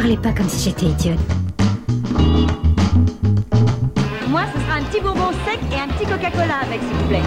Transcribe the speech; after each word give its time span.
parlez 0.00 0.16
pas 0.16 0.30
comme 0.30 0.48
si 0.48 0.68
j'étais 0.68 0.86
idiote. 0.86 1.18
Moi, 4.28 4.42
ce 4.54 4.60
sera 4.60 4.74
un 4.74 4.84
petit 4.84 5.00
bonbon 5.00 5.32
sec 5.44 5.58
et 5.72 5.80
un 5.80 5.88
petit 5.88 6.04
Coca-Cola 6.04 6.54
avec, 6.62 6.80
s'il 6.80 6.96
vous 6.96 7.08
plaît. 7.08 7.22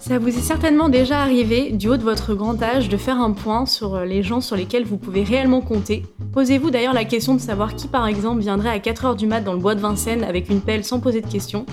Ça 0.00 0.18
vous 0.18 0.28
est 0.28 0.40
certainement 0.40 0.88
déjà 0.88 1.20
arrivé, 1.20 1.70
du 1.70 1.88
haut 1.88 1.96
de 1.96 2.02
votre 2.02 2.34
grand 2.34 2.60
âge, 2.60 2.88
de 2.88 2.96
faire 2.96 3.20
un 3.20 3.30
point 3.30 3.66
sur 3.66 4.00
les 4.00 4.24
gens 4.24 4.40
sur 4.40 4.56
lesquels 4.56 4.84
vous 4.84 4.96
pouvez 4.96 5.22
réellement 5.22 5.60
compter. 5.60 6.04
Posez-vous 6.36 6.70
d'ailleurs 6.70 6.92
la 6.92 7.06
question 7.06 7.34
de 7.34 7.40
savoir 7.40 7.74
qui 7.76 7.88
par 7.88 8.06
exemple 8.06 8.42
viendrait 8.42 8.68
à 8.68 8.78
4h 8.78 9.16
du 9.16 9.26
mat 9.26 9.40
dans 9.40 9.54
le 9.54 9.58
bois 9.58 9.74
de 9.74 9.80
Vincennes 9.80 10.22
avec 10.22 10.50
une 10.50 10.60
pelle 10.60 10.84
sans 10.84 11.00
poser 11.00 11.22
de 11.22 11.26
questions. 11.26 11.64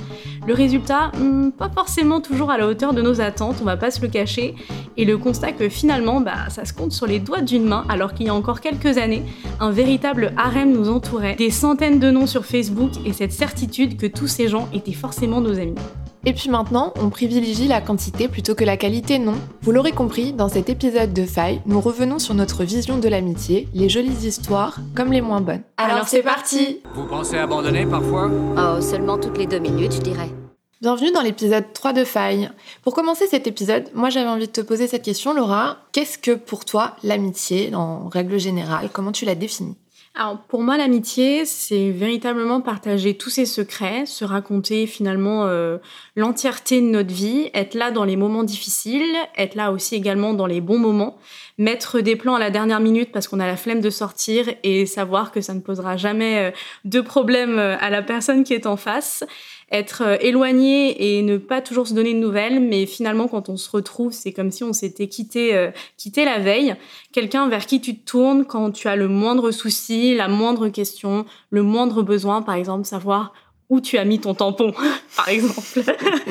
Le 0.47 0.53
résultat, 0.53 1.11
hmm, 1.19 1.49
pas 1.51 1.67
forcément 1.67 2.21
toujours 2.21 2.49
à 2.49 2.57
la 2.57 2.65
hauteur 2.65 2.93
de 2.93 3.01
nos 3.01 3.19
attentes, 3.19 3.57
on 3.59 3.65
va 3.65 3.75
pas 3.75 3.91
se 3.91 4.01
le 4.01 4.07
cacher, 4.07 4.55
et 4.95 5.03
le 5.03 5.17
constat 5.17 5.51
que 5.51 5.67
finalement, 5.67 6.21
bah, 6.21 6.47
ça 6.47 6.63
se 6.63 6.71
compte 6.71 6.93
sur 6.93 7.07
les 7.07 7.19
doigts 7.19 7.41
d'une 7.41 7.65
main, 7.65 7.83
alors 7.89 8.13
qu'il 8.13 8.27
y 8.27 8.29
a 8.29 8.33
encore 8.33 8.61
quelques 8.61 8.97
années, 8.97 9.23
un 9.59 9.71
véritable 9.71 10.31
harem 10.37 10.71
nous 10.71 10.87
entourait, 10.87 11.35
des 11.35 11.51
centaines 11.51 11.99
de 11.99 12.09
noms 12.09 12.25
sur 12.25 12.45
Facebook 12.45 12.91
et 13.05 13.11
cette 13.11 13.33
certitude 13.33 13.97
que 13.97 14.07
tous 14.07 14.27
ces 14.27 14.47
gens 14.47 14.69
étaient 14.73 14.93
forcément 14.93 15.41
nos 15.41 15.59
amis. 15.59 15.75
Et 16.25 16.31
puis 16.31 16.49
maintenant, 16.49 16.93
on 17.01 17.09
privilégie 17.09 17.67
la 17.67 17.81
quantité 17.81 18.29
plutôt 18.29 18.55
que 18.55 18.63
la 18.63 18.77
qualité, 18.77 19.19
non? 19.19 19.35
Vous 19.61 19.73
l'aurez 19.73 19.91
compris, 19.91 20.31
dans 20.31 20.47
cet 20.47 20.69
épisode 20.69 21.11
de 21.11 21.25
Faille, 21.25 21.61
nous 21.65 21.81
revenons 21.81 22.17
sur 22.17 22.33
notre 22.33 22.63
vision 22.63 22.97
de 22.97 23.09
l'amitié, 23.09 23.67
les 23.73 23.89
jolies 23.89 24.25
histoires 24.25 24.77
comme 24.95 25.11
les 25.11 25.19
moins 25.19 25.41
bonnes. 25.41 25.63
Alors, 25.75 26.07
c'est 26.07 26.23
parti 26.23 26.79
Vous 26.95 27.07
pensez 27.07 27.37
abandonner 27.37 27.85
parfois? 27.85 28.31
Oh, 28.57 28.79
seulement 28.79 29.17
toutes 29.17 29.37
les 29.37 29.47
deux 29.47 29.59
minutes, 29.59 29.95
je 29.95 30.01
dirais. 30.01 30.29
Bienvenue 30.79 31.11
dans 31.11 31.21
l'épisode 31.21 31.73
3 31.73 31.91
de 31.91 32.05
Faille. 32.05 32.49
Pour 32.83 32.93
commencer 32.93 33.27
cet 33.27 33.45
épisode, 33.45 33.89
moi 33.93 34.09
j'avais 34.09 34.29
envie 34.29 34.47
de 34.47 34.51
te 34.51 34.61
poser 34.61 34.87
cette 34.87 35.03
question, 35.03 35.33
Laura. 35.33 35.77
Qu'est-ce 35.91 36.17
que 36.17 36.31
pour 36.31 36.63
toi 36.63 36.95
l'amitié, 37.03 37.75
en 37.75 38.07
règle 38.07 38.39
générale? 38.39 38.89
Comment 38.93 39.11
tu 39.11 39.25
la 39.25 39.35
définis? 39.35 39.75
Alors 40.15 40.43
pour 40.43 40.61
moi 40.61 40.77
l'amitié 40.77 41.43
c'est 41.43 41.89
véritablement 41.89 42.61
partager 42.61 43.15
tous 43.17 43.31
ses 43.31 43.47
secrets, 43.47 44.05
se 44.05 44.23
raconter 44.23 44.85
finalement 44.85 45.47
euh, 45.47 45.79
l'entièreté 46.15 46.81
de 46.81 46.85
notre 46.85 47.11
vie, 47.11 47.49
être 47.55 47.73
là 47.73 47.89
dans 47.89 48.03
les 48.03 48.15
moments 48.15 48.43
difficiles, 48.43 49.15
être 49.35 49.55
là 49.55 49.71
aussi 49.71 49.95
également 49.95 50.35
dans 50.35 50.45
les 50.45 50.61
bons 50.61 50.77
moments, 50.77 51.17
mettre 51.57 51.99
des 51.99 52.15
plans 52.15 52.35
à 52.35 52.39
la 52.39 52.51
dernière 52.51 52.79
minute 52.79 53.11
parce 53.11 53.27
qu'on 53.27 53.39
a 53.39 53.47
la 53.47 53.57
flemme 53.57 53.81
de 53.81 53.89
sortir 53.89 54.45
et 54.61 54.85
savoir 54.85 55.31
que 55.31 55.41
ça 55.41 55.55
ne 55.55 55.61
posera 55.61 55.97
jamais 55.97 56.37
euh, 56.37 56.51
de 56.85 57.01
problème 57.01 57.57
euh, 57.57 57.75
à 57.79 57.89
la 57.89 58.03
personne 58.03 58.43
qui 58.43 58.53
est 58.53 58.67
en 58.67 58.77
face 58.77 59.23
être 59.71 60.03
euh, 60.03 60.17
éloigné 60.21 61.17
et 61.17 61.21
ne 61.21 61.37
pas 61.37 61.61
toujours 61.61 61.87
se 61.87 61.93
donner 61.93 62.13
de 62.13 62.19
nouvelles, 62.19 62.59
mais 62.59 62.85
finalement 62.85 63.27
quand 63.27 63.49
on 63.49 63.57
se 63.57 63.69
retrouve, 63.69 64.11
c'est 64.11 64.31
comme 64.31 64.51
si 64.51 64.63
on 64.63 64.73
s'était 64.73 65.07
quitté, 65.07 65.55
euh, 65.55 65.71
quitté 65.97 66.25
la 66.25 66.39
veille. 66.39 66.75
Quelqu'un 67.11 67.47
vers 67.49 67.65
qui 67.65 67.81
tu 67.81 67.97
te 67.97 68.05
tournes 68.05 68.45
quand 68.45 68.71
tu 68.71 68.87
as 68.87 68.95
le 68.95 69.07
moindre 69.07 69.51
souci, 69.51 70.15
la 70.15 70.27
moindre 70.27 70.69
question, 70.69 71.25
le 71.49 71.63
moindre 71.63 72.03
besoin, 72.03 72.41
par 72.41 72.55
exemple, 72.55 72.85
savoir 72.85 73.33
où 73.69 73.81
tu 73.81 73.97
as 73.97 74.05
mis 74.05 74.19
ton 74.19 74.33
tampon, 74.33 74.73
par 75.15 75.29
exemple. 75.29 75.83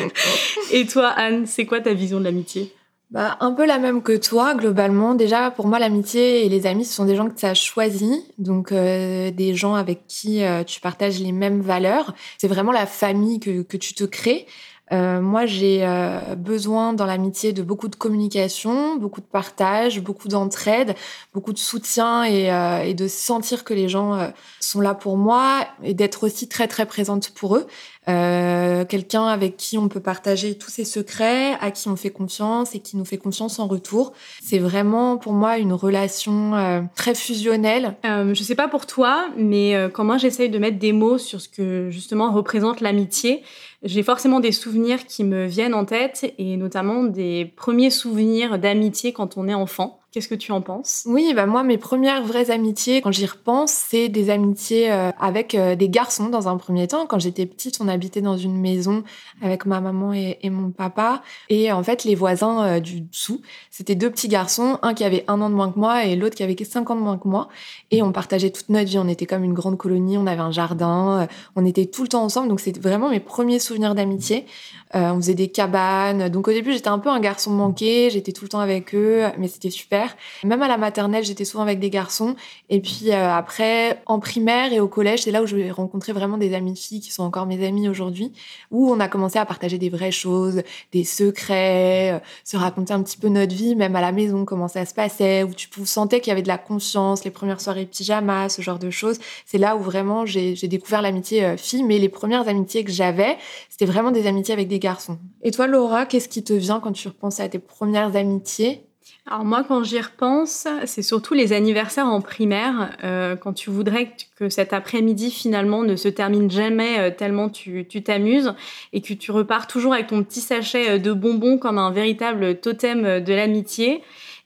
et 0.72 0.86
toi, 0.86 1.08
Anne, 1.08 1.46
c'est 1.46 1.66
quoi 1.66 1.80
ta 1.80 1.94
vision 1.94 2.18
de 2.18 2.24
l'amitié? 2.24 2.72
Bah, 3.12 3.36
un 3.40 3.52
peu 3.52 3.66
la 3.66 3.78
même 3.78 4.02
que 4.02 4.16
toi, 4.16 4.54
globalement. 4.54 5.14
Déjà, 5.14 5.50
pour 5.50 5.66
moi, 5.66 5.78
l'amitié 5.78 6.46
et 6.46 6.48
les 6.48 6.66
amis, 6.66 6.86
ce 6.86 6.94
sont 6.94 7.04
des 7.04 7.14
gens 7.14 7.28
que 7.28 7.38
tu 7.38 7.44
as 7.44 7.52
choisis, 7.52 8.22
donc 8.38 8.72
euh, 8.72 9.30
des 9.30 9.54
gens 9.54 9.74
avec 9.74 10.06
qui 10.06 10.42
euh, 10.42 10.64
tu 10.64 10.80
partages 10.80 11.20
les 11.20 11.32
mêmes 11.32 11.60
valeurs. 11.60 12.14
C'est 12.38 12.48
vraiment 12.48 12.72
la 12.72 12.86
famille 12.86 13.38
que, 13.38 13.60
que 13.60 13.76
tu 13.76 13.92
te 13.92 14.04
crées. 14.04 14.46
Euh, 14.92 15.22
moi, 15.22 15.46
j'ai 15.46 15.86
euh, 15.86 16.34
besoin 16.36 16.92
dans 16.92 17.06
l'amitié 17.06 17.52
de 17.52 17.62
beaucoup 17.62 17.88
de 17.88 17.96
communication, 17.96 18.96
beaucoup 18.96 19.22
de 19.22 19.26
partage, 19.26 20.02
beaucoup 20.02 20.28
d'entraide, 20.28 20.94
beaucoup 21.32 21.54
de 21.54 21.58
soutien 21.58 22.24
et, 22.24 22.52
euh, 22.52 22.82
et, 22.82 22.92
de 22.92 23.08
sentir 23.08 23.64
que 23.64 23.72
les 23.72 23.88
gens 23.88 24.30
sont 24.60 24.80
là 24.80 24.94
pour 24.94 25.16
moi 25.16 25.66
et 25.82 25.94
d'être 25.94 26.24
aussi 26.24 26.46
très 26.46 26.68
très 26.68 26.84
présente 26.84 27.30
pour 27.30 27.56
eux. 27.56 27.66
Quelqu'un 28.06 29.26
avec 29.26 29.56
qui 29.56 29.78
on 29.78 29.88
peut 29.88 30.00
partager 30.00 30.56
tous 30.56 30.70
ses 30.70 30.84
secrets, 30.84 31.54
à 31.60 31.70
qui 31.70 31.88
on 31.88 31.96
fait 31.96 32.10
confiance 32.10 32.74
et 32.74 32.80
qui 32.80 32.96
nous 32.96 33.04
fait 33.04 33.18
confiance 33.18 33.58
en 33.58 33.66
retour. 33.66 34.12
C'est 34.42 34.58
vraiment 34.58 35.16
pour 35.16 35.32
moi 35.32 35.58
une 35.58 35.72
relation 35.72 36.88
très 36.94 37.14
fusionnelle. 37.14 37.96
je 38.04 38.42
sais 38.42 38.54
pas 38.54 38.68
pour 38.68 38.86
toi, 38.86 39.28
mais 39.36 39.76
quand 39.94 40.04
moi 40.04 40.18
j'essaye 40.18 40.50
de 40.50 40.58
mettre 40.58 40.78
des 40.78 40.92
mots 40.92 41.18
sur 41.18 41.40
ce 41.40 41.48
que 41.48 41.90
justement 41.90 42.32
représente 42.32 42.80
l'amitié, 42.80 43.42
j'ai 43.82 44.02
forcément 44.02 44.40
des 44.40 44.52
souvenirs 44.52 45.06
qui 45.06 45.24
me 45.24 45.46
viennent 45.46 45.74
en 45.74 45.84
tête 45.84 46.32
et 46.38 46.56
notamment 46.56 47.04
des 47.04 47.52
premiers 47.56 47.90
souvenirs 47.90 48.58
d'amitié 48.58 49.12
quand 49.12 49.36
on 49.36 49.48
est 49.48 49.54
enfant. 49.54 50.01
Qu'est-ce 50.12 50.28
que 50.28 50.34
tu 50.34 50.52
en 50.52 50.60
penses? 50.60 51.04
Oui, 51.06 51.32
bah 51.34 51.46
moi, 51.46 51.62
mes 51.62 51.78
premières 51.78 52.22
vraies 52.22 52.50
amitiés, 52.50 53.00
quand 53.00 53.12
j'y 53.12 53.24
repense, 53.24 53.72
c'est 53.72 54.10
des 54.10 54.28
amitiés 54.28 54.92
euh, 54.92 55.10
avec 55.18 55.54
euh, 55.54 55.74
des 55.74 55.88
garçons 55.88 56.28
dans 56.28 56.48
un 56.48 56.58
premier 56.58 56.86
temps. 56.86 57.06
Quand 57.06 57.18
j'étais 57.18 57.46
petite, 57.46 57.78
on 57.80 57.88
habitait 57.88 58.20
dans 58.20 58.36
une 58.36 58.60
maison 58.60 59.04
avec 59.40 59.64
ma 59.64 59.80
maman 59.80 60.12
et, 60.12 60.36
mon 60.50 60.70
papa. 60.70 61.22
Et 61.48 61.72
en 61.72 61.82
fait, 61.82 62.04
les 62.04 62.14
voisins 62.14 62.62
euh, 62.62 62.80
du 62.80 63.00
dessous, 63.00 63.40
c'était 63.70 63.94
deux 63.94 64.10
petits 64.10 64.28
garçons, 64.28 64.78
un 64.82 64.92
qui 64.92 65.02
avait 65.02 65.24
un 65.28 65.40
an 65.40 65.48
de 65.48 65.54
moins 65.54 65.72
que 65.72 65.78
moi 65.78 66.04
et 66.04 66.14
l'autre 66.14 66.34
qui 66.34 66.42
avait 66.42 66.62
cinq 66.62 66.90
ans 66.90 66.94
de 66.94 67.00
moins 67.00 67.16
que 67.16 67.26
moi. 67.26 67.48
Et 67.90 68.02
on 68.02 68.12
partageait 68.12 68.50
toute 68.50 68.68
notre 68.68 68.90
vie. 68.90 68.98
On 68.98 69.08
était 69.08 69.24
comme 69.24 69.44
une 69.44 69.54
grande 69.54 69.78
colonie, 69.78 70.18
on 70.18 70.26
avait 70.26 70.42
un 70.42 70.52
jardin, 70.52 71.26
on 71.56 71.64
était 71.64 71.86
tout 71.86 72.02
le 72.02 72.08
temps 72.08 72.22
ensemble. 72.22 72.48
Donc, 72.48 72.60
c'est 72.60 72.78
vraiment 72.78 73.08
mes 73.08 73.20
premiers 73.20 73.58
souvenirs 73.58 73.94
d'amitié. 73.94 74.44
on 74.92 75.16
faisait 75.16 75.32
des 75.32 75.48
cabanes. 75.48 76.28
Donc, 76.28 76.48
au 76.48 76.52
début, 76.52 76.74
j'étais 76.74 76.88
un 76.88 76.98
peu 76.98 77.08
un 77.08 77.20
garçon 77.20 77.50
manqué. 77.50 78.10
J'étais 78.10 78.32
tout 78.32 78.44
le 78.44 78.50
temps 78.50 78.60
avec 78.60 78.94
eux, 78.94 79.24
mais 79.38 79.48
c'était 79.48 79.70
super. 79.70 80.01
Même 80.44 80.62
à 80.62 80.68
la 80.68 80.76
maternelle, 80.76 81.24
j'étais 81.24 81.44
souvent 81.44 81.62
avec 81.62 81.78
des 81.78 81.90
garçons. 81.90 82.36
Et 82.68 82.80
puis 82.80 83.10
euh, 83.10 83.32
après, 83.34 84.02
en 84.06 84.18
primaire 84.18 84.72
et 84.72 84.80
au 84.80 84.88
collège, 84.88 85.22
c'est 85.22 85.30
là 85.30 85.42
où 85.42 85.46
je 85.46 85.70
rencontré 85.70 86.12
vraiment 86.12 86.38
des 86.38 86.54
amies 86.54 86.76
filles 86.76 87.00
qui 87.00 87.12
sont 87.12 87.22
encore 87.22 87.46
mes 87.46 87.64
amies 87.66 87.88
aujourd'hui, 87.88 88.32
où 88.70 88.90
on 88.90 89.00
a 89.00 89.08
commencé 89.08 89.38
à 89.38 89.46
partager 89.46 89.78
des 89.78 89.90
vraies 89.90 90.12
choses, 90.12 90.62
des 90.92 91.04
secrets, 91.04 92.12
euh, 92.12 92.18
se 92.44 92.56
raconter 92.56 92.92
un 92.92 93.02
petit 93.02 93.16
peu 93.16 93.28
notre 93.28 93.54
vie, 93.54 93.74
même 93.76 93.96
à 93.96 94.00
la 94.00 94.12
maison, 94.12 94.44
comment 94.44 94.68
ça 94.68 94.84
se 94.84 94.94
passait, 94.94 95.42
où 95.42 95.54
tu 95.54 95.68
sentais 95.84 96.20
qu'il 96.20 96.30
y 96.30 96.32
avait 96.32 96.42
de 96.42 96.48
la 96.48 96.58
confiance, 96.58 97.24
les 97.24 97.30
premières 97.30 97.60
soirées 97.60 97.86
pyjama, 97.86 98.48
ce 98.48 98.62
genre 98.62 98.78
de 98.78 98.90
choses. 98.90 99.18
C'est 99.46 99.58
là 99.58 99.76
où 99.76 99.80
vraiment 99.80 100.26
j'ai 100.26 100.54
découvert 100.54 101.02
l'amitié 101.02 101.44
euh, 101.44 101.56
fille, 101.56 101.82
mais 101.82 101.98
les 101.98 102.08
premières 102.08 102.48
amitiés 102.48 102.84
que 102.84 102.92
j'avais, 102.92 103.36
c'était 103.68 103.86
vraiment 103.86 104.10
des 104.10 104.26
amitiés 104.26 104.54
avec 104.54 104.68
des 104.68 104.78
garçons. 104.78 105.18
Et 105.42 105.50
toi, 105.50 105.66
Laura, 105.66 106.06
qu'est-ce 106.06 106.28
qui 106.28 106.42
te 106.42 106.52
vient 106.52 106.80
quand 106.80 106.92
tu 106.92 107.08
repenses 107.08 107.40
à 107.40 107.48
tes 107.48 107.58
premières 107.58 108.16
amitiés? 108.16 108.86
Alors 109.30 109.44
moi, 109.44 109.62
quand 109.62 109.84
j'y 109.84 110.00
repense, 110.00 110.66
c'est 110.84 111.02
surtout 111.02 111.34
les 111.34 111.52
anniversaires 111.52 112.06
en 112.06 112.20
primaire, 112.20 112.96
euh, 113.04 113.36
quand 113.36 113.52
tu 113.52 113.70
voudrais 113.70 114.10
que 114.36 114.48
cet 114.48 114.72
après-midi 114.72 115.30
finalement 115.30 115.84
ne 115.84 115.94
se 115.94 116.08
termine 116.08 116.50
jamais 116.50 116.98
euh, 116.98 117.10
tellement 117.16 117.48
tu 117.48 117.86
t'amuses 118.02 118.52
et 118.92 119.00
que 119.00 119.14
tu 119.14 119.30
repars 119.30 119.68
toujours 119.68 119.94
avec 119.94 120.08
ton 120.08 120.24
petit 120.24 120.40
sachet 120.40 120.90
euh, 120.90 120.98
de 120.98 121.12
bonbons 121.12 121.56
comme 121.56 121.78
un 121.78 121.92
véritable 121.92 122.58
totem 122.58 123.20
de 123.20 123.32
l'amitié. 123.32 124.02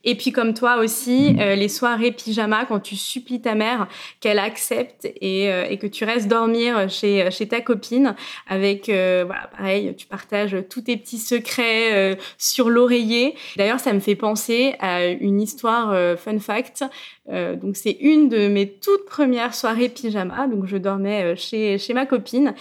Et 0.06 0.14
puis 0.14 0.30
comme 0.30 0.54
toi 0.54 0.76
aussi, 0.78 1.34
mmh. 1.34 1.40
euh, 1.40 1.54
les 1.56 1.68
soirées 1.68 2.12
pyjama, 2.12 2.64
quand 2.64 2.78
tu 2.78 2.94
supplies 2.94 3.40
ta 3.40 3.56
mère 3.56 3.88
qu'elle 4.20 4.38
accepte 4.38 5.04
et, 5.04 5.52
euh, 5.52 5.66
et, 5.68 5.78
que 5.78 5.88
tu 5.88 6.04
restes 6.04 6.28
dormir 6.28 6.88
chez, 6.88 7.28
chez 7.32 7.48
ta 7.48 7.60
copine 7.60 8.14
avec, 8.48 8.88
euh, 8.88 9.24
voilà, 9.26 9.48
pareil, 9.48 9.94
tu 9.96 10.06
partages 10.06 10.56
tous 10.70 10.82
tes 10.82 10.96
petits 10.96 11.18
secrets 11.18 12.16
sur 12.38 12.70
l'oreiller. 12.70 13.34
D'ailleurs, 13.56 13.80
ça 13.80 13.92
me 13.92 14.00
fait 14.00 14.14
penser 14.14 14.76
à 14.78 15.06
une 15.06 15.40
histoire 15.42 16.16
fun 16.16 16.38
fact. 16.38 16.84
donc 17.28 17.76
c'est 17.76 17.96
une 18.00 18.28
de 18.28 18.46
mes 18.46 18.70
toutes 18.70 19.06
premières 19.06 19.54
soirées 19.54 19.88
pyjama. 19.88 20.46
Donc 20.46 20.66
je 20.66 20.76
dormais 20.76 21.34
chez, 21.34 21.78
chez 21.78 21.94
ma 21.94 22.06
copine 22.06 22.54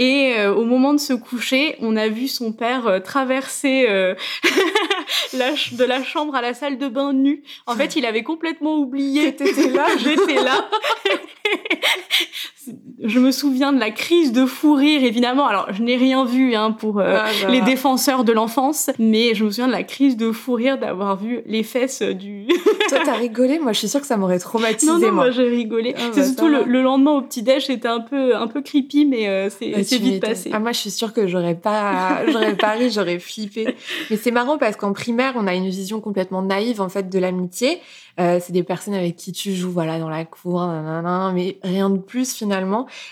et 0.00 0.32
euh, 0.38 0.54
au 0.54 0.64
moment 0.64 0.94
de 0.94 0.98
se 0.98 1.12
coucher, 1.12 1.76
on 1.80 1.94
a 1.94 2.08
vu 2.08 2.26
son 2.26 2.52
père 2.52 2.86
euh, 2.86 3.00
traverser 3.00 3.84
euh, 3.86 4.14
de 5.32 5.84
la 5.84 6.02
chambre 6.04 6.34
à 6.34 6.42
la 6.42 6.54
salle 6.54 6.78
de 6.78 6.88
bain 6.88 7.12
nu. 7.12 7.42
En 7.66 7.74
fait, 7.76 7.96
il 7.96 8.06
avait 8.06 8.22
complètement 8.22 8.76
oublié 8.76 9.34
que 9.34 9.44
t'étais 9.44 9.70
là. 9.70 9.86
J'étais 9.98 10.42
là. 10.42 10.68
je 13.02 13.18
me 13.18 13.30
souviens 13.30 13.72
de 13.72 13.80
la 13.80 13.90
crise 13.90 14.32
de 14.32 14.44
fou 14.44 14.74
rire, 14.74 15.02
évidemment. 15.02 15.46
Alors, 15.46 15.72
je 15.72 15.82
n'ai 15.82 15.96
rien 15.96 16.24
vu 16.26 16.54
hein, 16.54 16.72
pour 16.72 17.00
ah, 17.00 17.26
les 17.48 17.62
défenseurs 17.62 18.24
de 18.24 18.32
l'enfance, 18.32 18.90
mais 18.98 19.34
je 19.34 19.44
me 19.44 19.50
souviens 19.50 19.66
de 19.66 19.72
la 19.72 19.82
crise 19.82 20.16
de 20.16 20.30
fou 20.30 20.52
rire 20.52 20.78
d'avoir 20.78 21.16
vu 21.16 21.40
les 21.46 21.62
fesses 21.62 22.02
du. 22.02 22.46
Toi, 22.88 22.98
t'as 23.04 23.16
rigolé? 23.16 23.58
Moi, 23.58 23.72
je 23.72 23.78
suis 23.78 23.88
sûre 23.88 24.00
que 24.00 24.06
ça 24.06 24.18
m'aurait 24.18 24.38
traumatisé. 24.38 24.90
Non, 24.90 24.98
non, 24.98 25.12
moi, 25.12 25.30
j'ai 25.30 25.48
rigolé. 25.48 25.94
Ah, 25.96 26.10
c'est 26.12 26.20
bah, 26.20 26.26
surtout 26.26 26.48
le, 26.48 26.82
lendemain 26.82 27.12
au 27.12 27.22
petit 27.22 27.42
déj, 27.42 27.66
c'était 27.66 27.88
un 27.88 28.00
peu, 28.00 28.36
un 28.36 28.46
peu 28.46 28.60
creepy, 28.60 29.06
mais 29.06 29.48
c'est 29.48 29.70
bah, 29.70 29.78
vite 29.80 30.20
passé. 30.20 30.50
Ah, 30.52 30.58
moi, 30.58 30.72
je 30.72 30.80
suis 30.80 30.90
sûre 30.90 31.14
que 31.14 31.26
j'aurais 31.26 31.54
pas, 31.54 32.26
j'aurais 32.28 32.56
pas 32.56 32.72
ri, 32.72 32.90
j'aurais 32.90 33.18
flippé. 33.18 33.74
Mais 34.10 34.16
c'est 34.16 34.30
marrant 34.30 34.58
parce 34.58 34.76
qu'en 34.76 34.92
primaire, 34.92 35.32
on 35.36 35.46
a 35.46 35.54
une 35.54 35.68
vision 35.68 36.00
complètement 36.00 36.42
naïve 36.42 36.82
en 36.82 36.90
fait 36.90 37.08
de 37.08 37.18
l'amitié. 37.18 37.80
Euh, 38.18 38.38
c'est 38.40 38.52
des 38.52 38.64
personnes 38.64 38.94
avec 38.94 39.16
qui 39.16 39.32
tu 39.32 39.54
joues, 39.54 39.70
voilà, 39.70 39.98
dans 39.98 40.10
la 40.10 40.26
cour, 40.26 40.66
nanana, 40.66 41.32
mais 41.34 41.58
rien 41.62 41.88
de 41.88 41.98
plus 41.98 42.34
finalement 42.34 42.49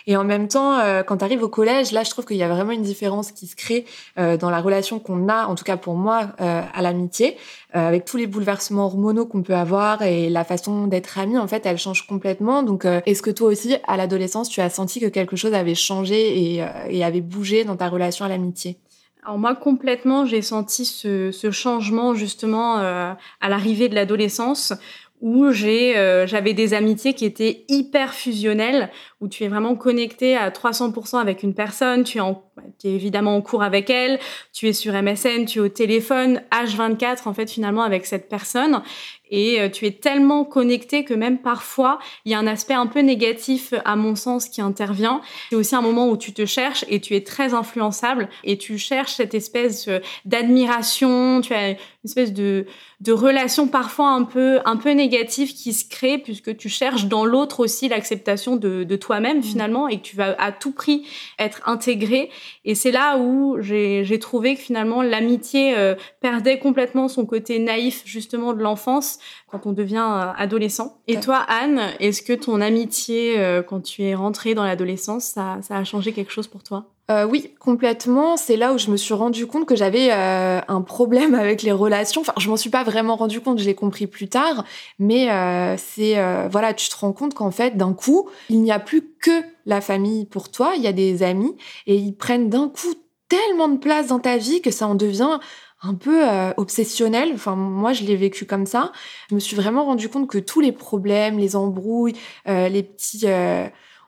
Et 0.07 0.17
en 0.17 0.25
même 0.25 0.49
temps, 0.49 0.79
euh, 0.79 1.03
quand 1.03 1.19
tu 1.19 1.25
arrives 1.25 1.43
au 1.43 1.49
collège, 1.49 1.93
là, 1.93 2.03
je 2.03 2.11
trouve 2.11 2.25
qu'il 2.25 2.37
y 2.37 2.43
a 2.43 2.49
vraiment 2.49 2.73
une 2.73 2.83
différence 2.83 3.33
qui 3.33 3.47
se 3.47 3.57
crée 3.57 3.85
euh, 4.19 4.37
dans 4.37 4.51
la 4.51 4.61
relation 4.61 4.99
qu'on 4.99 5.29
a, 5.29 5.47
en 5.47 5.55
tout 5.55 5.65
cas 5.65 5.77
pour 5.77 5.95
moi, 5.95 6.31
euh, 6.41 6.63
à 6.73 6.83
l'amitié, 6.83 7.37
avec 7.75 8.07
tous 8.07 8.17
les 8.17 8.27
bouleversements 8.27 8.87
hormonaux 8.87 9.27
qu'on 9.27 9.43
peut 9.43 9.55
avoir 9.55 10.01
et 10.01 10.31
la 10.31 10.43
façon 10.43 10.87
d'être 10.87 11.19
ami, 11.19 11.37
en 11.37 11.47
fait, 11.47 11.67
elle 11.67 11.77
change 11.77 12.07
complètement. 12.07 12.63
Donc, 12.63 12.87
est-ce 12.87 13.21
que 13.21 13.31
toi 13.31 13.49
aussi, 13.49 13.77
à 13.87 13.99
l'adolescence, 13.99 14.49
tu 14.49 14.63
as 14.63 14.71
senti 14.71 15.01
que 15.01 15.07
quelque 15.07 15.37
chose 15.37 15.53
avait 15.53 15.75
changé 15.75 16.55
et, 16.55 17.05
avait 17.05 17.21
bougé 17.21 17.65
dans 17.65 17.77
ta 17.77 17.89
relation 17.89 18.25
à 18.25 18.29
l'amitié? 18.29 18.79
Alors 19.23 19.39
moi 19.39 19.55
complètement, 19.55 20.25
j'ai 20.25 20.41
senti 20.41 20.87
ce, 20.87 21.51
changement 21.51 22.15
justement 22.15 22.77
à 22.77 23.49
l'arrivée 23.49 23.91
de 23.91 23.95
l'adolescence 23.95 24.73
où 25.21 25.51
j'ai 25.51 25.97
euh, 25.97 26.27
j'avais 26.27 26.55
des 26.55 26.75
amitiés 26.75 27.15
qui 27.15 27.25
étaient 27.25 27.65
hyper 27.69 28.15
fusionnelles 28.15 28.91
où 29.21 29.29
tu 29.29 29.45
es 29.45 29.49
vraiment 29.49 29.75
connecté 29.75 30.37
à 30.37 30.51
300% 30.51 31.19
avec 31.19 31.43
une 31.43 31.55
personne, 31.55 32.05
tu 32.05 32.19
es, 32.19 32.21
en, 32.21 32.43
tu 32.79 32.87
es 32.87 32.93
évidemment 32.93 33.35
en 33.35 33.43
cours 33.43 33.65
avec 33.65 33.91
elle, 33.91 34.21
tu 34.53 34.69
es 34.69 34.73
sur 34.73 34.93
MSN, 34.93 35.45
tu 35.47 35.59
es 35.59 35.63
au 35.63 35.69
téléphone 35.69 36.41
H24 36.53 37.27
en 37.27 37.35
fait 37.35 37.51
finalement 37.51 37.83
avec 37.83 38.07
cette 38.07 38.29
personne 38.29 38.83
et 39.31 39.61
euh, 39.61 39.69
tu 39.69 39.87
es 39.87 39.91
tellement 39.91 40.45
connecté 40.45 41.05
que 41.05 41.15
même 41.15 41.39
parfois 41.39 41.99
il 42.25 42.33
y 42.33 42.35
a 42.35 42.39
un 42.39 42.47
aspect 42.47 42.75
un 42.75 42.87
peu 42.87 43.01
négatif 43.01 43.75
à 43.85 43.97
mon 43.97 44.15
sens 44.15 44.49
qui 44.49 44.61
intervient. 44.61 45.21
C'est 45.51 45.57
aussi 45.57 45.75
un 45.75 45.83
moment 45.83 46.09
où 46.09 46.17
tu 46.17 46.33
te 46.33 46.47
cherches 46.47 46.85
et 46.89 47.01
tu 47.01 47.17
es 47.17 47.23
très 47.23 47.55
influençable 47.55 48.29
et 48.45 48.57
tu 48.57 48.79
cherches 48.79 49.15
cette 49.15 49.35
espèce 49.35 49.89
euh, 49.89 49.99
d'admiration, 50.25 51.41
tu 51.41 51.55
as 51.55 51.71
une 51.71 51.77
espèce 52.05 52.33
de 52.33 52.67
de 53.01 53.13
relation 53.13 53.69
parfois 53.69 54.11
un 54.11 54.25
peu 54.25 54.59
un 54.65 54.77
peu 54.77 54.91
négative 54.91 55.55
qui 55.55 55.73
se 55.73 55.89
crée 55.89 56.19
puisque 56.19 56.57
tu 56.57 56.69
cherches 56.69 57.07
dans 57.07 57.25
l'autre 57.25 57.61
aussi 57.61 57.89
l'acceptation 57.89 58.57
de, 58.57 58.83
de 58.83 58.97
toi-même 58.97 59.39
mmh. 59.39 59.43
finalement 59.43 59.89
et 59.89 59.99
que 59.99 60.03
tu 60.03 60.17
vas 60.17 60.35
à 60.39 60.51
tout 60.51 60.73
prix 60.73 61.07
être 61.39 61.61
intégré 61.67 62.31
et 62.65 62.75
c'est 62.75 62.91
là 62.91 63.19
où 63.19 63.57
j'ai 63.61 64.19
trouvé 64.19 64.55
que 64.55 64.61
finalement 64.61 65.03
l'amitié 65.03 65.77
euh, 65.77 65.95
perdait 66.21 66.59
complètement 66.59 67.09
son 67.09 67.27
côté 67.27 67.59
naïf 67.59 68.03
justement 68.05 68.53
de 68.53 68.63
l'enfance 68.63 69.19
quand 69.47 69.67
on 69.67 69.73
devient 69.73 70.07
euh, 70.11 70.33
adolescent. 70.37 71.01
Et 71.07 71.21
toi, 71.21 71.37
Anne, 71.49 71.81
est-ce 72.01 72.23
que 72.23 72.33
ton 72.33 72.61
amitié, 72.61 73.39
euh, 73.39 73.63
quand 73.63 73.81
tu 73.81 74.03
es 74.03 74.15
rentrée 74.15 74.55
dans 74.55 74.65
l'adolescence, 74.65 75.25
ça, 75.25 75.59
ça, 75.63 75.77
a 75.77 75.85
changé 75.85 76.13
quelque 76.13 76.33
chose 76.33 76.49
pour 76.49 76.63
toi? 76.63 76.87
Euh, 77.11 77.25
oui, 77.25 77.55
complètement. 77.59 78.37
C'est 78.37 78.57
là 78.57 78.75
où 78.75 78.79
je 78.79 78.91
me 78.91 78.97
suis 78.99 79.15
rendu 79.15 79.47
compte 79.47 79.67
que 79.67 79.75
j'avais 79.75 80.13
euh, 80.13 80.61
un 80.69 80.83
problème 80.83 81.35
avec 81.35 81.63
les 81.63 81.73
relations. 81.73 82.21
Enfin, 82.21 82.35
je 82.37 82.51
m'en 82.51 82.57
suis 82.57 82.71
pas 82.71 82.85
vraiment 82.85 83.17
rendu 83.17 83.41
compte, 83.41 83.59
je 83.59 83.65
l'ai 83.65 83.75
compris 83.75 84.07
plus 84.07 84.29
tard. 84.29 84.65
Mais 84.99 85.31
euh, 85.31 85.77
c'est 85.79 86.17
voilà, 86.51 86.75
tu 86.75 86.89
te 86.89 86.97
rends 86.97 87.13
compte 87.13 87.35
qu'en 87.35 87.51
fait, 87.51 87.77
d'un 87.77 87.95
coup, 87.95 88.29
il 88.51 88.61
n'y 88.63 88.73
a 88.73 88.79
plus 88.79 89.03
que 89.21 89.43
la 89.65 89.81
famille 89.81 90.27
pour 90.27 90.51
toi. 90.51 90.73
Il 90.77 90.83
y 90.83 90.87
a 90.87 90.93
des 90.93 91.23
amis 91.23 91.57
et 91.87 91.97
ils 91.97 92.15
prennent 92.15 92.51
d'un 92.51 92.69
coup 92.69 92.95
tellement 93.29 93.69
de 93.69 93.79
place 93.79 94.09
dans 94.09 94.19
ta 94.19 94.37
vie 94.37 94.61
que 94.61 94.71
ça 94.71 94.87
en 94.87 94.95
devient 94.95 95.39
un 95.81 95.95
peu 95.95 96.25
obsessionnel. 96.57 97.31
Enfin, 97.35 97.55
moi, 97.55 97.93
je 97.93 98.05
l'ai 98.05 98.17
vécu 98.17 98.45
comme 98.45 98.67
ça. 98.67 98.93
Je 99.31 99.35
me 99.35 99.41
suis 99.41 99.57
vraiment 99.57 99.85
rendu 99.85 100.09
compte 100.09 100.29
que 100.29 100.39
tous 100.39 100.61
les 100.61 100.73
problèmes, 100.73 101.39
les 101.39 101.57
embrouilles, 101.57 102.17
les 102.47 102.83
petits, 102.83 103.27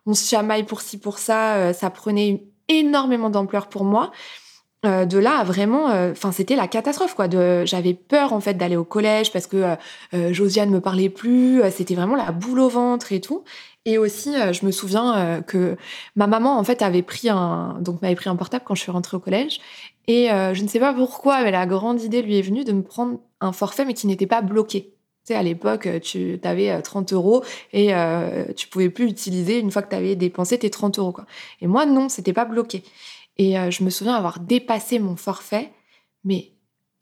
on 0.05 0.15
se 0.15 0.29
chamaille 0.29 0.65
pour 0.65 0.81
ci 0.81 0.99
pour 0.99 1.19
ça, 1.19 1.73
ça 1.73 1.91
prenait 1.91 2.51
énormément 2.71 3.29
d'ampleur 3.29 3.69
pour 3.69 3.85
moi. 3.85 4.11
Euh, 4.87 5.05
de 5.05 5.19
là 5.19 5.41
à 5.41 5.45
vraiment, 5.45 5.91
euh, 5.91 6.13
enfin 6.13 6.33
c'était 6.33 6.57
la 6.57 6.67
catastrophe 6.67 7.15
quoi. 7.15 7.27
J'avais 7.67 7.93
peur 7.93 8.33
en 8.33 8.41
fait 8.41 8.55
d'aller 8.55 8.77
au 8.77 8.85
collège 8.85 9.31
parce 9.31 9.47
que 9.47 9.77
euh, 10.15 10.33
Josiane 10.33 10.71
me 10.71 10.81
parlait 10.81 11.11
plus. 11.11 11.61
c'était 11.71 11.95
vraiment 11.95 12.17
la 12.17 12.33
boule 12.33 12.61
au 12.61 12.71
ventre 12.71 13.13
et 13.13 13.21
tout. 13.21 13.45
Et 13.85 13.99
aussi, 13.99 14.35
je 14.53 14.67
me 14.67 14.71
souviens 14.71 15.43
que 15.47 15.77
ma 16.15 16.27
maman 16.27 16.59
en 16.59 16.65
fait 16.65 16.83
avait 16.83 17.03
pris 17.03 17.31
un, 17.31 17.79
donc 17.81 18.03
m'avait 18.03 18.15
pris 18.15 18.29
un 18.29 18.37
portable 18.37 18.65
quand 18.67 18.75
je 18.75 18.83
suis 18.83 18.93
rentrée 18.93 19.17
au 19.17 19.21
collège. 19.21 19.61
Et 20.07 20.29
je 20.29 20.63
ne 20.63 20.69
sais 20.69 20.81
pas 20.81 20.93
pourquoi, 20.93 21.43
mais 21.43 21.51
la 21.51 21.67
grande 21.67 22.03
idée 22.03 22.23
lui 22.23 22.39
est 22.39 22.43
venue 22.43 22.65
de 22.65 22.73
me 22.73 22.83
prendre 22.83 23.19
un 23.41 23.53
forfait 23.53 23.87
mais 23.87 23.95
qui 23.95 24.07
n'était 24.07 24.27
pas 24.27 24.43
bloqué 24.43 24.93
à 25.35 25.43
l'époque, 25.43 25.89
tu 26.03 26.41
avais 26.45 26.81
30 26.81 27.13
euros 27.13 27.45
et 27.73 27.95
euh, 27.95 28.53
tu 28.55 28.69
pouvais 28.69 28.91
plus 28.91 29.07
utiliser 29.07 29.59
une 29.59 29.71
fois 29.71 29.83
que 29.83 29.91
tu 29.91 29.97
avais 29.97 30.17
dépensé 30.17 30.59
tes 30.59 30.71
30 30.71 30.99
euros. 30.99 31.13
Quoi. 31.13 31.27
Et 31.61 31.67
moi, 31.67 31.87
non, 31.87 32.09
c'était 32.09 32.33
pas 32.33 32.45
bloqué. 32.45 32.83
Et 33.39 33.59
euh, 33.59 33.71
je 33.71 33.85
me 33.85 33.91
souviens 33.91 34.15
avoir 34.15 34.41
dépassé 34.41 34.99
mon 34.99 35.17
forfait, 35.17 35.71
mais 36.25 36.53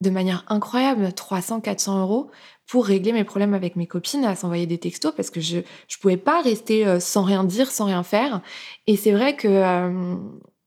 de 0.01 0.11
manière 0.11 0.45
incroyable, 0.49 1.13
300, 1.13 1.61
400 1.61 2.01
euros 2.03 2.31
pour 2.67 2.87
régler 2.87 3.13
mes 3.13 3.25
problèmes 3.25 3.55
avec 3.55 3.77
mes 3.77 3.87
copines, 3.87 4.25
à 4.25 4.37
s'envoyer 4.37 4.67
des 4.67 4.79
textos 4.79 5.13
parce 5.17 5.31
que 5.31 5.41
je 5.41 5.57
ne 5.59 5.63
pouvais 6.01 6.17
pas 6.17 6.41
rester 6.43 6.87
euh, 6.87 7.01
sans 7.01 7.23
rien 7.23 7.45
dire, 7.45 7.71
sans 7.71 7.87
rien 7.87 8.03
faire. 8.03 8.43
Et 8.87 8.97
c'est 8.97 9.13
vrai 9.13 9.35
que 9.35 9.49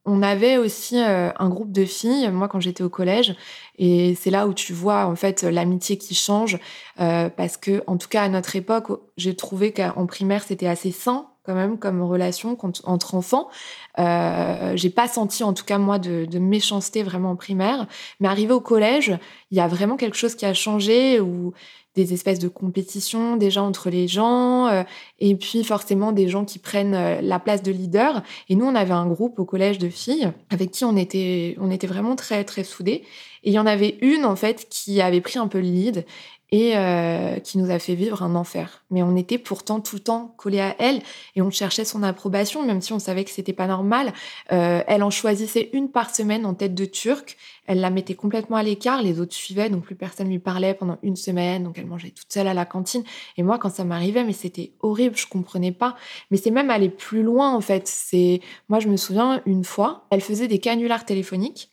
on 0.06 0.24
avait 0.24 0.58
aussi 0.58 1.00
euh, 1.00 1.32
un 1.38 1.50
groupe 1.50 1.72
de 1.72 1.86
filles, 1.86 2.30
moi 2.32 2.48
quand 2.48 2.60
j'étais 2.60 2.84
au 2.84 2.90
collège, 2.90 3.36
et 3.78 4.16
c'est 4.16 4.32
là 4.32 4.48
où 4.48 4.54
tu 4.54 4.74
vois 4.74 5.06
en 5.06 5.16
fait 5.16 5.44
l'amitié 5.44 5.98
qui 5.98 6.16
change, 6.16 6.58
euh, 7.00 7.30
parce 7.30 7.58
que 7.58 7.84
en 7.88 7.98
tout 7.98 8.08
cas 8.08 8.24
à 8.24 8.30
notre 8.30 8.56
époque, 8.56 8.88
j'ai 9.18 9.36
trouvé 9.36 9.72
qu'en 9.74 10.06
primaire 10.08 10.44
c'était 10.44 10.68
assez 10.68 10.92
sain 10.92 11.28
quand 11.44 11.56
même 11.56 11.80
comme 11.80 12.04
relation 12.04 12.56
entre 12.84 13.16
enfants. 13.16 13.50
Euh, 13.98 14.74
j'ai 14.76 14.92
pas 14.92 15.08
senti 15.08 15.44
en 15.44 15.54
tout 15.54 15.66
cas 15.66 15.80
moi 15.80 15.98
de, 15.98 16.26
de, 16.26 16.40
méchanceté 16.40 17.02
vraiment 17.02 17.32
en 17.32 17.36
primaire, 17.36 17.88
mais 18.20 18.28
arrivé 18.28 18.54
au 18.54 18.62
collège, 18.62 19.18
il 19.50 19.58
y 19.58 19.60
a 19.60 19.68
vraiment 19.68 19.98
quelque 19.98 20.18
chose 20.18 20.36
qui 20.36 20.46
a 20.46 20.54
changé 20.54 21.20
où 21.20 21.54
des 21.96 22.14
espèces 22.14 22.40
de 22.40 22.48
compétitions 22.48 23.36
déjà 23.36 23.62
entre 23.62 23.90
les 23.90 24.08
gens, 24.08 24.68
euh, 24.68 24.84
et 25.20 25.36
puis 25.36 25.64
forcément 25.64 26.12
des 26.12 26.30
gens 26.30 26.46
qui 26.46 26.60
prennent 26.60 26.96
euh, 26.96 27.22
la 27.22 27.40
place 27.40 27.64
de 27.64 27.72
leader. 27.72 28.24
Et 28.50 28.56
nous, 28.56 28.66
on 28.66 28.76
avait 28.76 28.94
un 28.94 29.08
groupe 29.08 29.40
au 29.40 29.46
collège 29.46 29.78
de 29.78 29.90
filles 29.90 30.32
avec 30.50 30.72
qui 30.72 30.86
on 30.86 30.96
était, 30.96 31.58
on 31.60 31.70
était 31.70 31.88
vraiment 31.88 32.16
très 32.16 32.44
très 32.44 32.64
soudés. 32.64 33.04
Et 33.44 33.50
il 33.50 33.54
y 33.54 33.60
en 33.60 33.66
avait 33.66 33.98
une 34.02 34.26
en 34.26 34.36
fait 34.36 34.68
qui 34.70 35.02
avait 35.02 35.22
pris 35.22 35.40
un 35.40 35.48
peu 35.48 35.60
le 35.60 35.66
lead 35.66 36.06
et 36.52 36.76
euh, 36.76 37.40
qui 37.40 37.58
nous 37.58 37.72
a 37.72 37.80
fait 37.80 37.96
vivre 37.96 38.24
un 38.24 38.36
enfer. 38.36 38.84
Mais 38.92 39.02
on 39.04 39.16
était 39.16 39.38
pourtant 39.38 39.80
tout 39.80 39.96
le 39.96 40.02
temps 40.02 40.34
collés 40.38 40.60
à 40.60 40.76
elle 40.80 41.02
et 41.38 41.42
on 41.42 41.50
cherchait 41.50 41.86
son 41.86 42.04
approbation, 42.04 42.66
même 42.66 42.82
si 42.82 42.92
on 42.92 43.00
savait 43.00 43.24
que 43.24 43.32
c'était 43.32 43.54
pas 43.54 43.68
normal. 43.68 44.12
Euh, 44.52 44.84
elle 44.86 45.02
en 45.02 45.10
choisissait 45.10 45.70
une 45.72 45.90
par 45.90 46.14
semaine 46.14 46.46
en 46.46 46.54
tête 46.54 46.76
de 46.76 46.84
turc. 46.84 47.38
Elle 47.68 47.80
la 47.80 47.90
mettait 47.90 48.16
complètement 48.16 48.58
à 48.58 48.64
l'écart, 48.64 49.02
les 49.02 49.22
autres 49.22 49.34
suivaient, 49.34 49.70
donc 49.70 49.86
plus 49.86 49.96
personne 49.96 50.28
lui 50.28 50.40
parlait 50.40 50.74
pendant 50.74 50.98
une 51.04 51.16
semaine, 51.16 51.64
donc 51.64 51.78
elle 51.78 51.86
mangeait 51.86 52.10
toute 52.10 52.32
seule 52.34 52.48
à 52.48 52.54
la 52.54 52.66
cantine. 52.66 53.04
Et 53.38 53.44
moi, 53.44 53.58
quand 53.58 53.70
ça 53.70 53.86
m'arrivait, 53.86 54.26
mais 54.26 54.34
c'était 54.34 54.74
horrible, 54.82 55.16
je 55.16 55.28
comprenais 55.28 55.72
pas. 55.72 55.96
Mais 56.32 56.38
c'est 56.38 56.52
même 56.52 56.70
aller 56.70 56.90
plus 56.90 57.24
loin 57.24 57.56
en 57.56 57.62
fait. 57.62 57.88
C'est 57.88 58.42
moi, 58.68 58.80
je 58.80 58.90
me 58.90 58.98
souviens 58.98 59.42
une 59.46 59.64
fois, 59.64 60.06
elle 60.10 60.22
faisait 60.22 60.50
des 60.50 60.60
canulars 60.60 61.06
téléphoniques 61.06 61.70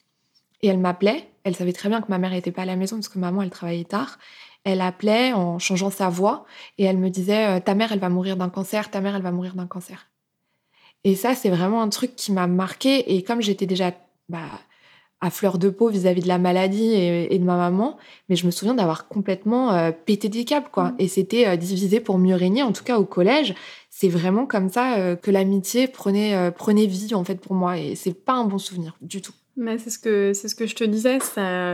et 0.62 0.68
elle 0.68 0.78
m'appelait. 0.78 1.28
Elle 1.42 1.56
savait 1.56 1.72
très 1.72 1.88
bien 1.88 2.00
que 2.00 2.08
ma 2.10 2.18
mère 2.18 2.30
n'était 2.30 2.52
pas 2.52 2.62
à 2.62 2.66
la 2.66 2.76
maison 2.76 2.96
parce 2.96 3.08
que 3.08 3.18
maman 3.18 3.42
elle 3.42 3.50
travaillait 3.50 3.84
tard 3.84 4.18
elle 4.68 4.80
appelait 4.80 5.32
en 5.32 5.58
changeant 5.58 5.90
sa 5.90 6.08
voix 6.08 6.44
et 6.76 6.84
elle 6.84 6.98
me 6.98 7.08
disait 7.08 7.46
euh, 7.46 7.60
ta 7.60 7.74
mère 7.74 7.92
elle 7.92 7.98
va 7.98 8.08
mourir 8.08 8.36
d'un 8.36 8.48
cancer, 8.48 8.90
ta 8.90 9.00
mère 9.00 9.16
elle 9.16 9.22
va 9.22 9.32
mourir 9.32 9.54
d'un 9.54 9.66
cancer. 9.66 10.08
Et 11.04 11.14
ça 11.14 11.34
c'est 11.34 11.50
vraiment 11.50 11.82
un 11.82 11.88
truc 11.88 12.16
qui 12.16 12.32
m'a 12.32 12.46
marqué 12.46 13.14
et 13.14 13.22
comme 13.22 13.40
j'étais 13.40 13.66
déjà 13.66 13.92
bah, 14.28 14.48
à 15.20 15.30
fleur 15.30 15.58
de 15.58 15.68
peau 15.68 15.88
vis-à-vis 15.88 16.22
de 16.22 16.28
la 16.28 16.38
maladie 16.38 16.92
et, 16.92 17.38
de 17.38 17.44
ma 17.44 17.56
maman, 17.56 17.96
mais 18.28 18.36
je 18.36 18.46
me 18.46 18.52
souviens 18.52 18.74
d'avoir 18.74 19.08
complètement 19.08 19.72
euh, 19.72 19.90
pété 19.90 20.28
des 20.28 20.44
câbles 20.44 20.68
quoi. 20.70 20.90
Mmh. 20.90 20.96
Et 20.98 21.08
c'était 21.08 21.48
euh, 21.48 21.56
divisé 21.56 22.00
pour 22.00 22.18
mieux 22.18 22.36
régner, 22.36 22.62
en 22.62 22.72
tout 22.72 22.84
cas 22.84 22.98
au 22.98 23.04
collège. 23.04 23.54
C'est 23.90 24.08
vraiment 24.08 24.46
comme 24.46 24.68
ça 24.68 25.16
que 25.16 25.30
l'amitié 25.32 25.88
prenait 25.88 26.52
prenait 26.52 26.86
vie 26.86 27.16
en 27.16 27.24
fait 27.24 27.40
pour 27.40 27.54
moi 27.54 27.78
et 27.78 27.96
c'est 27.96 28.12
pas 28.12 28.34
un 28.34 28.44
bon 28.44 28.58
souvenir 28.58 28.96
du 29.00 29.20
tout 29.20 29.32
c'est 29.78 29.90
ce 29.90 29.98
que 29.98 30.32
c'est 30.34 30.48
ce 30.48 30.54
que 30.54 30.66
je 30.66 30.74
te 30.74 30.84
disais, 30.84 31.18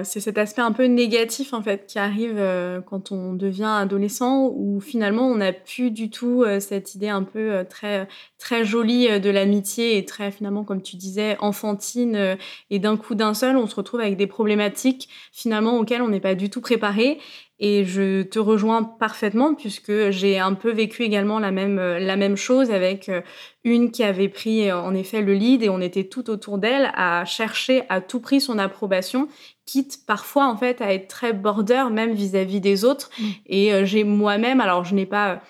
c'est 0.05 0.21
cet 0.21 0.39
aspect 0.39 0.63
un 0.63 0.73
peu 0.73 0.85
négatif 0.85 1.53
en 1.53 1.63
fait 1.63 1.87
qui 1.87 1.99
arrive 1.99 2.37
euh, 2.39 2.81
quand 2.81 3.13
on 3.13 3.35
devient 3.35 3.71
adolescent 3.77 4.51
où 4.55 4.81
finalement 4.81 5.29
on 5.29 5.37
n'a 5.37 5.53
plus 5.53 5.91
du 5.91 6.09
tout 6.09 6.43
euh, 6.43 6.61
cette 6.61 6.95
idée 6.95 7.09
un 7.09 7.23
peu 7.23 7.53
euh, 7.53 7.65
très 7.65 8.09
très 8.39 8.65
jolie 8.65 9.21
de 9.21 9.31
l'amitié 9.31 9.99
et 9.99 10.05
très 10.05 10.31
finalement 10.31 10.65
comme 10.65 10.83
tu 10.83 10.97
disais 10.97 11.37
enfantine 11.41 12.37
et 12.71 12.79
d'un 12.79 12.97
coup 12.97 13.15
d'un 13.15 13.35
seul 13.35 13.57
on 13.57 13.67
se 13.67 13.75
retrouve 13.75 14.01
avec 14.01 14.17
des 14.17 14.27
problématiques 14.27 15.09
finalement 15.33 15.79
auxquelles 15.79 16.03
on 16.03 16.09
n'est 16.09 16.21
pas 16.21 16.35
du 16.35 16.51
tout 16.51 16.61
préparé 16.61 17.19
et 17.61 17.85
je 17.85 18.23
te 18.23 18.39
rejoins 18.39 18.83
parfaitement 18.83 19.55
puisque 19.55 20.11
j'ai 20.11 20.39
un 20.39 20.55
peu 20.55 20.73
vécu 20.73 21.03
également 21.05 21.39
la 21.39 21.53
même, 21.53 21.77
la 21.77 22.17
même 22.17 22.37
chose 22.37 22.71
avec 22.73 23.09
euh, 23.09 23.21
une 23.63 23.93
qui 23.93 24.03
avait 24.03 24.29
pris 24.29 24.69
euh, 24.69 24.77
en 24.77 24.95
effet 24.95 25.23
le 25.23 25.35
lead 25.35 25.63
et 25.63 25.69
on 25.69 25.81
était 25.81 26.05
tout 26.05 26.31
autour 26.31 26.59
d'elle 26.59 26.91
à 26.95 27.25
chercher 27.25 27.85
à 27.89 28.01
tout 28.01 28.19
prix 28.19 28.41
son 28.41 28.59
approbation, 28.59 29.29
quitte 29.67 30.01
parfois 30.05 30.47
en 30.49 30.57
fait 30.57 30.81
à 30.81 30.93
être 30.93 31.07
très 31.07 31.33
border 31.33 31.85
même 31.93 32.13
vis-à-vis 32.13 32.61
des 32.61 32.85
autres. 32.85 33.11
Mm. 33.19 33.25
Et 33.47 33.73
euh, 33.73 33.85
j'ai 33.85 34.03
moi-même, 34.03 34.61
alors 34.61 34.85
je 34.85 34.95
n'ai 34.95 35.07
pas 35.07 35.41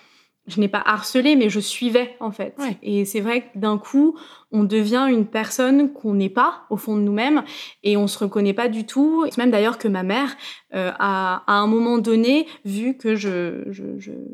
je 0.46 0.60
n'ai 0.60 0.68
pas 0.68 0.82
harcelé, 0.84 1.36
mais 1.36 1.48
je 1.48 1.60
suivais 1.60 2.16
en 2.20 2.30
fait. 2.30 2.54
Et 2.82 3.04
c'est 3.04 3.20
vrai 3.20 3.42
que 3.42 3.58
d'un 3.58 3.78
coup, 3.78 4.16
on 4.52 4.62
devient 4.62 5.06
une 5.10 5.26
personne 5.26 5.92
qu'on 5.92 6.14
n'est 6.14 6.28
pas 6.28 6.64
au 6.68 6.76
fond 6.76 6.96
de 6.96 7.00
nous-mêmes 7.00 7.44
et 7.82 7.96
on 7.96 8.06
se 8.06 8.18
reconnaît 8.18 8.52
pas 8.52 8.68
du 8.68 8.84
tout. 8.84 9.26
Même 9.38 9.50
d'ailleurs 9.50 9.78
que 9.78 9.88
ma 9.88 10.02
mère 10.02 10.36
euh, 10.74 10.92
a, 10.98 11.42
à 11.46 11.54
un 11.54 11.66
moment 11.66 11.98
donné 11.98 12.46
vu 12.64 12.96
que 12.96 13.14
je, 13.14 13.64
je, 13.70 13.84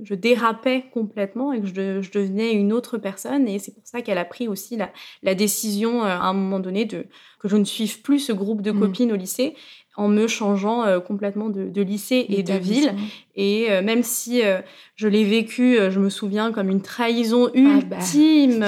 je, 0.03 0.15
dérapais 0.15 0.85
complètement 0.93 1.53
et 1.53 1.61
que 1.61 1.67
je, 1.67 2.03
je, 2.03 2.11
devenais 2.11 2.53
une 2.53 2.73
autre 2.73 2.99
personne. 2.99 3.47
Et 3.47 3.59
c'est 3.59 3.73
pour 3.73 3.87
ça 3.87 4.03
qu'elle 4.03 4.19
a 4.19 4.25
pris 4.25 4.49
aussi 4.49 4.77
la, 4.77 4.91
la 5.23 5.37
décision 5.37 6.05
euh, 6.05 6.09
à 6.09 6.25
un 6.25 6.33
moment 6.33 6.59
donné 6.59 6.87
de 6.87 7.07
que 7.39 7.49
je 7.49 7.57
ne 7.57 7.65
suive 7.65 8.03
plus 8.03 8.19
ce 8.19 8.33
groupe 8.33 8.61
de 8.61 8.73
mmh. 8.73 8.81
copines 8.81 9.13
au 9.13 9.17
lycée 9.17 9.55
en 9.97 10.09
me 10.09 10.27
changeant 10.29 10.85
euh, 10.85 11.01
complètement 11.01 11.49
de, 11.49 11.83
lycée 11.83 12.27
et 12.29 12.43
de 12.43 12.55
ville. 12.55 12.95
Et 13.35 13.71
euh, 13.71 13.83
même 13.83 14.03
si 14.03 14.45
euh, 14.45 14.61
je 14.95 15.09
l'ai 15.09 15.25
vécu, 15.25 15.79
je 15.91 15.99
me 15.99 16.11
souviens 16.11 16.53
comme 16.53 16.71
une 16.71 16.83
trahison 16.83 17.51
ah 17.55 17.81
bah, 17.87 17.97
ultime. 17.97 18.65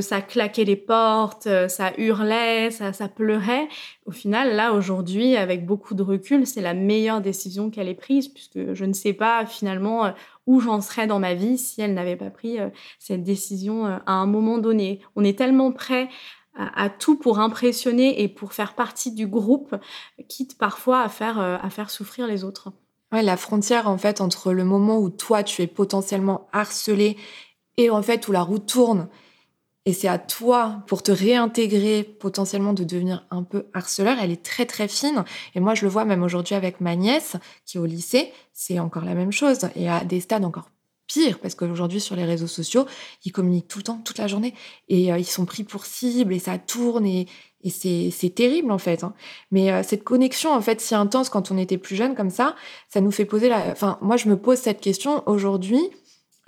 ça 0.00 0.20
claquait 0.20 0.64
les 0.64 0.76
portes, 0.76 1.48
ça 1.68 1.92
hurlait, 1.98 2.70
ça, 2.70 2.92
ça 2.92 3.08
pleurait. 3.08 3.68
Au 4.06 4.10
final, 4.10 4.56
là, 4.56 4.72
aujourd'hui, 4.72 5.36
avec 5.36 5.64
beaucoup 5.64 5.94
de 5.94 6.02
recul, 6.02 6.46
c'est 6.46 6.60
la 6.60 6.74
meilleure 6.74 7.20
décision 7.20 7.70
qu'elle 7.70 7.88
ait 7.88 7.94
prise, 7.94 8.28
puisque 8.28 8.74
je 8.74 8.84
ne 8.84 8.92
sais 8.92 9.12
pas 9.12 9.46
finalement 9.46 10.12
où 10.46 10.60
j'en 10.60 10.80
serais 10.80 11.06
dans 11.06 11.20
ma 11.20 11.34
vie 11.34 11.56
si 11.56 11.82
elle 11.82 11.94
n'avait 11.94 12.16
pas 12.16 12.30
pris 12.30 12.58
cette 12.98 13.22
décision 13.22 13.84
à 13.86 14.12
un 14.12 14.26
moment 14.26 14.58
donné. 14.58 15.00
On 15.14 15.22
est 15.22 15.38
tellement 15.38 15.70
prêt 15.70 16.08
à, 16.54 16.90
tout 16.90 17.16
pour 17.16 17.38
impressionner 17.38 18.22
et 18.22 18.28
pour 18.28 18.52
faire 18.52 18.74
partie 18.74 19.12
du 19.12 19.26
groupe, 19.26 19.74
quitte 20.28 20.58
parfois 20.58 21.00
à 21.00 21.08
faire, 21.08 21.40
euh, 21.40 21.56
à 21.62 21.70
faire 21.70 21.90
souffrir 21.90 22.26
les 22.26 22.44
autres. 22.44 22.72
Ouais, 23.10 23.22
la 23.22 23.36
frontière 23.36 23.88
en 23.88 23.98
fait 23.98 24.20
entre 24.20 24.52
le 24.52 24.64
moment 24.64 24.98
où 24.98 25.10
toi 25.10 25.42
tu 25.42 25.62
es 25.62 25.66
potentiellement 25.66 26.48
harcelé 26.52 27.16
et 27.76 27.90
en 27.90 28.02
fait 28.02 28.28
où 28.28 28.32
la 28.32 28.42
roue 28.42 28.58
tourne. 28.58 29.08
Et 29.84 29.92
c'est 29.92 30.08
à 30.08 30.18
toi 30.18 30.84
pour 30.86 31.02
te 31.02 31.10
réintégrer 31.10 32.04
potentiellement 32.04 32.72
de 32.72 32.84
devenir 32.84 33.26
un 33.30 33.42
peu 33.42 33.66
harceleur, 33.74 34.16
elle 34.20 34.30
est 34.30 34.42
très 34.42 34.64
très 34.64 34.88
fine. 34.88 35.24
Et 35.54 35.60
moi 35.60 35.74
je 35.74 35.84
le 35.84 35.90
vois 35.90 36.04
même 36.04 36.22
aujourd'hui 36.22 36.54
avec 36.54 36.80
ma 36.80 36.96
nièce 36.96 37.36
qui 37.66 37.78
est 37.78 37.80
au 37.80 37.86
lycée, 37.86 38.32
c'est 38.52 38.78
encore 38.78 39.04
la 39.04 39.14
même 39.14 39.32
chose. 39.32 39.68
Et 39.74 39.88
à 39.88 40.04
des 40.04 40.20
stades 40.20 40.44
encore 40.44 40.71
parce 41.40 41.54
qu'aujourd'hui, 41.54 42.00
sur 42.00 42.16
les 42.16 42.24
réseaux 42.24 42.46
sociaux, 42.46 42.86
ils 43.24 43.32
communiquent 43.32 43.68
tout 43.68 43.78
le 43.78 43.84
temps, 43.84 44.00
toute 44.04 44.18
la 44.18 44.26
journée, 44.26 44.54
et 44.88 45.12
euh, 45.12 45.18
ils 45.18 45.24
sont 45.24 45.44
pris 45.44 45.64
pour 45.64 45.86
cible, 45.86 46.32
et 46.32 46.38
ça 46.38 46.58
tourne, 46.58 47.06
et, 47.06 47.26
c'est 47.64 48.34
terrible, 48.34 48.72
en 48.72 48.78
fait. 48.78 49.04
Hein. 49.04 49.14
Mais 49.52 49.70
euh, 49.70 49.82
cette 49.84 50.02
connexion, 50.02 50.52
en 50.52 50.60
fait, 50.60 50.80
si 50.80 50.96
intense 50.96 51.28
quand 51.28 51.52
on 51.52 51.58
était 51.58 51.78
plus 51.78 51.94
jeune, 51.94 52.16
comme 52.16 52.30
ça, 52.30 52.56
ça 52.88 53.00
nous 53.00 53.12
fait 53.12 53.24
poser 53.24 53.48
la... 53.48 53.68
Enfin, 53.70 53.98
moi, 54.00 54.16
je 54.16 54.28
me 54.28 54.36
pose 54.36 54.58
cette 54.58 54.80
question 54.80 55.22
aujourd'hui, 55.26 55.80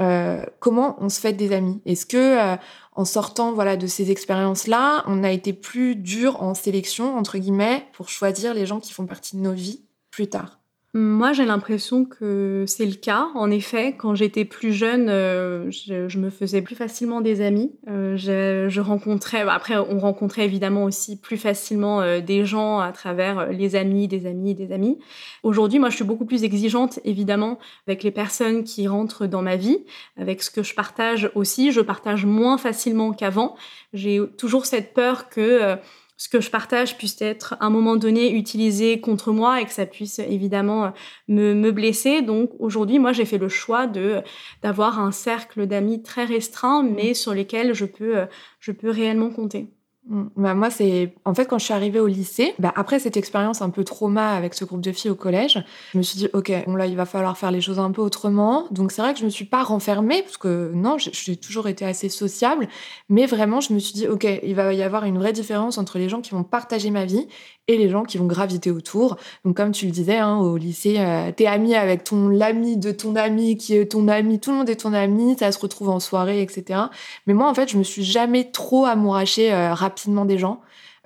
euh, 0.02 0.44
comment 0.58 0.96
on 0.98 1.08
se 1.08 1.20
fait 1.20 1.32
des 1.32 1.52
amis? 1.52 1.80
Est-ce 1.86 2.04
que 2.04 2.56
en 2.96 3.04
sortant 3.04 3.52
voilà 3.52 3.76
de 3.76 3.86
ces 3.86 4.10
expériences-là, 4.10 5.04
on 5.06 5.22
a 5.22 5.30
été 5.30 5.52
plus 5.52 5.94
dur 5.94 6.42
en 6.42 6.54
sélection 6.54 7.16
entre 7.16 7.38
guillemets 7.38 7.86
pour 7.92 8.08
choisir 8.08 8.52
les 8.54 8.66
gens 8.66 8.80
qui 8.80 8.92
font 8.92 9.06
partie 9.06 9.36
de 9.36 9.40
nos 9.40 9.52
vies 9.52 9.84
plus 10.10 10.26
tard? 10.26 10.63
Moi, 10.96 11.32
j'ai 11.32 11.44
l'impression 11.44 12.04
que 12.04 12.62
c'est 12.68 12.86
le 12.86 12.94
cas. 12.94 13.26
En 13.34 13.50
effet, 13.50 13.96
quand 13.98 14.14
j'étais 14.14 14.44
plus 14.44 14.72
jeune, 14.72 15.08
euh, 15.08 15.68
je, 15.68 16.18
me 16.18 16.30
faisais 16.30 16.62
plus 16.62 16.76
facilement 16.76 17.20
des 17.20 17.40
amis. 17.40 17.72
Euh, 17.88 18.16
je, 18.16 18.80
rencontrais, 18.80 19.40
après, 19.40 19.76
on 19.76 19.98
rencontrait 19.98 20.44
évidemment 20.44 20.84
aussi 20.84 21.20
plus 21.20 21.36
facilement 21.36 22.00
euh, 22.00 22.20
des 22.20 22.46
gens 22.46 22.78
à 22.78 22.92
travers 22.92 23.50
les 23.50 23.74
amis, 23.74 24.06
des 24.06 24.26
amis, 24.26 24.54
des 24.54 24.70
amis. 24.70 25.00
Aujourd'hui, 25.42 25.80
moi, 25.80 25.90
je 25.90 25.96
suis 25.96 26.04
beaucoup 26.04 26.26
plus 26.26 26.44
exigeante, 26.44 27.00
évidemment, 27.04 27.58
avec 27.88 28.04
les 28.04 28.12
personnes 28.12 28.62
qui 28.62 28.86
rentrent 28.86 29.26
dans 29.26 29.42
ma 29.42 29.56
vie, 29.56 29.78
avec 30.16 30.44
ce 30.44 30.50
que 30.52 30.62
je 30.62 30.76
partage 30.76 31.28
aussi. 31.34 31.72
Je 31.72 31.80
partage 31.80 32.24
moins 32.24 32.56
facilement 32.56 33.12
qu'avant. 33.12 33.56
J'ai 33.94 34.20
toujours 34.38 34.64
cette 34.64 34.94
peur 34.94 35.28
que 35.28 35.76
ce 36.16 36.28
que 36.28 36.40
je 36.40 36.50
partage 36.50 36.96
puisse 36.96 37.20
être 37.20 37.54
à 37.60 37.66
un 37.66 37.70
moment 37.70 37.96
donné 37.96 38.32
utilisé 38.32 39.00
contre 39.00 39.32
moi 39.32 39.60
et 39.60 39.64
que 39.64 39.72
ça 39.72 39.86
puisse 39.86 40.18
évidemment 40.20 40.92
me, 41.28 41.54
me 41.54 41.72
blesser. 41.72 42.22
Donc 42.22 42.50
aujourd'hui, 42.58 42.98
moi, 42.98 43.12
j'ai 43.12 43.24
fait 43.24 43.38
le 43.38 43.48
choix 43.48 43.86
de 43.86 44.22
d'avoir 44.62 45.00
un 45.00 45.12
cercle 45.12 45.66
d'amis 45.66 46.02
très 46.02 46.24
restreint, 46.24 46.82
mais 46.82 47.14
sur 47.14 47.34
lesquels 47.34 47.74
je 47.74 47.84
peux 47.84 48.26
je 48.60 48.72
peux 48.72 48.90
réellement 48.90 49.30
compter. 49.30 49.68
Bah 50.06 50.52
moi, 50.52 50.68
c'est 50.68 51.14
en 51.24 51.32
fait 51.32 51.46
quand 51.46 51.58
je 51.58 51.64
suis 51.64 51.72
arrivée 51.72 51.98
au 51.98 52.06
lycée, 52.06 52.52
bah 52.58 52.70
après 52.76 52.98
cette 52.98 53.16
expérience 53.16 53.62
un 53.62 53.70
peu 53.70 53.84
trauma 53.84 54.32
avec 54.32 54.52
ce 54.52 54.66
groupe 54.66 54.82
de 54.82 54.92
filles 54.92 55.10
au 55.10 55.14
collège, 55.14 55.64
je 55.92 55.98
me 55.98 56.02
suis 56.02 56.18
dit 56.18 56.28
ok, 56.34 56.50
là 56.66 56.86
il 56.86 56.94
va 56.94 57.06
falloir 57.06 57.38
faire 57.38 57.50
les 57.50 57.62
choses 57.62 57.78
un 57.78 57.90
peu 57.90 58.02
autrement. 58.02 58.66
Donc 58.70 58.92
c'est 58.92 59.00
vrai 59.00 59.14
que 59.14 59.20
je 59.20 59.24
me 59.24 59.30
suis 59.30 59.46
pas 59.46 59.62
renfermée 59.62 60.20
parce 60.20 60.36
que 60.36 60.72
non, 60.74 60.98
j'ai 60.98 61.36
toujours 61.36 61.68
été 61.68 61.86
assez 61.86 62.10
sociable, 62.10 62.68
mais 63.08 63.24
vraiment 63.24 63.62
je 63.62 63.72
me 63.72 63.78
suis 63.78 63.94
dit 63.94 64.06
ok, 64.06 64.26
il 64.42 64.54
va 64.54 64.74
y 64.74 64.82
avoir 64.82 65.04
une 65.04 65.16
vraie 65.16 65.32
différence 65.32 65.78
entre 65.78 65.96
les 65.96 66.10
gens 66.10 66.20
qui 66.20 66.32
vont 66.32 66.44
partager 66.44 66.90
ma 66.90 67.06
vie 67.06 67.26
et 67.68 67.78
les 67.78 67.88
gens 67.88 68.04
qui 68.04 68.18
vont 68.18 68.26
graviter 68.26 68.70
autour. 68.70 69.16
Donc 69.44 69.56
comme 69.56 69.72
tu 69.72 69.86
le 69.86 69.92
disais 69.92 70.18
hein, 70.18 70.38
au 70.38 70.56
lycée, 70.56 70.96
euh, 70.98 71.32
t'es 71.34 71.46
ami 71.46 71.74
avec 71.74 72.04
ton 72.04 72.28
l'ami 72.28 72.76
de 72.76 72.92
ton 72.92 73.16
ami 73.16 73.56
qui 73.56 73.76
est 73.76 73.92
ton 73.92 74.08
ami, 74.08 74.38
tout 74.38 74.50
le 74.50 74.58
monde 74.58 74.68
est 74.68 74.76
ton 74.76 74.92
ami, 74.92 75.36
ça 75.38 75.50
se 75.50 75.58
retrouve 75.58 75.88
en 75.88 76.00
soirée, 76.00 76.42
etc. 76.42 76.80
Mais 77.26 77.34
moi 77.34 77.48
en 77.48 77.54
fait 77.54 77.68
je 77.68 77.78
me 77.78 77.82
suis 77.82 78.04
jamais 78.04 78.50
trop 78.50 78.84
amourachée 78.84 79.52
euh, 79.52 79.72
rapidement 79.74 80.24
des 80.24 80.38
gens. 80.38 80.60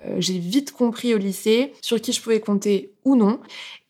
Euh, 0.05 0.15
j'ai 0.19 0.37
vite 0.37 0.71
compris 0.71 1.13
au 1.13 1.17
lycée 1.17 1.73
sur 1.81 1.99
qui 1.99 2.13
je 2.13 2.21
pouvais 2.21 2.39
compter 2.39 2.91
ou 3.03 3.15
non. 3.15 3.39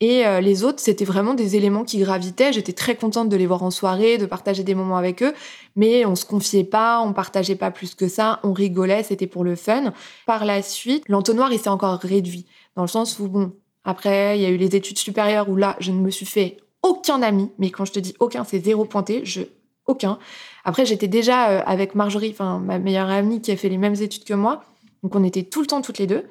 Et 0.00 0.24
les 0.40 0.64
autres, 0.64 0.80
c'était 0.80 1.04
vraiment 1.04 1.34
des 1.34 1.56
éléments 1.56 1.84
qui 1.84 1.98
gravitaient. 1.98 2.54
J'étais 2.54 2.72
très 2.72 2.94
contente 2.94 3.28
de 3.28 3.36
les 3.36 3.46
voir 3.46 3.62
en 3.62 3.70
soirée, 3.70 4.16
de 4.16 4.24
partager 4.24 4.62
des 4.62 4.74
moments 4.74 4.96
avec 4.96 5.22
eux, 5.22 5.34
mais 5.76 6.06
on 6.06 6.14
se 6.16 6.24
confiait 6.24 6.64
pas, 6.64 7.02
on 7.02 7.12
partageait 7.12 7.54
pas 7.54 7.70
plus 7.70 7.94
que 7.94 8.08
ça, 8.08 8.40
on 8.42 8.54
rigolait, 8.54 9.02
c'était 9.02 9.26
pour 9.26 9.44
le 9.44 9.56
fun. 9.56 9.92
Par 10.24 10.46
la 10.46 10.62
suite, 10.62 11.04
l'entonnoir, 11.08 11.52
il 11.52 11.58
s'est 11.58 11.68
encore 11.68 11.98
réduit, 11.98 12.46
dans 12.76 12.82
le 12.82 12.88
sens 12.88 13.18
où, 13.18 13.28
bon, 13.28 13.52
après, 13.84 14.38
il 14.38 14.42
y 14.42 14.46
a 14.46 14.50
eu 14.50 14.56
les 14.56 14.76
études 14.76 14.98
supérieures 14.98 15.48
où 15.48 15.56
là, 15.56 15.76
je 15.80 15.90
ne 15.90 16.00
me 16.00 16.10
suis 16.10 16.26
fait 16.26 16.58
aucun 16.82 17.22
ami, 17.22 17.50
mais 17.58 17.70
quand 17.70 17.84
je 17.84 17.92
te 17.92 17.98
dis 17.98 18.14
aucun, 18.20 18.44
c'est 18.44 18.64
zéro 18.64 18.84
pointé, 18.84 19.22
je 19.24 19.42
aucun. 19.86 20.18
Après, 20.64 20.86
j'étais 20.86 21.08
déjà 21.08 21.50
euh, 21.50 21.62
avec 21.66 21.94
Marjorie, 21.94 22.30
enfin 22.30 22.58
ma 22.58 22.78
meilleure 22.78 23.10
amie 23.10 23.40
qui 23.40 23.50
a 23.50 23.56
fait 23.56 23.68
les 23.68 23.78
mêmes 23.78 23.94
études 23.94 24.24
que 24.24 24.34
moi. 24.34 24.64
Donc 25.02 25.14
on 25.14 25.24
était 25.24 25.42
tout 25.42 25.60
le 25.60 25.66
temps 25.66 25.82
toutes 25.82 25.98
les 25.98 26.06
deux. 26.06 26.24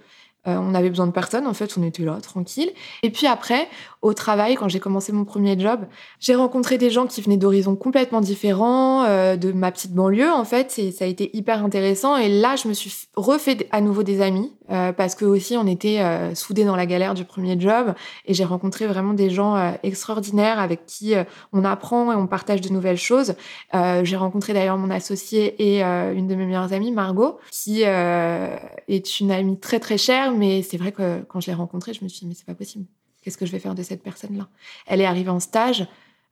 Euh, 0.48 0.56
on 0.58 0.74
avait 0.74 0.90
besoin 0.90 1.08
de 1.08 1.12
personne, 1.12 1.46
en 1.46 1.54
fait, 1.54 1.78
on 1.78 1.84
était 1.84 2.04
là, 2.04 2.20
tranquille. 2.22 2.72
Et 3.04 3.10
puis 3.12 3.28
après, 3.28 3.68
au 4.02 4.14
travail, 4.14 4.56
quand 4.56 4.70
j'ai 4.70 4.80
commencé 4.80 5.12
mon 5.12 5.26
premier 5.26 5.60
job, 5.60 5.82
j'ai 6.20 6.36
rencontré 6.36 6.78
des 6.78 6.90
gens 6.90 7.06
qui 7.06 7.22
venaient 7.22 7.38
d'horizons 7.38 7.76
complètement 7.76 8.22
différents, 8.22 9.04
euh, 9.04 9.36
de 9.36 9.52
ma 9.52 9.72
petite 9.72 9.94
banlieue, 9.94 10.32
en 10.32 10.46
fait, 10.46 10.80
et 10.80 10.92
ça 10.92 11.06
a 11.06 11.08
été 11.08 11.36
hyper 11.36 11.64
intéressant. 11.64 12.16
Et 12.16 12.30
là, 12.30 12.56
je 12.56 12.68
me 12.68 12.74
suis 12.74 12.92
refait 13.16 13.68
à 13.72 13.82
nouveau 13.82 14.04
des 14.04 14.22
amis, 14.22 14.54
euh, 14.72 14.94
parce 14.94 15.16
que 15.16 15.26
aussi, 15.26 15.58
on 15.58 15.68
était 15.68 16.00
soudés 16.36 16.64
dans 16.64 16.76
la 16.76 16.86
galère 16.86 17.14
du 17.14 17.26
premier 17.26 17.60
job, 17.60 17.94
et 18.26 18.34
j'ai 18.34 18.46
rencontré 18.46 18.88
vraiment 18.88 19.14
des 19.14 19.30
gens 19.30 19.74
extraordinaires 19.84 20.60
avec 20.60 20.86
qui 20.86 21.14
on 21.52 21.66
apprend 21.66 22.12
et 22.12 22.16
on 22.16 22.28
partage 22.28 22.62
de 22.62 22.70
nouvelles 22.70 22.98
choses. 22.98 23.34
j'ai 23.74 24.16
rencontré 24.16 24.54
d'ailleurs 24.54 24.78
mon 24.78 24.90
associé 24.90 25.56
et 25.60 25.82
une 25.82 26.28
de 26.28 26.36
mes 26.36 26.46
meilleures 26.46 26.74
amies, 26.74 26.92
Margot, 26.92 27.40
qui 27.52 27.82
est 27.84 29.20
une 29.20 29.32
amie 29.32 29.60
très 29.60 29.80
très 29.80 29.98
chère 29.98 30.30
mais 30.40 30.62
c'est 30.64 30.78
vrai 30.78 30.92
que 30.92 31.22
quand 31.24 31.40
je 31.40 31.48
l'ai 31.48 31.54
rencontrée, 31.54 31.94
je 31.94 32.04
me 32.04 32.10
suis 32.10 32.22
dit, 32.22 32.28
mais 32.28 32.34
c'est 32.34 32.46
pas 32.46 32.56
possible. 32.56 32.86
Qu'est-ce 33.22 33.38
que 33.38 33.46
je 33.46 33.52
vais 33.52 33.60
faire 33.60 33.76
de 33.76 33.84
cette 33.84 34.04
personne-là 34.04 34.48
Elle 34.88 35.02
est 35.02 35.06
arrivée 35.06 35.30
en 35.30 35.40
stage 35.40 35.88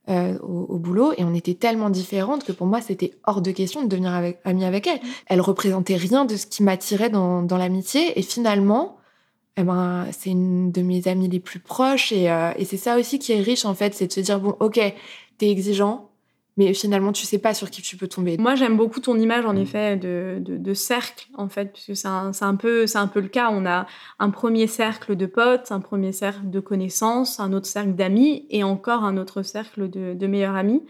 euh, 0.08 0.38
au, 0.38 0.78
boulot 0.78 1.12
et 1.18 1.24
on 1.24 1.34
était 1.34 1.52
tellement 1.52 1.90
différentes 1.90 2.42
que 2.42 2.52
pour 2.52 2.66
moi, 2.66 2.80
c'était 2.80 3.12
hors 3.24 3.42
de 3.42 3.50
question 3.50 3.82
de 3.82 3.88
devenir 3.88 4.14
avec, 4.14 4.40
amie 4.44 4.64
avec 4.64 4.86
elle. 4.86 5.00
Elle 5.26 5.42
représentait 5.42 5.96
rien 5.96 6.24
de 6.24 6.36
ce 6.36 6.46
qui 6.46 6.62
m'attirait 6.62 7.10
dans, 7.10 7.46
l'amitié 7.50 8.18
et 8.18 8.22
finalement, 8.22 8.96
eh 9.58 9.64
ben, 9.64 10.06
c'est 10.12 10.30
une 10.30 10.72
de 10.72 10.80
mes 10.80 11.06
amies 11.08 11.28
les 11.28 11.40
plus 11.40 11.60
proches 11.60 12.10
et, 12.12 12.30
euh, 12.30 12.52
et 12.56 12.64
c'est 12.64 12.78
ça 12.78 12.98
aussi 12.98 13.18
qui 13.18 13.32
est 13.32 13.40
riche 13.40 13.66
en 13.66 13.74
fait, 13.74 13.94
c'est 13.94 14.06
de 14.06 14.12
se 14.12 14.20
dire, 14.20 14.40
bon, 14.40 14.56
ok, 14.60 14.80
t'es 15.36 15.50
exigeant, 15.50 16.07
mais 16.58 16.74
finalement 16.74 17.12
tu 17.12 17.24
sais 17.24 17.38
pas 17.38 17.54
sur 17.54 17.70
qui 17.70 17.80
tu 17.80 17.96
peux 17.96 18.08
tomber. 18.08 18.36
Moi 18.36 18.56
j'aime 18.56 18.76
beaucoup 18.76 19.00
ton 19.00 19.16
image 19.16 19.46
en 19.46 19.54
mm. 19.54 19.58
effet 19.58 19.96
de, 19.96 20.38
de, 20.40 20.74
cercle 20.74 21.28
en 21.34 21.48
fait 21.48 21.72
puisque 21.72 21.96
c'est 21.96 22.08
un, 22.08 22.32
un, 22.38 22.56
peu 22.56 22.86
c'est 22.86 22.98
un 22.98 23.06
peu 23.06 23.20
le 23.20 23.28
cas. 23.28 23.48
On 23.50 23.64
a 23.64 23.86
un 24.18 24.30
premier 24.30 24.66
cercle 24.66 25.16
de 25.16 25.26
potes, 25.26 25.70
un 25.70 25.80
premier 25.80 26.12
cercle 26.12 26.50
de 26.50 26.60
connaissances, 26.60 27.40
un 27.40 27.52
autre 27.52 27.66
cercle 27.66 27.92
d'amis 27.94 28.44
et 28.50 28.64
encore 28.64 29.04
un 29.04 29.16
autre 29.16 29.42
cercle 29.42 29.88
de, 29.88 30.14
de 30.14 30.26
meilleurs 30.26 30.56
amis. 30.56 30.82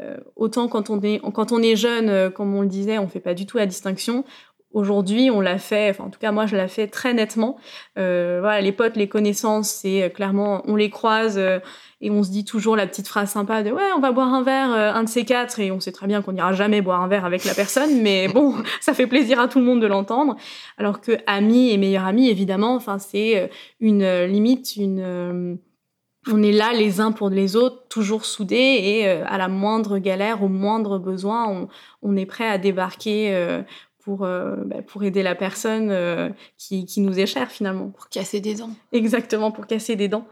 Euh, 0.00 0.16
autant 0.34 0.66
quand 0.68 0.88
on 0.88 1.02
est 1.02 1.20
quand 1.34 1.52
on 1.52 1.60
est 1.62 1.76
jeune, 1.76 2.08
euh, 2.08 2.30
comme 2.30 2.54
on 2.54 2.62
le 2.62 2.68
disait, 2.68 2.96
on 2.96 3.06
fait 3.06 3.20
pas 3.20 3.34
du 3.34 3.44
tout 3.44 3.58
la 3.58 3.66
distinction. 3.66 4.24
Aujourd'hui, 4.72 5.30
on 5.32 5.40
l'a 5.40 5.58
fait, 5.58 5.90
enfin 5.90 6.04
en 6.04 6.10
tout 6.10 6.20
cas 6.20 6.30
moi 6.30 6.46
je 6.46 6.56
l'ai 6.56 6.68
fait 6.68 6.86
très 6.86 7.12
nettement. 7.12 7.56
Euh, 7.98 8.38
voilà, 8.40 8.60
les 8.60 8.70
potes, 8.70 8.96
les 8.96 9.08
connaissances, 9.08 9.68
c'est 9.68 10.04
euh, 10.04 10.08
clairement 10.08 10.62
on 10.66 10.76
les 10.76 10.90
croise 10.90 11.38
euh, 11.38 11.58
et 12.00 12.08
on 12.08 12.22
se 12.22 12.30
dit 12.30 12.44
toujours 12.44 12.76
la 12.76 12.86
petite 12.86 13.08
phrase 13.08 13.30
sympa 13.30 13.64
de 13.64 13.72
ouais 13.72 13.82
on 13.96 14.00
va 14.00 14.12
boire 14.12 14.32
un 14.32 14.44
verre, 14.44 14.70
un 14.70 15.02
de 15.02 15.08
ces 15.08 15.24
quatre 15.24 15.58
et 15.58 15.72
on 15.72 15.80
sait 15.80 15.90
très 15.90 16.06
bien 16.06 16.22
qu'on 16.22 16.32
n'ira 16.32 16.52
jamais 16.52 16.82
boire 16.82 17.02
un 17.02 17.08
verre 17.08 17.24
avec 17.24 17.44
la 17.44 17.54
personne, 17.54 18.00
mais 18.00 18.28
bon 18.32 18.54
ça 18.80 18.94
fait 18.94 19.08
plaisir 19.08 19.40
à 19.40 19.48
tout 19.48 19.58
le 19.58 19.64
monde 19.64 19.82
de 19.82 19.88
l'entendre. 19.88 20.36
Alors 20.78 21.00
que 21.00 21.18
amis 21.26 21.70
et 21.70 21.76
meilleurs 21.76 22.06
amis 22.06 22.28
évidemment, 22.28 22.76
enfin 22.76 23.00
c'est 23.00 23.50
une 23.80 24.24
limite, 24.26 24.76
une 24.76 25.58
on 26.28 26.42
est 26.42 26.52
là 26.52 26.72
les 26.72 27.00
uns 27.00 27.12
pour 27.12 27.30
les 27.30 27.56
autres, 27.56 27.88
toujours 27.88 28.26
soudés, 28.26 28.80
et 28.82 29.08
euh, 29.08 29.24
à 29.26 29.38
la 29.38 29.48
moindre 29.48 29.98
galère, 29.98 30.42
au 30.42 30.48
moindre 30.48 30.98
besoin, 30.98 31.68
on, 32.02 32.16
est 32.16 32.26
prêt 32.26 32.46
à 32.46 32.58
débarquer 32.58 33.34
euh, 33.34 33.62
pour, 34.02 34.24
euh, 34.24 34.56
bah, 34.64 34.82
pour 34.82 35.02
aider 35.04 35.22
la 35.22 35.34
personne 35.34 35.94
qui, 36.58 36.86
qui, 36.86 37.00
nous 37.00 37.18
est 37.18 37.26
chère 37.26 37.50
finalement. 37.50 37.88
Pour 37.88 38.08
casser 38.08 38.40
des 38.40 38.54
dents. 38.54 38.70
Exactement, 38.92 39.50
pour 39.50 39.66
casser 39.66 39.96
des 39.96 40.08
dents. 40.08 40.26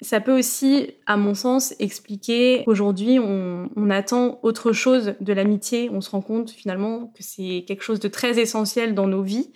Ça 0.00 0.20
peut 0.20 0.36
aussi, 0.36 0.90
à 1.06 1.16
mon 1.16 1.34
sens, 1.34 1.74
expliquer 1.78 2.62
qu'aujourd'hui, 2.64 3.18
on, 3.18 3.70
on 3.76 3.90
attend 3.90 4.40
autre 4.42 4.72
chose 4.72 5.14
de 5.20 5.32
l'amitié. 5.32 5.90
On 5.92 6.00
se 6.00 6.10
rend 6.10 6.22
compte 6.22 6.50
finalement 6.50 7.12
que 7.16 7.22
c'est 7.22 7.64
quelque 7.66 7.82
chose 7.82 8.00
de 8.00 8.08
très 8.08 8.40
essentiel 8.40 8.94
dans 8.94 9.06
nos 9.06 9.22
vies. 9.22 9.50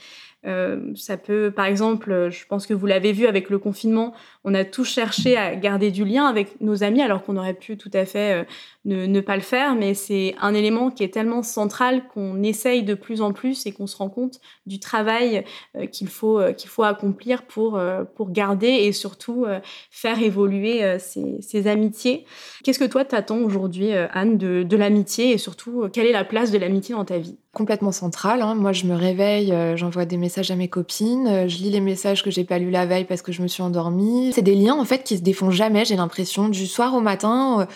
Euh, 0.46 0.92
ça 0.94 1.16
peut, 1.16 1.52
par 1.54 1.66
exemple, 1.66 2.28
je 2.30 2.46
pense 2.46 2.66
que 2.66 2.74
vous 2.74 2.86
l'avez 2.86 3.12
vu 3.12 3.26
avec 3.26 3.50
le 3.50 3.58
confinement, 3.58 4.14
on 4.46 4.54
a 4.54 4.64
tous 4.64 4.84
cherché 4.84 5.36
à 5.36 5.56
garder 5.56 5.90
du 5.90 6.04
lien 6.04 6.26
avec 6.26 6.60
nos 6.60 6.84
amis 6.84 7.02
alors 7.02 7.24
qu'on 7.24 7.36
aurait 7.36 7.52
pu 7.52 7.76
tout 7.76 7.90
à 7.92 8.06
fait 8.06 8.44
euh, 8.44 8.44
ne, 8.84 9.20
pas 9.20 9.34
le 9.34 9.42
faire, 9.42 9.74
mais 9.74 9.94
c'est 9.94 10.36
un 10.40 10.54
élément 10.54 10.92
qui 10.92 11.02
est 11.02 11.12
tellement 11.12 11.42
central 11.42 12.06
qu'on 12.14 12.40
essaye 12.44 12.84
de 12.84 12.94
plus 12.94 13.20
en 13.20 13.32
plus 13.32 13.66
et 13.66 13.72
qu'on 13.72 13.88
se 13.88 13.96
rend 13.96 14.08
compte 14.08 14.38
du 14.64 14.78
travail 14.78 15.44
euh, 15.76 15.86
qu'il 15.86 16.06
faut, 16.06 16.40
qu'il 16.56 16.70
faut 16.70 16.84
accomplir 16.84 17.42
pour, 17.42 17.80
pour 18.14 18.30
garder 18.30 18.68
et 18.68 18.92
surtout 18.92 19.46
faire 19.90 20.22
évoluer 20.22 20.98
ces, 21.00 21.66
amitiés. 21.66 22.24
Qu'est-ce 22.62 22.78
que 22.78 22.84
toi 22.84 23.04
t'attends 23.04 23.38
aujourd'hui, 23.38 23.92
Anne, 23.92 24.38
de, 24.38 24.62
de 24.62 24.76
l'amitié 24.76 25.32
et 25.32 25.38
surtout 25.38 25.88
quelle 25.92 26.06
est 26.06 26.12
la 26.12 26.24
place 26.24 26.52
de 26.52 26.58
l'amitié 26.58 26.94
dans 26.94 27.04
ta 27.04 27.18
vie? 27.18 27.36
Complètement 27.52 27.90
centrale. 27.90 28.42
Hein. 28.42 28.54
Moi, 28.54 28.72
je 28.72 28.84
me 28.84 28.94
réveille, 28.94 29.52
j'envoie 29.76 30.04
des 30.04 30.18
messages 30.18 30.50
à 30.50 30.56
mes 30.56 30.68
copines, 30.68 31.48
je 31.48 31.56
lis 31.56 31.70
les 31.70 31.80
messages 31.80 32.22
que 32.22 32.30
j'ai 32.30 32.44
pas 32.44 32.58
lus 32.58 32.70
la 32.70 32.86
veille 32.86 33.06
parce 33.06 33.22
que 33.22 33.32
je 33.32 33.42
me 33.42 33.48
suis 33.48 33.62
endormie 33.62 34.32
c'est 34.36 34.42
des 34.42 34.54
liens 34.54 34.74
en 34.74 34.84
fait 34.84 35.02
qui 35.02 35.16
se 35.16 35.22
défont 35.22 35.50
jamais, 35.50 35.86
j'ai 35.86 35.96
l'impression, 35.96 36.50
du 36.50 36.66
soir 36.66 36.94
au 36.94 37.00
matin. 37.00 37.60
Euh, 37.60 37.66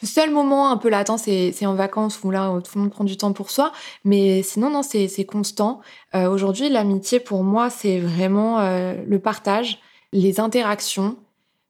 le 0.00 0.06
seul 0.06 0.30
moment 0.30 0.70
un 0.70 0.76
peu 0.76 0.88
latent, 0.88 1.18
c'est 1.18 1.66
en 1.66 1.74
vacances 1.74 2.22
où 2.22 2.30
là, 2.30 2.60
tout 2.62 2.72
le 2.76 2.82
monde 2.82 2.90
prend 2.90 3.04
du 3.04 3.16
temps 3.16 3.32
pour 3.32 3.50
soi. 3.50 3.72
Mais 4.04 4.42
sinon, 4.42 4.70
non, 4.70 4.82
c'est 4.82 5.24
constant. 5.24 5.80
Euh, 6.14 6.28
aujourd'hui, 6.28 6.68
l'amitié, 6.68 7.20
pour 7.20 7.42
moi, 7.42 7.70
c'est 7.70 7.98
vraiment 7.98 8.60
euh, 8.60 8.94
le 9.06 9.18
partage, 9.18 9.78
les 10.12 10.40
interactions. 10.40 11.16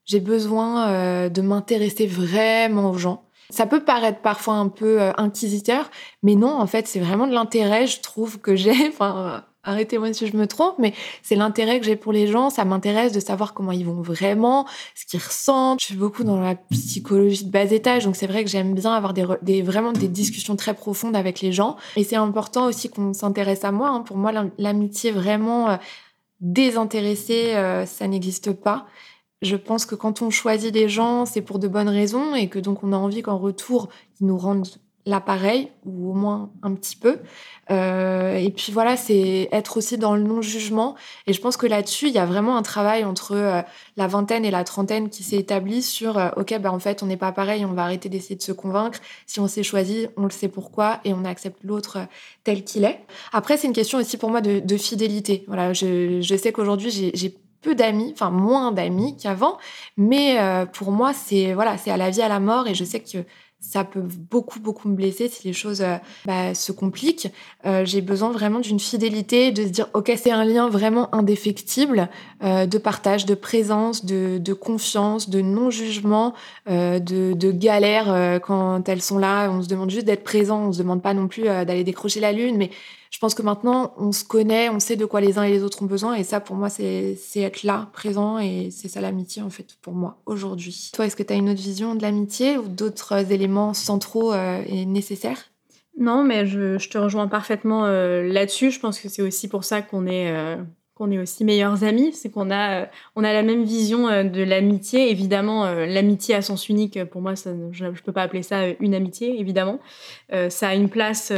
J'ai 0.05 0.19
besoin 0.19 1.29
de 1.29 1.41
m'intéresser 1.41 2.05
vraiment 2.05 2.91
aux 2.91 2.97
gens. 2.97 3.23
Ça 3.49 3.65
peut 3.65 3.83
paraître 3.83 4.21
parfois 4.21 4.55
un 4.55 4.67
peu 4.67 4.99
inquisiteur, 5.17 5.89
mais 6.21 6.35
non, 6.35 6.53
en 6.53 6.67
fait, 6.67 6.87
c'est 6.87 6.99
vraiment 6.99 7.25
de 7.25 7.33
l'intérêt, 7.33 7.87
je 7.87 8.01
trouve, 8.01 8.39
que 8.39 8.55
j'ai. 8.55 8.93
arrêtez-moi 9.65 10.13
si 10.13 10.27
je 10.27 10.37
me 10.37 10.47
trompe, 10.47 10.75
mais 10.79 10.93
c'est 11.21 11.35
l'intérêt 11.35 11.79
que 11.79 11.85
j'ai 11.85 11.95
pour 11.95 12.13
les 12.13 12.27
gens. 12.27 12.49
Ça 12.49 12.63
m'intéresse 12.65 13.11
de 13.11 13.19
savoir 13.19 13.53
comment 13.53 13.71
ils 13.71 13.85
vont 13.85 14.01
vraiment, 14.01 14.65
ce 14.95 15.05
qu'ils 15.05 15.19
ressentent. 15.19 15.81
Je 15.81 15.87
suis 15.87 15.95
beaucoup 15.95 16.23
dans 16.23 16.39
la 16.39 16.55
psychologie 16.55 17.45
de 17.45 17.51
bas 17.51 17.63
étage, 17.63 18.05
donc 18.05 18.15
c'est 18.15 18.27
vrai 18.27 18.43
que 18.43 18.49
j'aime 18.49 18.73
bien 18.73 18.93
avoir 18.93 19.13
des, 19.13 19.61
vraiment 19.61 19.91
des 19.91 20.07
discussions 20.07 20.55
très 20.55 20.73
profondes 20.73 21.15
avec 21.15 21.41
les 21.41 21.51
gens. 21.51 21.75
Et 21.95 22.03
c'est 22.03 22.15
important 22.15 22.65
aussi 22.65 22.89
qu'on 22.89 23.13
s'intéresse 23.13 23.63
à 23.63 23.71
moi. 23.71 23.89
Hein. 23.89 24.01
Pour 24.01 24.17
moi, 24.17 24.31
l'amitié 24.57 25.11
vraiment 25.11 25.69
euh, 25.69 25.77
désintéressée, 26.39 27.55
euh, 27.55 27.85
ça 27.85 28.07
n'existe 28.07 28.53
pas. 28.53 28.85
Je 29.41 29.55
pense 29.55 29.85
que 29.85 29.95
quand 29.95 30.21
on 30.21 30.29
choisit 30.29 30.73
les 30.73 30.89
gens, 30.89 31.25
c'est 31.25 31.41
pour 31.41 31.59
de 31.59 31.67
bonnes 31.67 31.89
raisons 31.89 32.35
et 32.35 32.47
que 32.47 32.59
donc 32.59 32.83
on 32.83 32.93
a 32.93 32.97
envie 32.97 33.21
qu'en 33.21 33.37
retour, 33.37 33.89
ils 34.19 34.27
nous 34.27 34.37
rendent 34.37 34.67
l'appareil, 35.05 35.71
ou 35.85 36.11
au 36.11 36.13
moins 36.13 36.49
un 36.63 36.73
petit 36.73 36.95
peu. 36.95 37.19
Euh, 37.71 38.35
et 38.35 38.51
puis 38.51 38.71
voilà, 38.71 38.97
c'est 38.97 39.49
être 39.51 39.77
aussi 39.77 39.97
dans 39.97 40.15
le 40.15 40.23
non-jugement. 40.23 40.95
Et 41.27 41.33
je 41.33 41.41
pense 41.41 41.57
que 41.57 41.65
là-dessus, 41.65 42.07
il 42.07 42.13
y 42.13 42.19
a 42.19 42.25
vraiment 42.25 42.57
un 42.57 42.61
travail 42.61 43.03
entre 43.03 43.33
euh, 43.33 43.61
la 43.97 44.07
vingtaine 44.07 44.45
et 44.45 44.51
la 44.51 44.63
trentaine 44.63 45.09
qui 45.09 45.23
s'est 45.23 45.37
établi 45.37 45.81
sur, 45.81 46.17
euh, 46.17 46.29
OK, 46.37 46.57
bah, 46.59 46.71
en 46.71 46.79
fait, 46.79 47.03
on 47.03 47.07
n'est 47.07 47.17
pas 47.17 47.31
pareil, 47.31 47.65
on 47.65 47.73
va 47.73 47.83
arrêter 47.83 48.09
d'essayer 48.09 48.35
de 48.35 48.41
se 48.41 48.51
convaincre. 48.51 48.99
Si 49.25 49.39
on 49.39 49.47
s'est 49.47 49.63
choisi, 49.63 50.07
on 50.17 50.23
le 50.23 50.31
sait 50.31 50.47
pourquoi 50.47 50.99
et 51.03 51.13
on 51.13 51.25
accepte 51.25 51.63
l'autre 51.63 51.99
tel 52.43 52.63
qu'il 52.63 52.83
est. 52.83 52.99
Après, 53.33 53.57
c'est 53.57 53.67
une 53.67 53.73
question 53.73 53.97
aussi 53.99 54.17
pour 54.17 54.29
moi 54.29 54.41
de, 54.41 54.59
de 54.59 54.77
fidélité. 54.77 55.43
Voilà, 55.47 55.73
je, 55.73 56.21
je 56.21 56.35
sais 56.35 56.51
qu'aujourd'hui, 56.51 56.91
j'ai 56.91 57.35
peu 57.61 57.73
d'amis, 57.73 58.11
enfin 58.13 58.29
moins 58.29 58.71
d'amis 58.71 59.17
qu'avant, 59.17 59.57
mais 59.97 60.37
pour 60.73 60.91
moi, 60.91 61.13
c'est 61.13 61.55
voilà, 61.55 61.79
c'est 61.79 61.89
à 61.89 61.97
la 61.97 62.11
vie, 62.11 62.21
à 62.21 62.29
la 62.29 62.39
mort, 62.39 62.67
et 62.67 62.75
je 62.75 62.83
sais 62.83 62.99
que 62.99 63.25
ça 63.69 63.83
peut 63.83 64.01
beaucoup, 64.01 64.59
beaucoup 64.59 64.87
me 64.87 64.95
blesser 64.95 65.27
si 65.27 65.47
les 65.47 65.53
choses 65.53 65.81
euh, 65.81 65.97
bah, 66.25 66.53
se 66.53 66.71
compliquent. 66.71 67.31
Euh, 67.65 67.83
j'ai 67.85 68.01
besoin 68.01 68.31
vraiment 68.31 68.59
d'une 68.59 68.79
fidélité, 68.79 69.51
de 69.51 69.63
se 69.63 69.69
dire, 69.69 69.87
OK, 69.93 70.11
c'est 70.15 70.31
un 70.31 70.45
lien 70.45 70.69
vraiment 70.69 71.13
indéfectible 71.13 72.09
euh, 72.43 72.65
de 72.65 72.77
partage, 72.77 73.25
de 73.25 73.35
présence, 73.35 74.05
de, 74.05 74.37
de 74.37 74.53
confiance, 74.53 75.29
de 75.29 75.41
non-jugement, 75.41 76.33
de, 76.67 76.99
de 76.99 77.51
galère 77.51 78.39
quand 78.41 78.87
elles 78.87 79.01
sont 79.01 79.17
là. 79.17 79.49
On 79.49 79.61
se 79.61 79.67
demande 79.67 79.89
juste 79.89 80.05
d'être 80.05 80.23
présent, 80.23 80.67
on 80.67 80.73
se 80.73 80.79
demande 80.79 81.01
pas 81.01 81.13
non 81.13 81.27
plus 81.27 81.43
d'aller 81.43 81.83
décrocher 81.83 82.19
la 82.19 82.31
lune, 82.31 82.57
mais 82.57 82.71
je 83.15 83.19
pense 83.21 83.33
que 83.33 83.41
maintenant, 83.41 83.93
on 83.95 84.11
se 84.11 84.25
connaît, 84.25 84.67
on 84.67 84.81
sait 84.81 84.97
de 84.97 85.05
quoi 85.05 85.21
les 85.21 85.37
uns 85.37 85.43
et 85.43 85.49
les 85.49 85.63
autres 85.63 85.81
ont 85.81 85.85
besoin. 85.85 86.15
Et 86.15 86.25
ça, 86.25 86.41
pour 86.41 86.57
moi, 86.57 86.69
c'est 86.69 87.17
être 87.37 87.63
là, 87.63 87.87
présent. 87.93 88.39
Et 88.39 88.71
c'est 88.71 88.89
ça 88.89 88.99
l'amitié, 88.99 89.41
en 89.41 89.49
fait, 89.49 89.77
pour 89.81 89.93
moi, 89.93 90.19
aujourd'hui. 90.25 90.91
Toi, 90.93 91.05
est-ce 91.05 91.15
que 91.15 91.23
tu 91.23 91.31
as 91.31 91.37
une 91.37 91.49
autre 91.49 91.61
vision 91.61 91.95
de 91.95 92.01
l'amitié 92.01 92.57
ou 92.57 92.67
d'autres 92.67 93.31
éléments 93.31 93.73
centraux 93.73 94.33
euh, 94.33 94.61
et 94.67 94.85
nécessaires? 94.85 95.45
Non, 95.97 96.25
mais 96.25 96.45
je, 96.45 96.89
te 96.89 96.97
rejoins 96.97 97.29
parfaitement 97.29 97.85
euh, 97.85 98.21
là-dessus. 98.27 98.69
Je 98.69 98.81
pense 98.81 98.99
que 98.99 99.07
c'est 99.07 99.21
aussi 99.21 99.47
pour 99.47 99.63
ça 99.63 99.81
qu'on 99.81 100.07
est... 100.07 100.33
Euh, 100.33 100.57
qu'on 100.93 101.11
est 101.11 101.19
aussi 101.19 101.43
meilleurs 101.43 101.83
amis, 101.83 102.13
c'est 102.13 102.29
qu'on 102.29 102.49
a, 102.51 102.87
on 103.17 103.25
a 103.25 103.33
la 103.33 103.43
même 103.43 103.65
vision 103.65 104.07
de 104.23 104.43
l'amitié. 104.43 105.11
Évidemment, 105.11 105.65
l'amitié 105.73 106.35
à 106.35 106.41
sens 106.41 106.69
unique, 106.69 107.03
pour 107.03 107.21
moi, 107.21 107.33
je 107.35 107.83
ne 107.83 107.91
peux 107.91 108.13
pas 108.13 108.21
appeler 108.21 108.43
ça 108.43 108.69
une 108.79 108.95
amitié, 108.95 109.37
évidemment. 109.37 109.81
ça 110.29 110.69
a 110.69 110.73
une 110.73 110.87
place 110.87 111.33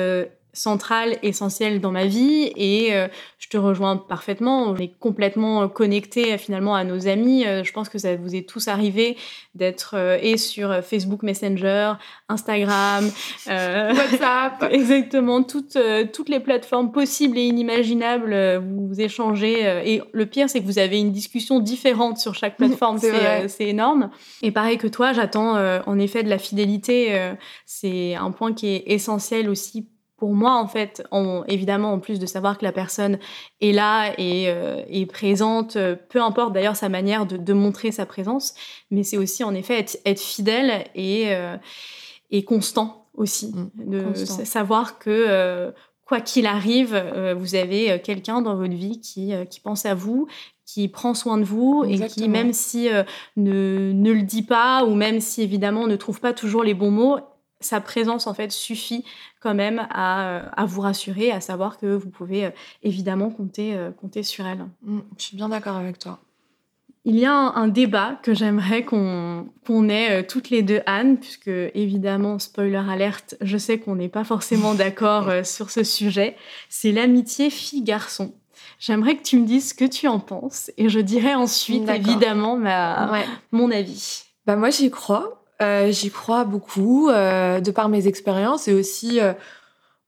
centrale, 0.58 1.17
essentielle 1.22 1.80
dans 1.80 1.91
ma 1.91 2.06
vie 2.06 2.52
et 2.56 2.96
euh, 2.96 3.08
je 3.38 3.48
te 3.48 3.58
rejoins 3.58 3.96
parfaitement. 3.96 4.63
On 4.63 4.76
est 4.76 4.91
complètement 5.00 5.70
connectés 5.70 6.34
euh, 6.34 6.38
finalement 6.38 6.76
à 6.76 6.84
nos 6.84 7.08
amis. 7.08 7.46
Euh, 7.46 7.63
je 7.63 7.72
pense 7.72 7.89
que 7.89 8.00
ça 8.00 8.15
vous 8.15 8.36
est 8.36 8.48
tous 8.48 8.67
arrivé 8.67 9.17
d'être 9.54 9.96
et 10.22 10.38
sur 10.38 10.84
Facebook 10.84 11.24
Messenger, 11.24 11.93
Instagram, 12.30 13.10
WhatsApp, 13.48 14.65
exactement 14.72 15.43
toutes 15.43 15.78
toutes 16.13 16.30
les 16.30 16.39
plateformes 16.39 16.91
possibles 16.91 17.38
et 17.38 17.43
inimaginables. 17.43 18.60
vous 18.60 19.00
échangez 19.00 19.62
et 19.86 20.02
le 20.12 20.26
pire 20.26 20.50
c'est 20.50 20.60
que 20.60 20.65
vous 20.65 20.80
avez 20.80 21.00
une 21.00 21.12
discussion 21.12 21.60
différente 21.60 22.17
sur 22.17 22.36
chaque 22.36 22.58
plateforme. 22.58 23.00
c'est 23.48 23.67
énorme. 23.67 24.10
Et 24.43 24.52
pareil 24.52 24.78
que 24.78 24.88
toi, 24.88 25.13
j'attends 25.13 25.56
en 25.86 26.00
effet 26.00 26.24
de 26.24 26.30
la 26.30 26.38
fidélité. 26.38 27.20
c'est 27.65 28.15
un 28.15 28.32
point 28.32 28.54
qui 28.54 28.67
est 28.67 28.84
essentiel 28.88 29.50
aussi 29.50 29.88
pour 30.17 30.34
moi, 30.34 30.56
en 30.56 30.67
fait, 30.67 31.03
évidemment, 31.47 31.93
en 31.93 31.99
plus 31.99 32.17
de 32.17 32.25
savoir 32.25 32.58
que 32.58 32.65
la 32.65 32.71
personne 32.71 33.19
est 33.62 33.71
là 33.71 34.13
et 34.17 34.45
euh, 34.47 34.82
est 34.89 35.06
présente, 35.06 35.75
euh, 35.75 35.95
peu 36.10 36.21
importe 36.21 36.53
d'ailleurs 36.53 36.75
sa 36.75 36.89
manière 36.89 37.27
de, 37.27 37.53
montrer 37.53 37.91
sa 37.91 38.08
présence, 38.08 38.56
mais 38.89 39.03
c'est 39.03 39.17
aussi 39.17 39.43
en 39.43 39.53
effet 39.53 39.86
être, 40.06 40.19
fidèle 40.19 40.86
et, 40.95 41.36
euh, 41.36 41.56
et 42.32 42.43
constant 42.43 43.06
aussi, 43.13 43.53
mmh, 43.53 43.91
de 43.91 44.13
savoir 44.15 44.97
que 44.97 45.71
quoi 46.06 46.21
qu'il 46.21 46.45
arrive, 46.45 46.95
vous 47.38 47.56
avez 47.56 47.99
quelqu'un 48.01 48.41
dans 48.41 48.56
votre 48.56 48.73
vie 48.73 49.01
qui, 49.01 49.34
qui 49.49 49.60
pense 49.60 49.86
à 49.86 49.93
vous, 49.93 50.27
qui 50.65 50.88
prend 50.88 51.13
soin 51.13 51.38
de 51.38 51.43
vous 51.43 51.84
et 51.88 52.08
qui, 52.08 52.30
même 52.30 52.53
si 52.53 52.89
ne, 53.36 53.91
ne 53.91 54.12
le 54.12 54.21
dit 54.21 54.43
pas 54.43 54.86
ou 54.86 54.93
même 54.93 55.19
si 55.19 55.41
évidemment 55.41 55.86
ne 55.88 55.95
trouve 55.95 56.21
pas 56.21 56.34
toujours 56.34 56.63
les 56.63 56.75
bons 56.75 56.91
mots, 56.91 57.17
sa 57.60 57.82
présence 57.82 58.28
en 58.28 58.34
fait 58.34 58.52
suffit 58.52 59.04
quand 59.39 59.56
même 59.56 59.88
à, 59.89 60.50
à, 60.60 60.65
vous 60.65 60.82
rassurer, 60.82 61.32
à 61.32 61.41
savoir 61.41 61.78
que 61.78 61.88
vous 61.88 62.10
pouvez 62.10 62.46
euh, 62.46 62.52
évidemment 62.84 63.30
compter, 63.30 63.76
euh, 63.76 63.91
compter 63.91 64.24
sur 64.24 64.46
elle. 64.46 64.65
Mm, 64.84 65.00
je 65.17 65.24
suis 65.24 65.38
bien 65.38 65.50
d'accord 65.50 65.76
avec 65.76 66.00
toi. 66.00 66.20
Il 67.06 67.17
y 67.17 67.26
a 67.26 67.34
un, 67.34 67.70
débat 67.70 68.20
que 68.22 68.34
j'aimerais 68.34 68.84
qu'on 68.84 69.50
ait 69.89 70.20
euh, 70.20 70.26
toutes 70.28 70.50
les 70.50 70.62
deux, 70.62 70.82
Anne, 70.86 71.17
puisque 71.17 71.48
évidemment, 71.48 72.38
spoiler 72.38 72.76
alerte, 72.76 73.36
je 73.39 73.58
sais 73.58 73.80
qu'on 73.80 73.96
n'est 73.96 74.10
pas 74.10 74.26
forcément 74.26 74.74
d'accord 74.76 75.32
sur 75.46 75.70
ce 75.70 75.84
sujet. 75.84 76.36
C'est 76.67 76.91
l'amitié 76.91 77.50
fille-garçon. 77.50 78.34
J'aimerais 78.80 79.15
que 79.15 79.24
tu 79.24 79.39
me 79.39 79.46
dises 79.46 79.70
ce 79.70 79.74
que 79.74 79.86
tu 79.86 80.08
en 80.08 80.20
penses 80.20 80.70
et 80.78 80.89
je 80.89 81.00
dirai 81.00 81.34
ensuite 81.34 81.89
évidemment 81.89 82.58
ma, 82.58 83.24
mon 83.52 83.72
avis. 83.72 84.24
Bah 84.46 84.56
moi 84.56 84.70
j'y 84.70 84.91
crois. 84.91 85.37
Euh, 85.62 85.91
j'y 85.91 86.12
crois 86.12 86.43
beaucoup, 86.43 87.10
euh, 87.10 87.60
de 87.60 87.72
par 87.72 87.89
mes 87.89 88.08
expériences 88.08 88.67
et 88.67 88.74
aussi 88.74 89.20
euh, 89.20 89.34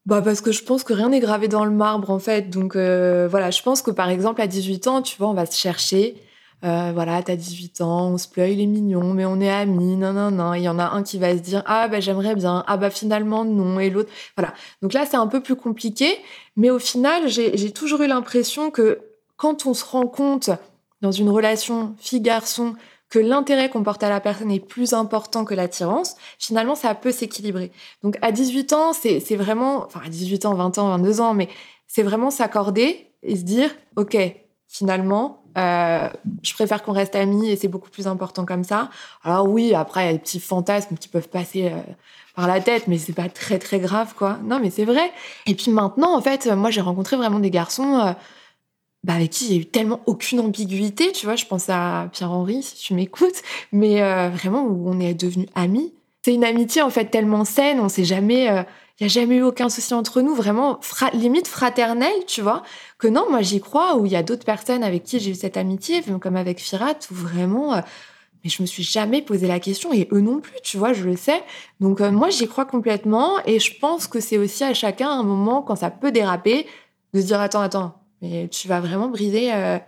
bah 0.06 0.22
parce 0.22 0.40
que 0.40 0.52
je 0.52 0.62
pense 0.62 0.84
que 0.84 0.92
rien 0.92 1.08
n'est 1.08 1.18
gravé 1.18 1.48
dans 1.48 1.64
le 1.64 1.72
marbre 1.72 2.10
en 2.10 2.20
fait. 2.20 2.50
Donc 2.50 2.76
voilà, 2.76 3.50
je 3.50 3.62
pense 3.62 3.82
que 3.82 3.90
par 3.90 4.08
exemple 4.10 4.40
à 4.40 4.46
18 4.46 4.86
ans, 4.88 5.02
tu 5.02 5.16
vois, 5.18 5.28
on 5.28 5.34
va 5.34 5.46
se 5.46 5.58
chercher. 5.58 6.16
voilà, 6.62 7.22
t'as 7.22 7.36
18 7.36 7.80
ans, 7.80 8.08
on 8.12 8.18
se 8.18 8.28
plaît, 8.28 8.52
il 8.52 8.60
est 8.60 8.66
mignon, 8.66 9.12
mais 9.14 9.24
on 9.24 9.40
est 9.40 9.50
amis, 9.50 9.96
non, 9.96 10.12
non, 10.12 10.30
non. 10.30 10.54
Il 10.54 10.62
y 10.62 10.68
en 10.68 10.78
a 10.78 10.84
un 10.90 11.02
qui 11.02 11.18
va 11.18 11.36
se 11.36 11.42
dire, 11.42 11.62
ah 11.66 11.88
bah 11.88 12.00
j'aimerais 12.00 12.34
bien, 12.34 12.64
ah 12.66 12.76
bah 12.76 12.90
finalement 12.90 13.44
non, 13.44 13.80
et 13.80 13.90
l'autre, 13.90 14.10
voilà. 14.36 14.54
Donc 14.82 14.92
là, 14.92 15.04
c'est 15.06 15.16
un 15.16 15.26
peu 15.26 15.42
plus 15.42 15.56
compliqué, 15.56 16.18
mais 16.56 16.70
au 16.70 16.78
final, 16.78 17.28
j'ai 17.28 17.72
toujours 17.72 18.02
eu 18.02 18.06
l'impression 18.06 18.70
que 18.70 19.00
quand 19.36 19.66
on 19.66 19.74
se 19.74 19.84
rend 19.84 20.06
compte 20.06 20.50
dans 21.02 21.12
une 21.12 21.30
relation 21.30 21.94
fille-garçon 21.98 22.74
que 23.10 23.18
l'intérêt 23.18 23.68
qu'on 23.68 23.82
porte 23.82 24.02
à 24.02 24.08
la 24.08 24.20
personne 24.20 24.50
est 24.50 24.64
plus 24.64 24.94
important 24.94 25.44
que 25.44 25.52
l'attirance, 25.52 26.16
finalement, 26.38 26.76
ça 26.76 26.94
peut 26.94 27.10
s'équilibrer. 27.10 27.72
Donc, 28.02 28.16
à 28.22 28.30
18 28.30 28.72
ans, 28.72 28.92
c'est 28.92 29.36
vraiment, 29.36 29.84
enfin, 29.84 30.00
à 30.06 30.08
18 30.08 30.46
ans, 30.46 30.54
20 30.54 30.78
ans, 30.78 30.88
22 30.90 31.20
ans, 31.20 31.34
mais 31.34 31.48
c'est 31.88 32.04
vraiment 32.04 32.30
s'accorder 32.30 33.08
et 33.24 33.36
se 33.36 33.42
dire, 33.42 33.70
OK, 33.96 34.16
finalement, 34.68 35.42
euh, 35.58 36.08
je 36.44 36.54
préfère 36.54 36.84
qu'on 36.84 36.92
reste 36.92 37.16
amis 37.16 37.50
et 37.50 37.56
c'est 37.56 37.66
beaucoup 37.66 37.90
plus 37.90 38.06
important 38.06 38.44
comme 38.44 38.62
ça. 38.62 38.90
Alors 39.24 39.48
oui, 39.48 39.74
après, 39.74 40.04
il 40.04 40.06
y 40.06 40.10
a 40.10 40.12
des 40.12 40.20
petits 40.20 40.38
fantasmes 40.38 40.96
qui 40.96 41.08
peuvent 41.08 41.28
passer 41.28 41.66
euh, 41.66 41.80
par 42.36 42.46
la 42.46 42.60
tête, 42.60 42.86
mais 42.86 42.98
c'est 42.98 43.12
pas 43.12 43.28
très, 43.28 43.58
très 43.58 43.80
grave, 43.80 44.14
quoi. 44.16 44.38
Non, 44.44 44.60
mais 44.60 44.70
c'est 44.70 44.84
vrai. 44.84 45.10
Et 45.46 45.56
puis 45.56 45.72
maintenant, 45.72 46.16
en 46.16 46.20
fait, 46.20 46.46
moi, 46.46 46.70
j'ai 46.70 46.80
rencontré 46.80 47.16
vraiment 47.16 47.40
des 47.40 47.50
garçons... 47.50 47.98
Euh, 47.98 48.12
bah, 49.04 49.14
avec 49.14 49.30
qui 49.30 49.52
a 49.54 49.56
eu 49.56 49.66
tellement 49.66 50.00
aucune 50.06 50.40
ambiguïté, 50.40 51.12
tu 51.12 51.26
vois. 51.26 51.36
Je 51.36 51.46
pense 51.46 51.68
à 51.68 52.08
Pierre-Henri, 52.12 52.62
si 52.62 52.76
tu 52.76 52.94
m'écoutes, 52.94 53.42
mais 53.72 54.02
euh, 54.02 54.28
vraiment 54.28 54.64
où 54.64 54.88
on 54.88 55.00
est 55.00 55.14
devenus 55.14 55.48
amis. 55.54 55.94
C'est 56.22 56.34
une 56.34 56.44
amitié 56.44 56.82
en 56.82 56.90
fait 56.90 57.06
tellement 57.06 57.46
saine, 57.46 57.80
on 57.80 57.88
s'est 57.88 58.04
jamais, 58.04 58.44
il 58.44 58.50
euh, 58.50 58.62
y 59.00 59.04
a 59.04 59.08
jamais 59.08 59.36
eu 59.36 59.42
aucun 59.42 59.70
souci 59.70 59.94
entre 59.94 60.20
nous, 60.20 60.34
vraiment 60.34 60.80
limite 61.14 61.48
fraternelle, 61.48 62.26
tu 62.26 62.42
vois. 62.42 62.62
Que 62.98 63.08
non, 63.08 63.24
moi 63.30 63.40
j'y 63.40 63.60
crois. 63.60 63.96
Ou 63.96 64.04
il 64.04 64.12
y 64.12 64.16
a 64.16 64.22
d'autres 64.22 64.44
personnes 64.44 64.84
avec 64.84 65.04
qui 65.04 65.18
j'ai 65.18 65.30
eu 65.30 65.34
cette 65.34 65.56
amitié, 65.56 66.02
comme 66.20 66.36
avec 66.36 66.60
Firat, 66.60 66.98
où 67.10 67.14
vraiment, 67.14 67.72
euh, 67.74 67.80
mais 68.44 68.50
je 68.50 68.60
me 68.62 68.66
suis 68.66 68.82
jamais 68.82 69.22
posé 69.22 69.46
la 69.46 69.60
question 69.60 69.94
et 69.94 70.08
eux 70.12 70.20
non 70.20 70.40
plus, 70.40 70.60
tu 70.62 70.76
vois, 70.76 70.92
je 70.92 71.04
le 71.04 71.16
sais. 71.16 71.42
Donc 71.80 72.00
moi 72.00 72.28
j'y 72.28 72.48
crois 72.48 72.66
complètement 72.66 73.38
et 73.46 73.58
je 73.60 73.78
pense 73.78 74.06
que 74.06 74.20
c'est 74.20 74.38
aussi 74.38 74.62
à 74.64 74.74
chacun 74.74 75.10
un 75.10 75.22
moment 75.22 75.62
quand 75.62 75.76
ça 75.76 75.90
peut 75.90 76.12
déraper 76.12 76.66
de 77.14 77.20
se 77.20 77.26
dire 77.26 77.40
attends 77.40 77.60
attends 77.60 77.99
mais 78.22 78.48
tu 78.48 78.68
vas 78.68 78.80
vraiment 78.80 79.08
briser 79.08 79.52
euh, 79.52 79.78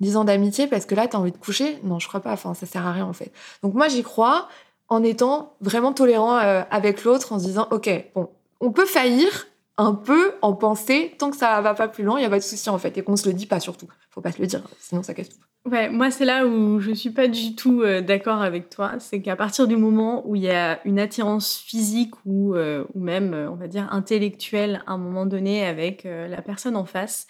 10 0.00 0.16
ans 0.16 0.24
d'amitié 0.24 0.66
parce 0.66 0.86
que 0.86 0.94
là, 0.94 1.08
tu 1.08 1.16
as 1.16 1.20
envie 1.20 1.32
de 1.32 1.36
coucher? 1.36 1.78
Non, 1.82 1.98
je 1.98 2.08
crois 2.08 2.20
pas. 2.20 2.32
Enfin, 2.32 2.54
ça 2.54 2.66
sert 2.66 2.86
à 2.86 2.92
rien, 2.92 3.06
en 3.06 3.12
fait. 3.12 3.32
Donc, 3.62 3.74
moi, 3.74 3.88
j'y 3.88 4.02
crois 4.02 4.48
en 4.88 5.02
étant 5.02 5.54
vraiment 5.60 5.92
tolérant 5.92 6.38
euh, 6.38 6.62
avec 6.70 7.04
l'autre, 7.04 7.32
en 7.32 7.38
se 7.38 7.44
disant, 7.44 7.66
OK, 7.70 7.90
bon, 8.14 8.28
on 8.60 8.72
peut 8.72 8.86
faillir 8.86 9.46
un 9.78 9.92
peu 9.92 10.34
en 10.42 10.54
pensée 10.54 11.14
tant 11.18 11.30
que 11.30 11.36
ça 11.36 11.60
va 11.60 11.74
pas 11.74 11.88
plus 11.88 12.04
loin, 12.04 12.18
il 12.18 12.22
y 12.22 12.26
a 12.26 12.30
pas 12.30 12.38
de 12.38 12.44
souci, 12.44 12.70
en 12.70 12.78
fait. 12.78 12.96
Et 12.96 13.02
qu'on 13.02 13.16
se 13.16 13.28
le 13.28 13.34
dit 13.34 13.46
pas, 13.46 13.60
surtout. 13.60 13.88
Faut 14.10 14.20
pas 14.20 14.32
se 14.32 14.40
le 14.40 14.46
dire, 14.46 14.62
sinon 14.78 15.02
ça 15.02 15.12
casse 15.12 15.28
tout. 15.28 15.70
Ouais, 15.70 15.90
moi, 15.90 16.12
c'est 16.12 16.24
là 16.24 16.46
où 16.46 16.78
je 16.78 16.92
suis 16.92 17.10
pas 17.10 17.26
du 17.26 17.56
tout 17.56 17.82
euh, 17.82 18.00
d'accord 18.00 18.40
avec 18.40 18.70
toi. 18.70 18.92
C'est 19.00 19.20
qu'à 19.20 19.34
partir 19.34 19.66
du 19.66 19.76
moment 19.76 20.22
où 20.26 20.36
il 20.36 20.42
y 20.42 20.50
a 20.50 20.80
une 20.86 21.00
attirance 21.00 21.58
physique 21.58 22.14
ou, 22.24 22.54
euh, 22.54 22.84
ou 22.94 23.00
même, 23.00 23.34
on 23.50 23.56
va 23.56 23.66
dire, 23.66 23.88
intellectuelle 23.90 24.82
à 24.86 24.92
un 24.92 24.98
moment 24.98 25.26
donné 25.26 25.66
avec 25.66 26.04
la 26.04 26.40
personne 26.40 26.76
en 26.76 26.84
face, 26.84 27.26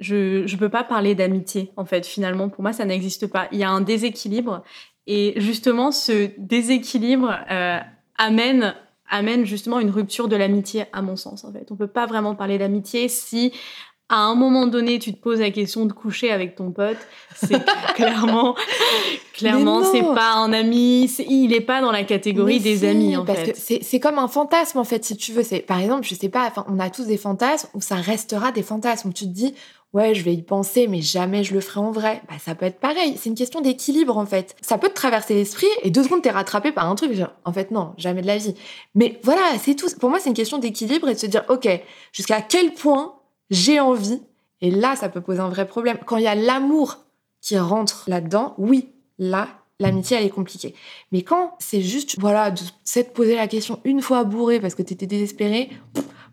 je 0.00 0.42
ne 0.42 0.58
peux 0.58 0.68
pas 0.68 0.84
parler 0.84 1.14
d'amitié, 1.14 1.72
en 1.76 1.84
fait, 1.84 2.06
finalement. 2.06 2.48
Pour 2.48 2.62
moi, 2.62 2.72
ça 2.72 2.84
n'existe 2.84 3.26
pas. 3.26 3.48
Il 3.52 3.58
y 3.58 3.64
a 3.64 3.70
un 3.70 3.80
déséquilibre. 3.80 4.62
Et 5.06 5.34
justement, 5.36 5.92
ce 5.92 6.30
déséquilibre 6.38 7.34
euh, 7.50 7.78
amène, 8.18 8.74
amène 9.08 9.44
justement 9.46 9.78
une 9.78 9.90
rupture 9.90 10.28
de 10.28 10.36
l'amitié, 10.36 10.84
à 10.92 11.02
mon 11.02 11.16
sens, 11.16 11.44
en 11.44 11.52
fait. 11.52 11.68
On 11.70 11.76
peut 11.76 11.86
pas 11.86 12.06
vraiment 12.06 12.34
parler 12.34 12.58
d'amitié 12.58 13.08
si, 13.08 13.52
à 14.08 14.18
un 14.18 14.34
moment 14.34 14.66
donné, 14.66 14.98
tu 14.98 15.12
te 15.12 15.20
poses 15.20 15.40
la 15.40 15.50
question 15.50 15.86
de 15.86 15.92
coucher 15.92 16.30
avec 16.30 16.56
ton 16.56 16.70
pote. 16.70 16.98
C'est 17.34 17.64
clairement, 17.94 18.54
clairement, 19.32 19.82
c'est 19.84 20.02
pas 20.02 20.34
un 20.34 20.52
ami. 20.52 21.04
il 21.28 21.52
est 21.52 21.60
pas 21.60 21.80
dans 21.80 21.90
la 21.90 22.04
catégorie 22.04 22.60
des 22.60 22.84
amis, 22.84 23.16
en 23.16 23.24
parce 23.24 23.40
fait. 23.40 23.52
que 23.52 23.84
c'est 23.84 24.00
comme 24.00 24.18
un 24.18 24.28
fantasme, 24.28 24.78
en 24.78 24.84
fait, 24.84 25.04
si 25.04 25.16
tu 25.16 25.32
veux. 25.32 25.42
C'est, 25.42 25.60
par 25.60 25.80
exemple, 25.80 26.04
je 26.04 26.14
sais 26.14 26.28
pas, 26.28 26.46
enfin, 26.46 26.64
on 26.68 26.78
a 26.78 26.90
tous 26.90 27.06
des 27.06 27.16
fantasmes 27.16 27.68
où 27.74 27.80
ça 27.80 27.96
restera 27.96 28.52
des 28.52 28.62
fantasmes. 28.62 29.08
Où 29.08 29.12
tu 29.12 29.24
te 29.24 29.30
dis, 29.30 29.54
ouais, 29.96 30.14
je 30.14 30.22
vais 30.22 30.34
y 30.34 30.42
penser, 30.42 30.88
mais 30.88 31.00
jamais 31.00 31.42
je 31.42 31.54
le 31.54 31.60
ferai 31.60 31.80
en 31.80 31.90
vrai. 31.90 32.22
Bah, 32.28 32.34
ça 32.38 32.54
peut 32.54 32.66
être 32.66 32.78
pareil. 32.78 33.16
C'est 33.16 33.30
une 33.30 33.34
question 33.34 33.62
d'équilibre, 33.62 34.18
en 34.18 34.26
fait. 34.26 34.54
Ça 34.60 34.76
peut 34.76 34.90
te 34.90 34.94
traverser 34.94 35.34
l'esprit 35.34 35.66
et 35.82 35.90
deux 35.90 36.02
secondes, 36.02 36.20
t'es 36.20 36.30
rattrapé 36.30 36.70
par 36.70 36.88
un 36.88 36.94
truc. 36.94 37.12
en 37.44 37.52
fait, 37.52 37.70
non, 37.70 37.94
jamais 37.96 38.20
de 38.20 38.26
la 38.26 38.36
vie. 38.36 38.54
Mais 38.94 39.18
voilà, 39.24 39.40
c'est 39.58 39.74
tout. 39.74 39.86
Pour 39.98 40.10
moi, 40.10 40.20
c'est 40.20 40.28
une 40.28 40.34
question 40.34 40.58
d'équilibre 40.58 41.08
et 41.08 41.14
de 41.14 41.18
se 41.18 41.26
dire, 41.26 41.44
OK, 41.48 41.66
jusqu'à 42.12 42.42
quel 42.42 42.74
point 42.74 43.14
j'ai 43.48 43.80
envie. 43.80 44.20
Et 44.60 44.70
là, 44.70 44.96
ça 44.96 45.08
peut 45.08 45.22
poser 45.22 45.40
un 45.40 45.48
vrai 45.48 45.66
problème. 45.66 45.98
Quand 46.04 46.18
il 46.18 46.24
y 46.24 46.28
a 46.28 46.34
l'amour 46.34 46.98
qui 47.40 47.58
rentre 47.58 48.04
là-dedans, 48.06 48.54
oui, 48.58 48.90
là, 49.18 49.48
l'amitié, 49.80 50.18
elle 50.18 50.26
est 50.26 50.30
compliquée. 50.30 50.74
Mais 51.10 51.22
quand 51.22 51.54
c'est 51.58 51.80
juste, 51.80 52.18
voilà, 52.18 52.50
de 52.50 52.60
s'être 52.84 53.14
posé 53.14 53.34
la 53.34 53.48
question 53.48 53.80
une 53.84 54.02
fois 54.02 54.24
bourré 54.24 54.60
parce 54.60 54.74
que 54.74 54.82
t'étais 54.82 55.06
désespéré, 55.06 55.70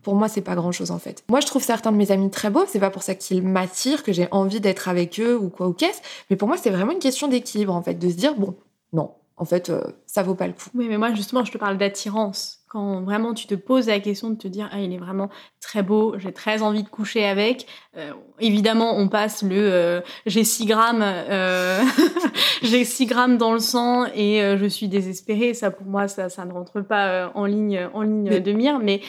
pour 0.03 0.15
moi, 0.15 0.27
c'est 0.27 0.41
pas 0.41 0.55
grand 0.55 0.71
chose 0.71 0.91
en 0.91 0.99
fait. 0.99 1.23
Moi, 1.29 1.39
je 1.39 1.47
trouve 1.47 1.63
certains 1.63 1.91
de 1.91 1.97
mes 1.97 2.11
amis 2.11 2.29
très 2.29 2.49
beaux, 2.49 2.65
c'est 2.67 2.79
pas 2.79 2.89
pour 2.89 3.03
ça 3.03 3.15
qu'ils 3.15 3.41
m'attirent, 3.41 4.03
que 4.03 4.13
j'ai 4.13 4.27
envie 4.31 4.59
d'être 4.59 4.87
avec 4.89 5.19
eux 5.19 5.35
ou 5.35 5.49
quoi 5.49 5.67
ou 5.67 5.73
qu'est-ce, 5.73 6.01
mais 6.29 6.35
pour 6.35 6.47
moi, 6.47 6.57
c'est 6.57 6.69
vraiment 6.69 6.91
une 6.91 6.99
question 6.99 7.27
d'équilibre 7.27 7.73
en 7.73 7.81
fait, 7.81 7.95
de 7.95 8.09
se 8.09 8.15
dire, 8.15 8.35
bon, 8.35 8.55
non, 8.91 9.11
en 9.35 9.45
fait, 9.45 9.69
euh, 9.69 9.81
ça 10.05 10.21
vaut 10.21 10.35
pas 10.35 10.47
le 10.47 10.53
coup. 10.53 10.69
Oui, 10.75 10.87
mais 10.87 10.97
moi, 10.97 11.13
justement, 11.13 11.43
je 11.43 11.51
te 11.51 11.57
parle 11.57 11.77
d'attirance. 11.77 12.59
Quand 12.69 13.01
vraiment 13.01 13.33
tu 13.33 13.45
te 13.45 13.55
poses 13.55 13.87
la 13.87 13.99
question 13.99 14.29
de 14.29 14.35
te 14.35 14.47
dire, 14.47 14.69
ah, 14.71 14.79
il 14.79 14.93
est 14.93 14.97
vraiment 14.97 15.29
très 15.59 15.83
beau, 15.83 16.15
j'ai 16.17 16.31
très 16.31 16.61
envie 16.61 16.83
de 16.83 16.89
coucher 16.89 17.25
avec. 17.25 17.67
Euh, 17.97 18.13
évidemment, 18.39 18.97
on 18.97 19.07
passe 19.09 19.43
le 19.43 19.57
euh, 19.57 20.01
j'ai 20.25 20.43
6 20.43 20.65
grammes, 20.65 21.03
j'ai 22.63 22.83
6 22.83 23.05
grammes 23.05 23.37
dans 23.37 23.53
le 23.53 23.59
sang 23.59 24.05
et 24.15 24.39
je 24.57 24.65
suis 24.65 24.87
désespérée. 24.87 25.53
Ça, 25.53 25.71
pour 25.71 25.85
moi, 25.85 26.07
ça, 26.07 26.29
ça 26.29 26.45
ne 26.45 26.53
rentre 26.53 26.81
pas 26.81 27.31
en 27.35 27.45
ligne, 27.45 27.89
en 27.93 28.01
ligne 28.01 28.39
de 28.39 28.51
mire. 28.53 28.79
Mais 28.79 29.01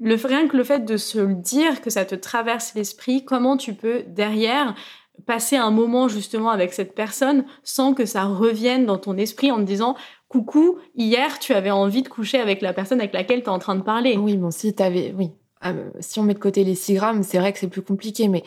le, 0.00 0.14
rien 0.14 0.48
que 0.48 0.56
le 0.56 0.64
fait 0.64 0.84
de 0.84 0.96
se 0.96 1.18
le 1.18 1.34
dire, 1.34 1.80
que 1.80 1.90
ça 1.90 2.04
te 2.04 2.14
traverse 2.14 2.74
l'esprit, 2.74 3.24
comment 3.24 3.56
tu 3.56 3.74
peux 3.74 4.02
derrière 4.06 4.74
passer 5.26 5.56
un 5.56 5.70
moment 5.70 6.08
justement 6.08 6.50
avec 6.50 6.72
cette 6.72 6.94
personne 6.94 7.44
sans 7.62 7.94
que 7.94 8.04
ça 8.04 8.24
revienne 8.24 8.84
dans 8.84 8.98
ton 8.98 9.16
esprit 9.16 9.52
en 9.52 9.58
te 9.58 9.62
disant 9.62 9.96
coucou, 10.28 10.78
hier 10.96 11.38
tu 11.38 11.52
avais 11.52 11.70
envie 11.70 12.02
de 12.02 12.08
coucher 12.08 12.38
avec 12.38 12.60
la 12.60 12.72
personne 12.72 13.00
avec 13.00 13.14
laquelle 13.14 13.42
tu 13.42 13.46
es 13.46 13.50
en 13.50 13.60
train 13.60 13.76
de 13.76 13.82
parler. 13.82 14.16
Oui, 14.16 14.36
bon, 14.36 14.50
si 14.50 14.74
t'avais, 14.74 15.14
oui. 15.16 15.30
Ah, 15.60 15.72
si 16.00 16.18
on 16.18 16.24
met 16.24 16.34
de 16.34 16.38
côté 16.38 16.64
les 16.64 16.74
6 16.74 16.94
grammes, 16.94 17.22
c'est 17.22 17.38
vrai 17.38 17.52
que 17.52 17.58
c'est 17.58 17.68
plus 17.68 17.82
compliqué, 17.82 18.28
mais 18.28 18.42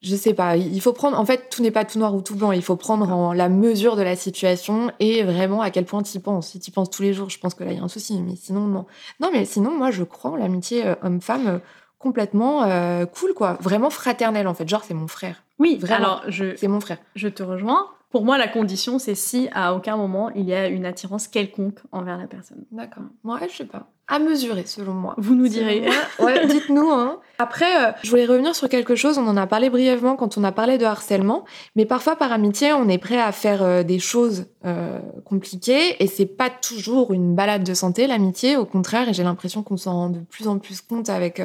je 0.00 0.14
sais 0.14 0.34
pas, 0.34 0.56
il 0.56 0.80
faut 0.80 0.92
prendre, 0.92 1.18
en 1.18 1.24
fait, 1.24 1.48
tout 1.50 1.60
n'est 1.60 1.72
pas 1.72 1.84
tout 1.84 1.98
noir 1.98 2.14
ou 2.14 2.22
tout 2.22 2.36
blanc, 2.36 2.52
il 2.52 2.62
faut 2.62 2.76
prendre 2.76 3.10
en 3.10 3.32
la 3.32 3.48
mesure 3.48 3.96
de 3.96 4.02
la 4.02 4.14
situation 4.14 4.92
et 5.00 5.24
vraiment 5.24 5.60
à 5.60 5.70
quel 5.70 5.84
point 5.84 6.02
tu 6.02 6.16
y 6.16 6.20
penses. 6.20 6.50
Si 6.50 6.60
tu 6.60 6.70
y 6.70 6.72
penses 6.72 6.90
tous 6.90 7.02
les 7.02 7.12
jours, 7.12 7.30
je 7.30 7.38
pense 7.38 7.54
que 7.54 7.64
là, 7.64 7.72
il 7.72 7.78
y 7.78 7.80
a 7.80 7.84
un 7.84 7.88
souci, 7.88 8.22
mais 8.22 8.36
sinon, 8.36 8.60
non. 8.66 8.86
Non, 9.18 9.30
mais 9.32 9.44
sinon, 9.44 9.72
moi, 9.72 9.90
je 9.90 10.04
crois 10.04 10.30
en 10.32 10.36
l'amitié 10.36 10.86
euh, 10.86 10.94
homme-femme 11.02 11.48
euh, 11.48 11.58
complètement 11.98 12.62
euh, 12.62 13.06
cool, 13.06 13.34
quoi. 13.34 13.58
Vraiment 13.60 13.90
fraternelle, 13.90 14.46
en 14.46 14.54
fait. 14.54 14.68
Genre, 14.68 14.84
c'est 14.84 14.94
mon 14.94 15.08
frère. 15.08 15.42
Oui, 15.58 15.78
vraiment. 15.78 15.96
Alors, 15.96 16.22
je, 16.28 16.54
c'est 16.54 16.68
mon 16.68 16.80
frère. 16.80 16.98
Je 17.16 17.26
te 17.26 17.42
rejoins. 17.42 17.88
Pour 18.10 18.24
moi, 18.24 18.38
la 18.38 18.48
condition, 18.48 18.98
c'est 18.98 19.16
si 19.16 19.48
à 19.52 19.74
aucun 19.74 19.96
moment 19.96 20.30
il 20.30 20.44
y 20.44 20.54
a 20.54 20.68
une 20.68 20.86
attirance 20.86 21.28
quelconque 21.28 21.80
envers 21.92 22.16
la 22.16 22.26
personne. 22.26 22.64
D'accord. 22.70 23.02
Moi, 23.22 23.38
je 23.50 23.56
sais 23.56 23.66
pas 23.66 23.90
à 24.08 24.18
mesurer 24.18 24.64
selon 24.64 24.94
moi. 24.94 25.14
Vous 25.18 25.34
nous 25.34 25.48
direz. 25.48 25.86
Ouais, 26.18 26.46
dites-nous. 26.48 26.90
Hein. 26.90 27.20
Après, 27.38 27.86
euh, 27.86 27.92
je 28.02 28.10
voulais 28.10 28.24
revenir 28.24 28.56
sur 28.56 28.68
quelque 28.68 28.96
chose. 28.96 29.18
On 29.18 29.28
en 29.28 29.36
a 29.36 29.46
parlé 29.46 29.68
brièvement 29.68 30.16
quand 30.16 30.38
on 30.38 30.44
a 30.44 30.50
parlé 30.50 30.78
de 30.78 30.84
harcèlement, 30.86 31.44
mais 31.76 31.84
parfois 31.84 32.16
par 32.16 32.32
amitié, 32.32 32.72
on 32.72 32.88
est 32.88 32.98
prêt 32.98 33.20
à 33.20 33.30
faire 33.32 33.62
euh, 33.62 33.82
des 33.82 33.98
choses 33.98 34.46
euh, 34.64 34.98
compliquées 35.24 36.02
et 36.02 36.06
c'est 36.06 36.26
pas 36.26 36.50
toujours 36.50 37.12
une 37.12 37.34
balade 37.34 37.64
de 37.64 37.74
santé 37.74 38.06
l'amitié. 38.06 38.56
Au 38.56 38.64
contraire, 38.64 39.10
et 39.10 39.14
j'ai 39.14 39.22
l'impression 39.22 39.62
qu'on 39.62 39.76
s'en 39.76 39.92
rend 39.92 40.08
de 40.08 40.20
plus 40.20 40.48
en 40.48 40.58
plus 40.58 40.80
compte 40.80 41.10
avec 41.10 41.40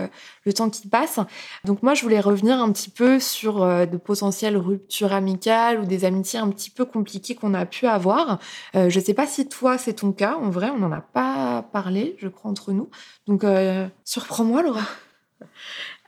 le 0.46 0.54
temps 0.54 0.70
qui 0.70 0.88
passe. 0.88 1.20
Donc 1.66 1.84
moi, 1.84 1.94
je 1.94 2.02
voulais 2.02 2.20
revenir 2.22 2.60
un 2.60 2.72
petit 2.72 2.90
peu 2.90 3.20
sur 3.20 3.66
de 3.66 3.98
potentielles 3.98 4.58
ruptures 4.58 5.14
amicales 5.14 5.80
ou 5.80 5.86
des 5.86 6.06
amitiés 6.06 6.40
un 6.40 6.50
petit 6.50 6.70
peu 6.70 6.86
compliquées 6.86 7.36
qu'on 7.36 7.54
a 7.54 7.66
pu 7.66 7.88
avoir. 7.88 8.40
je 8.74 9.00
sais 9.00 9.14
pas 9.14 9.28
si 9.28 9.48
toi 9.48 9.78
c'est 9.78 9.94
ton 9.94 10.12
cas. 10.12 10.38
En 10.42 10.50
vrai, 10.50 10.70
on 10.70 10.80
n'en 10.80 10.92
a 10.92 11.02
pas 11.02 11.66
parlé, 11.72 12.16
je 12.20 12.28
crois 12.28 12.53
nous. 12.74 12.90
Donc, 13.28 13.44
euh, 13.44 13.88
surprends-moi, 14.04 14.62
Laura. 14.62 14.82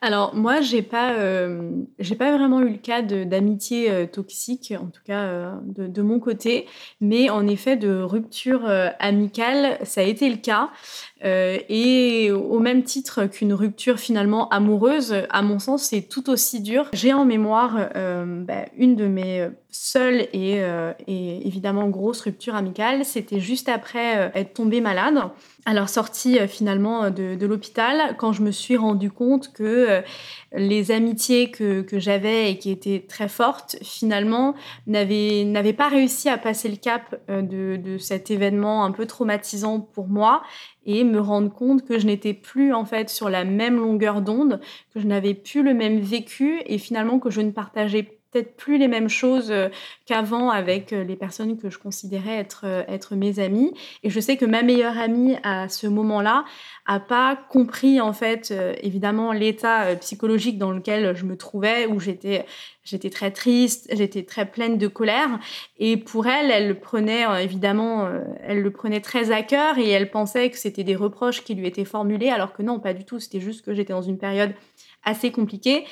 Alors 0.02 0.36
moi, 0.36 0.62
j'ai 0.62 0.84
pas, 0.84 1.14
euh, 1.14 1.72
pas 2.20 2.38
vraiment 2.38 2.62
eu 2.62 2.70
le 2.70 2.78
cas 2.78 3.02
d'amitié 3.02 3.90
euh, 3.90 4.06
toxique, 4.06 4.74
en 4.80 4.88
tout 4.88 5.02
cas 5.04 5.54
de, 5.66 6.02
mon 6.02 6.20
côté, 6.20 6.68
mais 7.02 7.30
en 7.30 7.48
effet 7.48 7.76
de 7.76 8.02
rupture 8.02 8.70
amicale, 9.00 9.80
ça 9.84 10.02
a 10.02 10.04
été 10.04 10.30
le 10.30 10.38
cas. 10.38 10.70
Et 11.24 12.32
au 12.32 12.60
même 12.60 12.84
titre 12.84 13.26
qu'une 13.26 13.54
rupture 13.54 14.00
finalement 14.00 14.48
amoureuse, 14.50 15.16
à 15.30 15.42
mon 15.42 15.60
sens, 15.60 15.84
c'est 15.84 16.04
tout 16.04 16.30
aussi 16.30 16.62
dur. 16.62 16.90
J'ai 16.94 17.14
en 17.14 17.26
mémoire 17.26 17.90
bah, 17.96 18.66
une 18.78 18.96
de 18.96 19.08
mes 19.08 19.48
seules 19.72 20.28
et, 20.34 20.62
et, 21.08 21.48
évidemment 21.48 21.88
grosses 21.88 22.22
ruptures 22.22 22.56
amicales. 22.56 23.06
C'était 23.06 23.40
juste 23.40 23.70
après 23.70 24.32
être 24.36 24.54
tombée 24.54 24.82
malade. 24.82 25.18
Alors 25.68 25.90
sortie 25.90 26.38
euh, 26.38 26.48
finalement 26.48 27.06
euh, 27.06 27.10
de, 27.10 27.46
l'hôpital, 27.46 28.16
quand 28.18 28.34
je 28.34 28.44
me 28.44 28.52
suis 28.52 28.78
rendu 28.78 29.10
compte 29.10 29.52
que 29.52 29.64
euh, 29.64 30.02
les 30.54 30.92
amitiés 30.92 31.50
que, 31.50 31.84
j'avais 31.94 32.52
et 32.52 32.60
qui 32.60 32.70
étaient 32.70 33.04
très 33.08 33.28
fortes, 33.28 33.76
finalement, 33.82 34.54
n'avaient 34.86 35.74
pas 35.76 35.90
réussi 35.90 36.30
à 36.30 36.38
passer 36.38 36.70
le 36.70 36.76
cap 36.76 37.16
de, 37.30 37.98
cet 38.00 38.32
événement 38.32 38.86
un 38.86 38.92
peu 38.92 39.06
traumatisant 39.06 39.80
pour 39.80 40.08
moi 40.08 40.44
et 40.86 41.04
me 41.04 41.20
rendre 41.20 41.52
compte 41.52 41.86
que 41.86 42.00
je 42.00 42.06
n'étais 42.06 42.34
plus 42.34 42.74
en 42.74 42.86
fait 42.86 43.10
sur 43.10 43.30
la 43.30 43.44
même 43.44 43.78
longueur 43.78 44.22
d'onde, 44.22 44.60
que 44.94 45.00
je 45.00 45.08
n'avais 45.08 45.34
plus 45.34 45.64
le 45.64 45.74
même 45.74 46.00
vécu 46.00 46.62
et 46.66 46.78
finalement 46.78 47.20
que 47.20 47.30
je 47.30 47.42
ne 47.42 47.52
partageais 47.52 48.20
peut-être 48.36 48.58
plus 48.58 48.78
les 48.78 48.90
mêmes 48.90 49.08
choses 49.08 49.50
euh, 49.50 49.70
qu'avant 50.06 50.50
avec 50.50 50.92
euh, 50.92 51.06
les 51.06 51.16
personnes 51.16 51.58
que 51.58 51.70
je 51.70 51.80
considérais 51.80 52.36
être, 52.36 52.64
euh, 52.66 52.84
être 52.90 53.16
mes 53.16 53.40
amies. 53.40 53.74
Et 54.04 54.10
je 54.10 54.20
sais 54.20 54.36
que 54.36 54.44
ma 54.44 54.62
meilleure 54.62 54.98
amie 54.98 55.38
à 55.44 55.70
ce 55.70 55.88
moment-là 55.88 56.44
a 56.86 57.00
pas 57.00 57.38
compris 57.50 58.02
en 58.02 58.14
fait 58.14 58.54
évidemment 58.84 59.32
l'état 59.32 59.96
psychologique 59.96 60.60
dans 60.60 60.72
lequel 60.72 61.16
je 61.16 61.26
me 61.26 61.36
trouvais 61.36 61.88
où 61.88 62.00
j'étais 62.00 62.46
j'étais 62.84 63.10
très 63.10 63.32
triste, 63.32 63.88
j'étais 63.92 64.22
très 64.22 64.46
pleine 64.46 64.78
de 64.78 64.88
colère. 64.88 65.40
Et 65.80 65.98
pour 65.98 66.28
elle 66.28 66.52
elle 66.52 66.68
le 66.68 66.76
prenait 66.76 67.24
évidemment 67.44 68.08
elle 68.44 68.62
le 68.62 68.70
prenait 68.70 69.02
très 69.02 69.32
à 69.32 69.42
cœur 69.42 69.80
et 69.80 69.90
elle 69.90 70.12
pensait 70.12 70.52
que 70.52 70.58
c'était 70.58 70.84
des 70.84 70.96
reproches 70.96 71.44
qui 71.44 71.56
lui 71.56 71.66
étaient 71.66 71.86
formulés 71.86 72.30
alors 72.30 72.54
que 72.54 72.62
non 72.62 72.80
pas 72.80 72.94
du 72.94 73.04
tout, 73.04 73.20
c'était 73.20 73.42
juste 73.42 73.66
que 73.66 73.74
j'étais 73.74 73.94
dans 73.94 74.04
une 74.04 74.20
période 74.20 74.54
assez 75.04 75.32
compliquée 75.32 75.86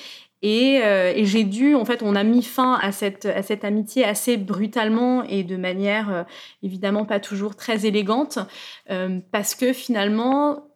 euh, 0.44 1.14
et, 1.16 1.26
j'ai 1.26 1.44
dû, 1.44 1.76
en 1.76 1.86
fait, 1.86 2.02
on 2.04 2.16
a 2.16 2.24
mis 2.24 2.44
fin 2.44 2.78
à 2.82 2.92
cette, 2.92 3.26
amitié 3.64 4.04
assez 4.04 4.38
brutalement 4.38 5.24
et 5.24 5.44
de 5.44 5.56
manière 5.56 6.14
euh, 6.14 6.24
évidemment 6.62 7.06
pas 7.06 7.20
toujours 7.20 7.56
très 7.56 7.86
élégante, 7.86 8.40
euh, 8.92 9.20
parce 9.32 9.56
que 9.56 9.72
finalement, 9.72 10.68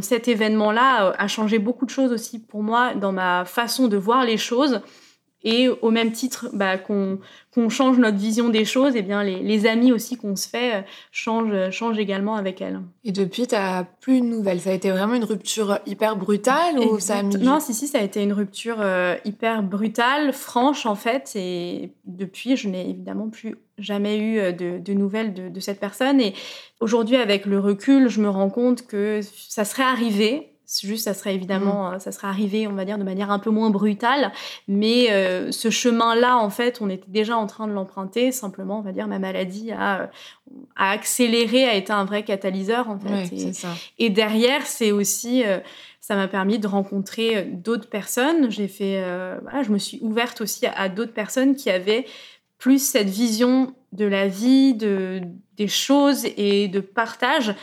cet 0.00 0.28
événement-là 0.28 1.14
a 1.16 1.28
changé 1.28 1.58
beaucoup 1.58 1.86
de 1.86 1.90
choses 1.90 2.12
aussi 2.12 2.38
pour 2.40 2.62
moi 2.62 2.94
dans 2.94 3.12
ma 3.12 3.44
façon 3.44 3.88
de 3.88 3.96
voir 3.96 4.24
les 4.24 4.36
choses. 4.36 4.82
Et 5.44 5.68
au 5.68 5.90
même 5.90 6.12
titre 6.12 6.48
bah, 6.52 6.78
qu'on 6.78 7.18
change 7.68 7.98
notre 7.98 8.18
vision 8.18 8.48
des 8.48 8.64
choses, 8.64 8.94
et 8.94 9.00
eh 9.00 9.02
bien 9.02 9.22
les, 9.24 9.66
amis 9.66 9.92
aussi 9.92 10.16
qu'on 10.16 10.36
se 10.36 10.48
fait 10.48 10.74
euh, 10.74 10.82
changent, 11.10 11.70
changent, 11.70 11.98
également 11.98 12.34
avec 12.34 12.60
elle. 12.60 12.80
Et 13.04 13.12
depuis, 13.12 13.46
tu 13.46 13.54
n'as 13.54 13.84
plus 13.84 14.20
de 14.20 14.26
nouvelles? 14.26 14.60
Ça 14.60 14.70
a 14.70 14.72
été 14.72 14.90
vraiment 14.90 15.14
une 15.14 15.24
rupture 15.24 15.78
hyper 15.86 16.16
brutale 16.16 16.78
ou 16.78 16.98
ça 16.98 17.18
a 17.18 17.22
mis... 17.22 17.36
Non, 17.36 17.60
si, 17.60 17.74
si, 17.74 17.86
ça 17.86 17.98
a 17.98 18.02
été 18.02 18.22
une 18.22 18.32
rupture 18.32 18.76
euh, 18.80 19.16
hyper 19.24 19.62
brutale, 19.62 20.32
franche 20.32 20.86
en 20.86 20.94
fait. 20.94 21.32
Et 21.34 21.92
depuis, 22.04 22.56
je 22.56 22.68
n'ai 22.68 22.90
évidemment 22.90 23.28
plus 23.28 23.56
jamais 23.78 24.18
eu 24.18 24.38
euh, 24.38 24.52
de, 24.52 24.78
de 24.78 24.92
nouvelles 24.92 25.34
de, 25.34 25.48
de, 25.48 25.60
cette 25.60 25.80
personne. 25.80 26.20
Et 26.20 26.34
aujourd'hui, 26.80 27.16
avec 27.16 27.46
le 27.46 27.58
recul, 27.58 28.08
je 28.08 28.20
me 28.20 28.28
rends 28.28 28.50
compte 28.50 28.86
que 28.86 29.20
ça 29.48 29.64
serait 29.64 29.82
arrivé 29.82 30.51
juste, 30.80 31.04
ça 31.04 31.14
serait 31.14 31.34
évidemment, 31.34 31.90
mm. 31.90 31.94
euh, 31.94 31.98
ça 31.98 32.12
serait 32.12 32.28
arrivé, 32.28 32.66
on 32.66 32.72
va 32.72 32.84
dire, 32.84 32.98
de 32.98 33.04
manière 33.04 33.30
un 33.30 33.38
peu 33.38 33.50
moins 33.50 33.70
brutale. 33.70 34.32
Mais 34.68 35.10
euh, 35.10 35.52
ce 35.52 35.70
chemin-là, 35.70 36.38
en 36.38 36.50
fait, 36.50 36.80
on 36.80 36.88
était 36.88 37.08
déjà 37.08 37.36
en 37.36 37.46
train 37.46 37.66
de 37.66 37.72
l'emprunter. 37.72 38.32
Simplement, 38.32 38.78
on 38.78 38.82
va 38.82 38.92
dire, 38.92 39.06
ma 39.06 39.18
maladie 39.18 39.72
a, 39.72 40.10
a 40.76 40.90
accéléré, 40.90 41.64
a 41.64 41.74
été 41.74 41.92
un 41.92 42.04
vrai 42.04 42.24
catalyseur, 42.24 42.88
en 42.88 42.98
fait. 42.98 43.32
et, 43.32 43.52
et, 43.98 44.10
derrière, 44.10 44.66
c'est 44.66 44.92
aussi, 44.92 45.44
euh, 45.44 45.58
ça 46.00 46.16
m'a 46.16 46.28
permis 46.28 46.58
de 46.58 46.66
rencontrer 46.66 47.44
d'autres 47.44 47.88
personnes. 47.88 48.50
J'ai 48.50 48.68
fait, 48.68 49.02
voilà, 49.42 49.62
je 49.62 49.70
me 49.70 49.78
suis 49.78 49.98
ouverte 50.02 50.40
aussi 50.40 50.66
à, 50.66 50.88
d'autres 50.88 51.12
personnes 51.12 51.54
qui 51.54 51.70
avaient 51.70 52.06
plus 52.58 52.78
cette 52.78 53.08
vision 53.08 53.74
de 53.92 54.04
la 54.04 54.26
vie, 54.26 54.74
de, 54.74 55.20
des 55.56 55.68
choses 55.68 56.26
et 56.36 56.68
de 56.68 56.80
partage 56.80 57.54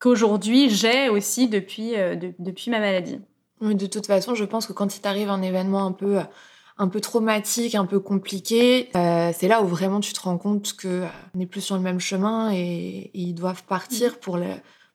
qu'aujourd'hui 0.00 0.70
j'ai 0.70 1.08
aussi 1.08 1.48
depuis, 1.48 1.96
euh, 1.96 2.16
depuis 2.38 2.70
ma 2.70 2.80
maladie. 2.80 3.20
de 3.60 3.86
toute 3.86 4.06
façon, 4.06 4.34
je 4.34 4.44
pense 4.44 4.66
que 4.66 4.72
quand 4.72 4.96
il 4.96 5.00
t'arrive 5.00 5.30
un 5.30 5.42
événement 5.42 5.86
un 5.86 5.92
peu, 5.92 6.18
un 6.78 6.88
peu 6.88 7.00
traumatique, 7.00 7.74
un 7.74 7.86
peu 7.86 8.00
compliqué, 8.00 8.88
euh, 8.96 9.32
c'est 9.36 9.48
là 9.48 9.62
où 9.62 9.66
vraiment 9.66 10.00
tu 10.00 10.12
te 10.12 10.20
rends 10.20 10.38
compte 10.38 10.74
qu'on 10.80 10.88
euh, 10.88 11.06
n'est 11.34 11.46
plus 11.46 11.60
sur 11.60 11.76
le 11.76 11.82
même 11.82 12.00
chemin 12.00 12.52
et, 12.52 13.10
ils 13.14 13.34
doivent 13.34 13.64
partir 13.64 14.18
pour, 14.20 14.36
le, 14.36 14.46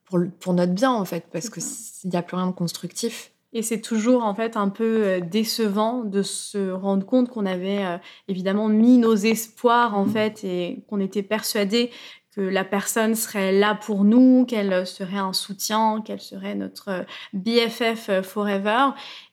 pour, 0.04 0.20
pour, 0.40 0.54
notre 0.54 0.72
bien, 0.72 0.92
en 0.92 1.04
fait, 1.04 1.26
parce 1.30 1.50
qu'il 1.50 2.10
n'y 2.10 2.16
a 2.16 2.22
plus 2.22 2.36
rien 2.36 2.46
de 2.46 2.52
constructif. 2.52 3.30
Et 3.56 3.62
c'est 3.62 3.80
toujours 3.80 4.24
en 4.24 4.34
fait 4.34 4.56
un 4.56 4.68
peu 4.68 5.20
décevant 5.20 6.02
de 6.02 6.22
se 6.22 6.72
rendre 6.72 7.06
compte 7.06 7.28
qu'on 7.28 7.46
avait 7.46 8.00
évidemment 8.26 8.66
mis 8.66 8.98
nos 8.98 9.14
espoirs 9.14 9.96
en 9.96 10.06
mm. 10.06 10.10
fait 10.10 10.42
et 10.42 10.82
qu'on 10.88 10.98
était 10.98 11.22
persuadé 11.22 11.92
que 12.34 12.40
la 12.40 12.64
personne 12.64 13.14
serait 13.14 13.52
là 13.52 13.74
pour 13.74 14.04
nous, 14.04 14.44
qu'elle 14.46 14.86
serait 14.86 15.18
un 15.18 15.32
soutien, 15.32 16.02
qu'elle 16.04 16.20
serait 16.20 16.54
notre 16.54 17.04
BFF 17.32 18.22
forever, 18.22 18.90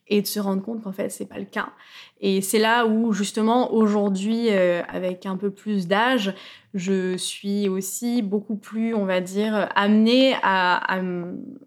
et 0.07 0.21
de 0.21 0.27
se 0.27 0.39
rendre 0.39 0.61
compte 0.61 0.83
qu'en 0.83 0.91
fait 0.91 1.09
c'est 1.09 1.25
pas 1.25 1.39
le 1.39 1.45
cas. 1.45 1.69
Et 2.21 2.41
c'est 2.41 2.59
là 2.59 2.85
où 2.85 3.13
justement 3.13 3.73
aujourd'hui, 3.73 4.47
euh, 4.49 4.83
avec 4.87 5.25
un 5.25 5.37
peu 5.37 5.49
plus 5.49 5.87
d'âge, 5.87 6.33
je 6.73 7.17
suis 7.17 7.67
aussi 7.67 8.21
beaucoup 8.21 8.55
plus, 8.55 8.93
on 8.93 9.05
va 9.05 9.19
dire, 9.19 9.69
amenée 9.75 10.35
à, 10.41 10.97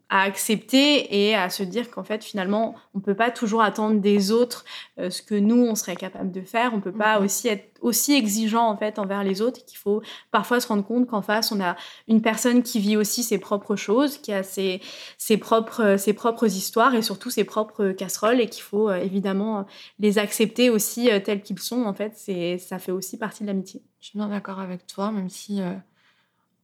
à, 0.08 0.22
accepter 0.22 1.26
et 1.26 1.34
à 1.34 1.50
se 1.50 1.62
dire 1.62 1.90
qu'en 1.90 2.04
fait, 2.04 2.24
finalement, 2.24 2.74
on 2.94 2.98
ne 2.98 3.02
peut 3.02 3.16
pas 3.16 3.30
toujours 3.30 3.60
attendre 3.60 4.00
des 4.00 4.30
autres 4.30 4.64
euh, 4.98 5.10
ce 5.10 5.20
que 5.20 5.34
nous, 5.34 5.66
on 5.66 5.74
serait 5.74 5.96
capable 5.96 6.30
de 6.30 6.40
faire. 6.40 6.72
On 6.72 6.76
ne 6.76 6.82
peut 6.82 6.92
pas 6.92 7.18
mm-hmm. 7.18 7.24
aussi 7.24 7.48
être 7.48 7.74
aussi 7.80 8.14
exigeant, 8.14 8.66
en 8.66 8.78
fait, 8.78 8.98
envers 8.98 9.22
les 9.22 9.42
autres 9.42 9.62
qu'il 9.66 9.76
faut 9.76 10.00
parfois 10.30 10.58
se 10.58 10.66
rendre 10.66 10.86
compte 10.86 11.06
qu'en 11.06 11.20
face, 11.20 11.52
on 11.52 11.60
a 11.60 11.76
une 12.08 12.22
personne 12.22 12.62
qui 12.62 12.80
vit 12.80 12.96
aussi 12.96 13.22
ses 13.22 13.36
propres 13.36 13.76
choses, 13.76 14.16
qui 14.16 14.32
a 14.32 14.42
ses, 14.42 14.80
ses, 15.18 15.36
propres, 15.36 15.96
ses 15.98 16.14
propres 16.14 16.46
histoires 16.46 16.94
et 16.94 17.02
surtout 17.02 17.28
ses 17.28 17.44
propres 17.44 17.88
casseroles 17.88 18.40
et 18.40 18.48
qu'il 18.48 18.62
faut 18.62 18.88
euh, 18.88 18.96
évidemment 18.96 19.66
les 19.98 20.16
accepter 20.16 20.43
aussi 20.70 21.10
euh, 21.10 21.20
tels 21.20 21.42
qu'ils 21.42 21.58
sont. 21.58 21.84
En 21.84 21.94
fait, 21.94 22.12
c'est, 22.16 22.58
ça 22.58 22.78
fait 22.78 22.92
aussi 22.92 23.18
partie 23.18 23.42
de 23.42 23.48
l'amitié. 23.48 23.82
Je 24.00 24.06
suis 24.08 24.18
bien 24.18 24.28
d'accord 24.28 24.60
avec 24.60 24.86
toi, 24.86 25.10
même 25.10 25.30
si 25.30 25.60
euh, 25.60 25.72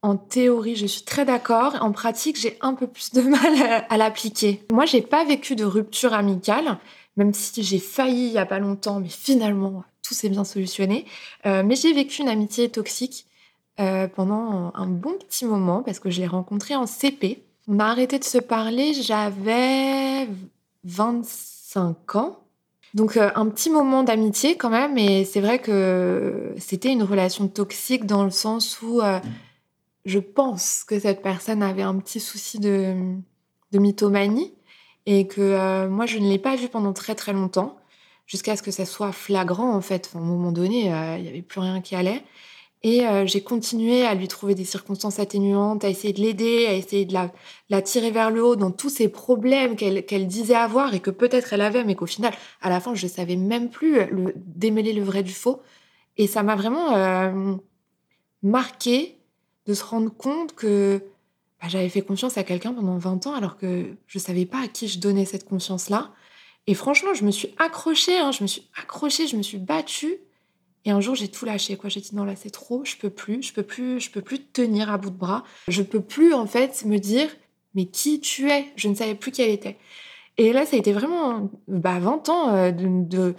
en 0.03 0.17
théorie, 0.17 0.75
je 0.75 0.85
suis 0.85 1.03
très 1.03 1.25
d'accord. 1.25 1.75
En 1.81 1.91
pratique, 1.91 2.39
j'ai 2.39 2.57
un 2.61 2.73
peu 2.73 2.87
plus 2.87 3.11
de 3.11 3.21
mal 3.29 3.85
à, 3.89 3.97
l'appliquer. 3.97 4.63
Moi, 4.71 4.85
j'ai 4.85 5.01
pas 5.01 5.23
vécu 5.25 5.55
de 5.55 5.63
rupture 5.63 6.13
amicale, 6.13 6.77
même 7.17 7.33
si 7.33 7.63
j'ai 7.63 7.79
failli 7.79 8.27
il 8.27 8.33
y 8.33 8.37
a 8.37 8.45
pas 8.45 8.59
longtemps, 8.59 8.99
mais 8.99 9.09
finalement, 9.09 9.83
tout 10.01 10.13
s'est 10.13 10.29
bien 10.29 10.43
solutionné. 10.43 11.05
Euh, 11.45 11.63
mais 11.63 11.75
j'ai 11.75 11.93
vécu 11.93 12.21
une 12.21 12.29
amitié 12.29 12.69
toxique 12.69 13.25
euh, 13.79 14.07
pendant 14.07 14.71
un 14.75 14.87
bon 14.87 15.13
petit 15.13 15.45
moment 15.45 15.83
parce 15.83 15.99
que 15.99 16.09
je 16.09 16.21
l'ai 16.21 16.27
rencontrée 16.27 16.75
en 16.75 16.87
CP. 16.87 17.43
On 17.67 17.79
a 17.79 17.85
arrêté 17.85 18.17
de 18.19 18.23
se 18.23 18.39
parler, 18.39 18.93
j'avais 18.93 20.27
25 20.83 22.15
ans. 22.15 22.39
Donc 22.93 23.15
euh, 23.15 23.31
un 23.35 23.47
petit 23.47 23.69
moment 23.69 24.03
d'amitié 24.03 24.57
quand 24.57 24.69
même, 24.69 24.97
et 24.97 25.23
c'est 25.23 25.41
vrai 25.41 25.59
que 25.59 26.53
c'était 26.57 26.91
une 26.91 27.03
relation 27.03 27.47
toxique 27.47 28.05
dans 28.05 28.23
le 28.23 28.31
sens 28.31 28.81
où 28.81 29.01
euh, 29.01 29.19
je 30.05 30.19
pense 30.19 30.83
que 30.83 30.99
cette 30.99 31.21
personne 31.21 31.63
avait 31.63 31.83
un 31.83 31.97
petit 31.99 32.19
souci 32.19 32.59
de, 32.59 32.93
de 33.71 33.79
mythomanie 33.79 34.53
et 35.05 35.25
que 35.27 35.41
euh, 35.41 35.89
moi 35.89 36.05
je 36.05 36.19
ne 36.19 36.27
l'ai 36.27 36.39
pas 36.39 36.55
vu 36.55 36.67
pendant 36.67 36.91
très 36.91 37.15
très 37.15 37.31
longtemps 37.31 37.77
jusqu'à 38.27 38.57
ce 38.57 38.61
que 38.61 38.71
ça 38.71 38.85
soit 38.85 39.13
flagrant 39.13 39.73
en 39.73 39.81
fait. 39.81 40.11
à 40.13 40.17
un 40.17 40.21
moment 40.21 40.51
donné, 40.51 40.85
il 41.17 41.21
n'y 41.23 41.29
avait 41.29 41.41
plus 41.41 41.61
rien 41.61 41.81
qui 41.81 41.95
allait. 41.95 42.23
Et 42.83 43.05
euh, 43.05 43.27
j'ai 43.27 43.41
continué 43.43 44.05
à 44.05 44.15
lui 44.15 44.27
trouver 44.27 44.55
des 44.55 44.65
circonstances 44.65 45.19
atténuantes, 45.19 45.83
à 45.83 45.89
essayer 45.89 46.13
de 46.13 46.21
l'aider, 46.21 46.65
à 46.65 46.73
essayer 46.73 47.05
de 47.05 47.13
la, 47.13 47.31
la, 47.69 47.81
tirer 47.83 48.09
vers 48.09 48.31
le 48.31 48.43
haut 48.43 48.55
dans 48.55 48.71
tous 48.71 48.89
ces 48.89 49.07
problèmes 49.07 49.75
qu'elle 49.75 50.27
disait 50.27 50.55
avoir 50.55 50.93
et 50.95 50.99
que 50.99 51.11
peut-être 51.11 51.53
elle 51.53 51.61
avait, 51.61 51.83
mais 51.83 51.93
qu'au 51.93 52.07
final, 52.07 52.33
à 52.61 52.69
la 52.69 52.79
fin, 52.79 52.95
je 52.95 53.05
ne 53.05 53.11
savais 53.11 53.35
même 53.35 53.69
plus 53.69 54.05
le, 54.09 54.33
démêler 54.35 54.93
le 54.93 55.03
vrai 55.03 55.21
du 55.21 55.33
faux. 55.33 55.61
Et 56.17 56.25
ça 56.25 56.41
m'a 56.41 56.55
vraiment 56.55 56.95
euh, 56.95 57.55
marqué 58.41 59.17
de 59.67 59.73
se 59.75 59.83
rendre 59.83 60.11
compte 60.11 60.55
que 60.55 61.03
bah, 61.61 61.67
j'avais 61.69 61.89
fait 61.89 62.01
confiance 62.01 62.37
à 62.37 62.43
quelqu'un 62.43 62.73
pendant 62.73 62.97
20 62.97 63.27
ans 63.27 63.33
alors 63.33 63.57
que 63.57 63.95
je 64.07 64.17
ne 64.17 64.23
savais 64.23 64.45
pas 64.45 64.63
à 64.63 64.67
qui 64.67 64.87
je 64.87 64.99
donnais 64.99 65.25
cette 65.25 65.45
confiance-là. 65.45 66.11
Et 66.67 66.73
franchement, 66.73 67.13
je 67.13 67.23
me 67.25 67.31
suis 67.31 67.53
accrochée, 67.57 68.17
hein, 68.17 68.31
je 68.31 68.43
me 68.43 68.47
suis 68.47 68.67
accrochée, 68.79 69.27
je 69.27 69.35
me 69.35 69.43
suis 69.43 69.57
battue. 69.57 70.17
Et 70.85 70.91
un 70.91 70.99
jour, 70.99 71.15
j'ai 71.15 71.27
tout 71.27 71.45
lâché, 71.45 71.77
quoi. 71.77 71.89
J'ai 71.89 72.01
dit 72.01 72.15
non, 72.15 72.23
là, 72.23 72.35
c'est 72.35 72.49
trop, 72.49 72.83
je 72.85 72.95
peux 72.95 73.09
plus, 73.09 73.43
je 73.43 73.53
peux 73.53 73.63
plus, 73.63 73.99
je 73.99 74.09
peux 74.11 74.21
plus 74.21 74.43
tenir 74.43 74.91
à 74.91 74.97
bout 74.97 75.11
de 75.11 75.17
bras. 75.17 75.43
Je 75.67 75.83
peux 75.83 76.01
plus, 76.01 76.33
en 76.33 76.47
fait, 76.47 76.83
me 76.85 76.97
dire, 76.97 77.29
mais 77.75 77.85
qui 77.85 78.19
tu 78.19 78.49
es? 78.49 78.65
Je 78.75 78.87
ne 78.87 78.95
savais 78.95 79.15
plus 79.15 79.31
qui 79.31 79.41
elle 79.41 79.51
était. 79.51 79.77
Et 80.37 80.53
là, 80.53 80.65
ça 80.65 80.75
a 80.75 80.79
été 80.79 80.93
vraiment 80.93 81.51
bah, 81.67 81.99
20 81.99 82.29
ans 82.29 82.55
euh, 82.55 82.71
de, 82.71 83.35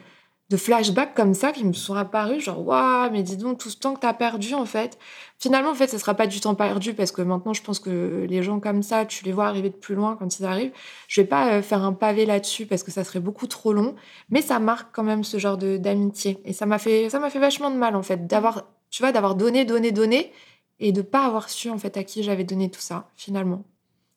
de 0.52 0.58
flashbacks 0.58 1.14
comme 1.14 1.32
ça 1.32 1.50
qui 1.50 1.64
me 1.64 1.72
sont 1.72 1.94
apparus, 1.94 2.44
genre, 2.44 2.64
waouh, 2.66 3.10
mais 3.10 3.22
dis 3.22 3.38
donc, 3.38 3.58
tout 3.58 3.70
ce 3.70 3.78
temps 3.78 3.94
que 3.94 4.00
tu 4.00 4.06
as 4.06 4.12
perdu, 4.12 4.52
en 4.52 4.66
fait. 4.66 4.98
Finalement, 5.38 5.70
en 5.70 5.74
fait, 5.74 5.88
ce 5.88 5.96
sera 5.96 6.12
pas 6.12 6.26
du 6.26 6.40
temps 6.40 6.54
perdu 6.54 6.92
parce 6.92 7.10
que 7.10 7.22
maintenant, 7.22 7.54
je 7.54 7.62
pense 7.62 7.78
que 7.78 8.26
les 8.28 8.42
gens 8.42 8.60
comme 8.60 8.82
ça, 8.82 9.06
tu 9.06 9.24
les 9.24 9.32
vois 9.32 9.46
arriver 9.46 9.70
de 9.70 9.76
plus 9.76 9.94
loin 9.94 10.14
quand 10.14 10.38
ils 10.38 10.44
arrivent. 10.44 10.72
Je 11.08 11.22
vais 11.22 11.26
pas 11.26 11.54
euh, 11.54 11.62
faire 11.62 11.82
un 11.82 11.94
pavé 11.94 12.26
là-dessus 12.26 12.66
parce 12.66 12.82
que 12.82 12.90
ça 12.90 13.02
serait 13.02 13.20
beaucoup 13.20 13.46
trop 13.46 13.72
long, 13.72 13.94
mais 14.28 14.42
ça 14.42 14.58
marque 14.58 14.94
quand 14.94 15.02
même 15.02 15.24
ce 15.24 15.38
genre 15.38 15.56
d'amitié. 15.56 16.38
Et 16.44 16.52
ça 16.52 16.66
m'a 16.66 16.78
fait, 16.78 17.08
ça 17.08 17.18
m'a 17.18 17.30
fait 17.30 17.38
vachement 17.38 17.70
de 17.70 17.76
mal, 17.76 17.96
en 17.96 18.02
fait, 18.02 18.26
d'avoir, 18.26 18.64
tu 18.90 19.02
vois, 19.02 19.10
d'avoir 19.10 19.34
donné, 19.34 19.64
donné, 19.64 19.90
donné 19.90 20.32
et 20.80 20.92
de 20.92 21.00
pas 21.00 21.24
avoir 21.24 21.48
su, 21.48 21.70
en 21.70 21.78
fait, 21.78 21.96
à 21.96 22.04
qui 22.04 22.22
j'avais 22.22 22.44
donné 22.44 22.70
tout 22.70 22.80
ça, 22.80 23.08
finalement. 23.16 23.64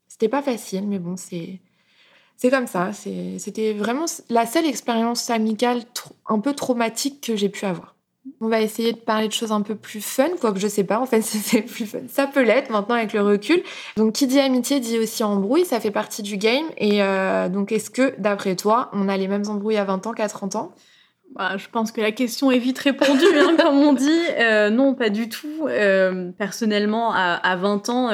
C'était 0.09 0.29
pas 0.29 0.41
facile, 0.41 0.85
mais 0.85 0.99
bon, 0.99 1.15
c'est 1.15 1.61
c'est 2.37 2.49
comme 2.49 2.67
ça. 2.67 2.91
C'était 2.93 3.73
vraiment 3.73 4.05
la 4.29 4.45
seule 4.45 4.65
expérience 4.65 5.29
amicale 5.29 5.81
un 6.27 6.39
peu 6.39 6.53
traumatique 6.53 7.21
que 7.21 7.35
j'ai 7.35 7.49
pu 7.49 7.65
avoir. 7.65 7.95
On 8.41 8.47
va 8.47 8.59
essayer 8.59 8.91
de 8.91 8.97
parler 8.97 9.27
de 9.27 9.33
choses 9.33 9.51
un 9.51 9.61
peu 9.61 9.75
plus 9.75 10.01
fun, 10.01 10.29
quoique 10.41 10.59
je 10.59 10.67
sais 10.67 10.83
pas, 10.83 10.99
en 10.99 11.05
fait, 11.05 11.21
c'est 11.23 11.61
plus 11.61 11.85
fun. 11.85 11.99
Ça 12.09 12.27
peut 12.27 12.41
l'être 12.41 12.71
maintenant 12.71 12.95
avec 12.95 13.13
le 13.13 13.21
recul. 13.21 13.61
Donc, 13.97 14.13
qui 14.13 14.27
dit 14.27 14.39
amitié 14.39 14.79
dit 14.79 14.97
aussi 14.97 15.23
embrouille, 15.23 15.65
ça 15.65 15.79
fait 15.79 15.91
partie 15.91 16.23
du 16.23 16.37
game. 16.37 16.65
Et 16.77 17.03
euh, 17.03 17.49
donc, 17.49 17.71
est-ce 17.71 17.89
que, 17.89 18.13
d'après 18.19 18.55
toi, 18.55 18.89
on 18.93 19.07
a 19.09 19.15
les 19.15 19.27
mêmes 19.27 19.47
embrouilles 19.47 19.77
à 19.77 19.85
20 19.85 20.07
ans 20.07 20.13
qu'à 20.13 20.27
30 20.27 20.55
ans? 20.55 20.71
Bah, 21.35 21.57
je 21.57 21.67
pense 21.71 21.91
que 21.91 22.01
la 22.01 22.11
question 22.11 22.49
est 22.51 22.59
vite 22.59 22.79
répondue, 22.79 23.25
hein, 23.37 23.55
comme 23.59 23.77
on 23.77 23.93
dit. 23.93 24.21
Euh, 24.39 24.69
non, 24.69 24.95
pas 24.95 25.09
du 25.09 25.29
tout. 25.29 25.67
Euh, 25.67 26.31
personnellement, 26.37 27.13
à, 27.13 27.55
20 27.55 27.89
ans, 27.89 28.09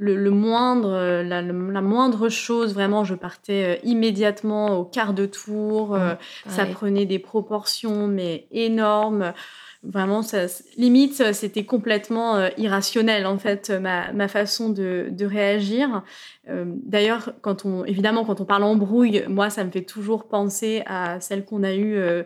euh, 0.00 0.14
le, 0.14 0.30
moindre, 0.30 1.22
la, 1.22 1.82
moindre 1.82 2.28
chose, 2.28 2.74
vraiment, 2.74 3.04
je 3.04 3.14
partais 3.14 3.80
immédiatement 3.84 4.78
au 4.78 4.84
quart 4.84 5.14
de 5.14 5.26
tour. 5.26 5.98
ça 6.46 6.66
prenait 6.66 7.06
des 7.06 7.18
proportions, 7.18 8.06
mais 8.06 8.46
énormes. 8.50 9.32
Vraiment, 9.84 10.22
ça, 10.22 10.46
limite, 10.76 11.32
c'était 11.32 11.64
complètement 11.64 12.34
euh, 12.34 12.48
irrationnel, 12.58 13.26
en 13.26 13.38
fait, 13.38 13.70
ma, 13.70 14.12
ma 14.12 14.26
façon 14.26 14.70
de, 14.70 15.06
de 15.08 15.24
réagir. 15.24 16.02
Euh, 16.48 16.64
D'ailleurs, 16.66 17.32
quand 17.42 17.64
on, 17.64 17.84
évidemment, 17.84 18.24
quand 18.24 18.40
on 18.40 18.44
parle 18.44 18.64
embrouille, 18.64 19.22
moi, 19.28 19.50
ça 19.50 19.62
me 19.62 19.70
fait 19.70 19.82
toujours 19.82 20.26
penser 20.26 20.82
à 20.86 21.20
celle 21.20 21.44
qu'on 21.44 21.62
a 21.62 21.74
eue, 21.74 21.94
euh, 21.94 22.24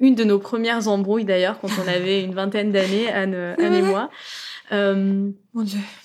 une 0.00 0.14
de 0.14 0.24
nos 0.24 0.38
premières 0.38 0.86
embrouilles, 0.86 1.24
d'ailleurs, 1.24 1.60
quand 1.60 1.70
on 1.82 1.88
avait 1.88 2.22
une 2.22 2.34
vingtaine 2.34 2.72
d'années, 2.72 3.10
Anne, 3.10 3.54
Anne 3.58 3.74
et 3.74 3.82
moi. 3.82 4.10
Euh, 4.72 5.30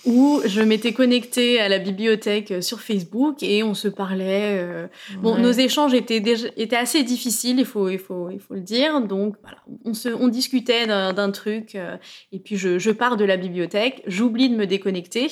où 0.04 0.42
je 0.44 0.60
m'étais 0.60 0.92
connectée 0.92 1.58
à 1.58 1.70
la 1.70 1.78
bibliothèque 1.78 2.50
euh, 2.50 2.60
sur 2.60 2.80
Facebook 2.80 3.42
et 3.42 3.62
on 3.62 3.72
se 3.72 3.88
parlait. 3.88 4.58
Euh, 4.58 4.86
bon, 5.22 5.38
nos 5.38 5.52
échanges 5.52 5.94
étaient, 5.94 6.20
déjà, 6.20 6.48
étaient 6.58 6.76
assez 6.76 7.02
difficiles, 7.02 7.58
il 7.58 7.64
faut, 7.64 7.88
il, 7.88 7.98
faut, 7.98 8.28
il 8.30 8.40
faut 8.40 8.52
le 8.52 8.60
dire. 8.60 9.00
Donc, 9.00 9.36
voilà, 9.40 9.56
on, 9.86 9.94
se, 9.94 10.10
on 10.10 10.28
discutait 10.28 10.86
d'un 10.86 11.30
truc 11.30 11.74
euh, 11.74 11.96
et 12.30 12.38
puis 12.38 12.58
je, 12.58 12.78
je, 12.78 12.90
pars 12.90 13.16
de 13.16 13.24
la 13.24 13.38
bibliothèque, 13.38 14.02
j'oublie 14.06 14.50
de 14.50 14.54
me 14.54 14.66
déconnecter. 14.66 15.28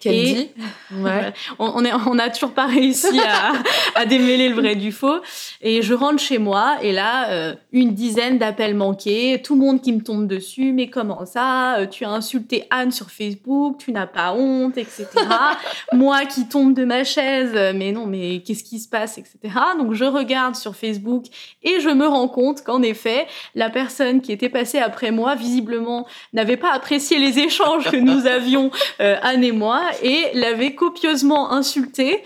Qu'elle 0.00 0.24
dit 0.24 0.48
ouais. 0.98 1.32
on, 1.58 1.72
on, 1.76 1.84
est, 1.86 1.92
on 2.06 2.18
a 2.18 2.28
toujours 2.28 2.52
pas 2.52 2.66
réussi 2.66 3.18
à, 3.20 3.52
à, 3.94 4.04
démêler 4.04 4.50
le 4.50 4.56
vrai 4.56 4.76
du 4.76 4.92
faux. 4.92 5.20
Et 5.62 5.80
je 5.80 5.94
rentre 5.94 6.20
chez 6.20 6.38
moi 6.38 6.76
et 6.82 6.92
là, 6.92 7.54
une 7.72 7.94
dizaine 7.94 8.36
d'appels 8.38 8.74
manqués, 8.74 9.40
tout 9.42 9.54
le 9.54 9.60
monde 9.60 9.80
qui 9.80 9.92
me 9.92 10.02
tombe 10.02 10.26
dessus. 10.26 10.72
Mais 10.72 10.90
comment 10.90 11.24
ça? 11.24 11.86
Tu 11.90 12.04
as 12.04 12.10
insulté 12.10 12.64
Anne 12.70 12.90
sur 12.90 13.10
Facebook 13.10 13.53
tu 13.78 13.92
n'as 13.92 14.06
pas 14.06 14.32
honte, 14.32 14.76
etc. 14.78 15.06
Moi 15.92 16.24
qui 16.26 16.48
tombe 16.48 16.74
de 16.74 16.84
ma 16.84 17.04
chaise, 17.04 17.52
mais 17.74 17.92
non, 17.92 18.06
mais 18.06 18.42
qu'est-ce 18.44 18.64
qui 18.64 18.78
se 18.78 18.88
passe, 18.88 19.18
etc. 19.18 19.38
Donc 19.78 19.94
je 19.94 20.04
regarde 20.04 20.56
sur 20.56 20.74
Facebook 20.76 21.24
et 21.62 21.80
je 21.80 21.88
me 21.88 22.06
rends 22.06 22.28
compte 22.28 22.62
qu'en 22.62 22.82
effet, 22.82 23.26
la 23.54 23.70
personne 23.70 24.20
qui 24.20 24.32
était 24.32 24.48
passée 24.48 24.78
après 24.78 25.10
moi, 25.10 25.34
visiblement, 25.34 26.06
n'avait 26.32 26.56
pas 26.56 26.72
apprécié 26.72 27.18
les 27.18 27.38
échanges 27.38 27.90
que 27.90 27.96
nous 27.96 28.26
avions, 28.38 28.70
euh, 29.00 29.16
Anne 29.22 29.44
et 29.44 29.52
moi, 29.52 29.82
et 30.02 30.30
l'avait 30.34 30.74
copieusement 30.74 31.52
insulté. 31.52 32.22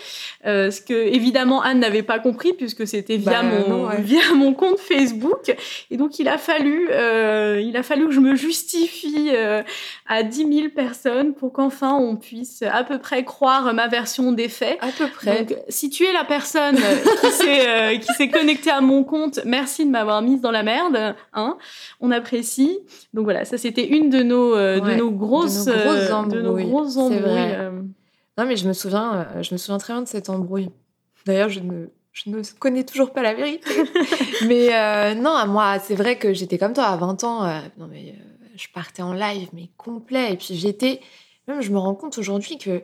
Euh, 0.47 0.71
ce 0.71 0.81
que 0.81 0.95
évidemment 0.95 1.63
Anne 1.63 1.81
n'avait 1.81 2.05
pas 2.05 2.21
compris 2.21 2.53
puisque 2.53 2.87
c'était 2.87 3.17
via 3.17 3.43
bah, 3.43 3.49
mon 3.69 3.89
via 3.99 4.21
mon 4.37 4.55
compte 4.55 4.79
Facebook 4.79 5.53
et 5.91 5.97
donc 5.97 6.21
il 6.21 6.29
a 6.29 6.39
fallu 6.39 6.89
euh, 6.93 7.61
il 7.61 7.77
a 7.77 7.83
fallu 7.83 8.07
que 8.07 8.13
je 8.13 8.21
me 8.21 8.37
justifie 8.37 9.31
euh, 9.35 9.65
à 10.07 10.23
10 10.23 10.55
000 10.55 10.69
personnes 10.69 11.35
pour 11.35 11.53
qu'enfin 11.53 11.93
on 11.93 12.15
puisse 12.15 12.63
à 12.63 12.85
peu 12.85 12.99
près 12.99 13.25
croire 13.25 13.75
ma 13.75 13.89
version 13.89 14.31
des 14.31 14.49
faits. 14.49 14.79
À 14.81 14.93
peu 14.97 15.09
près. 15.09 15.43
Donc, 15.43 15.59
si 15.69 15.91
tu 15.91 16.05
es 16.05 16.13
la 16.13 16.25
personne 16.25 16.77
qui 16.77 17.27
s'est 17.33 17.99
qui 18.01 18.13
s'est 18.15 18.29
connectée 18.29 18.71
à 18.71 18.81
mon 18.81 19.03
compte, 19.03 19.41
merci 19.45 19.85
de 19.85 19.91
m'avoir 19.91 20.23
mise 20.23 20.41
dans 20.41 20.53
la 20.53 20.63
merde, 20.63 21.17
hein. 21.35 21.57
On 22.01 22.13
apprécie. 22.13 22.79
Donc 23.13 23.25
voilà, 23.25 23.45
ça 23.45 23.59
c'était 23.59 23.89
une 23.89 24.09
de 24.09 24.23
nos 24.23 24.55
de 24.55 24.95
nos 24.95 25.11
grosses 25.11 25.65
de 25.65 25.73
nos 25.73 25.83
grosses 25.83 26.11
embrouilles. 26.13 26.37
De 26.37 26.43
nos 26.43 26.55
grosses 26.55 26.97
embrouilles 26.97 27.88
non, 28.39 28.47
mais 28.47 28.57
je 28.57 28.69
me 28.69 28.73
souviens, 28.73 29.27
euh, 29.35 29.43
je 29.43 29.53
me 29.53 29.59
souviens 29.59 29.79
très 29.79 29.93
bien 29.93 30.03
de 30.03 30.09
cette 30.09 30.31
embrouille. 30.31 30.71
D'ailleurs, 31.27 31.49
je 31.49 31.59
ne, 31.59 31.89
je 32.13 32.31
ne 32.31 32.41
connais 32.61 32.85
toujours 32.85 33.13
pas 33.13 33.21
la 33.21 33.35
vérité. 33.35 33.69
mais 34.47 34.73
euh, 34.73 35.15
non, 35.15 35.45
moi, 35.49 35.81
c'est 35.81 35.97
vrai 35.97 36.17
que 36.19 36.33
j'étais 36.33 36.57
comme 36.57 36.73
toi 36.73 36.85
à 36.85 36.97
20 36.97 37.25
ans. 37.25 37.45
Euh, 37.45 37.59
non, 37.79 37.89
mais 37.89 38.15
je 38.55 38.69
partais 38.73 39.03
en 39.03 39.13
live, 39.13 39.49
mais 39.53 39.69
complet. 39.77 40.35
Et 40.35 40.37
puis 40.37 40.55
j'étais. 40.55 41.01
Même, 41.49 41.61
je 41.63 41.73
me 41.73 41.79
rends 41.79 41.97
compte 41.97 42.17
aujourd'hui 42.17 42.59
que 42.59 42.83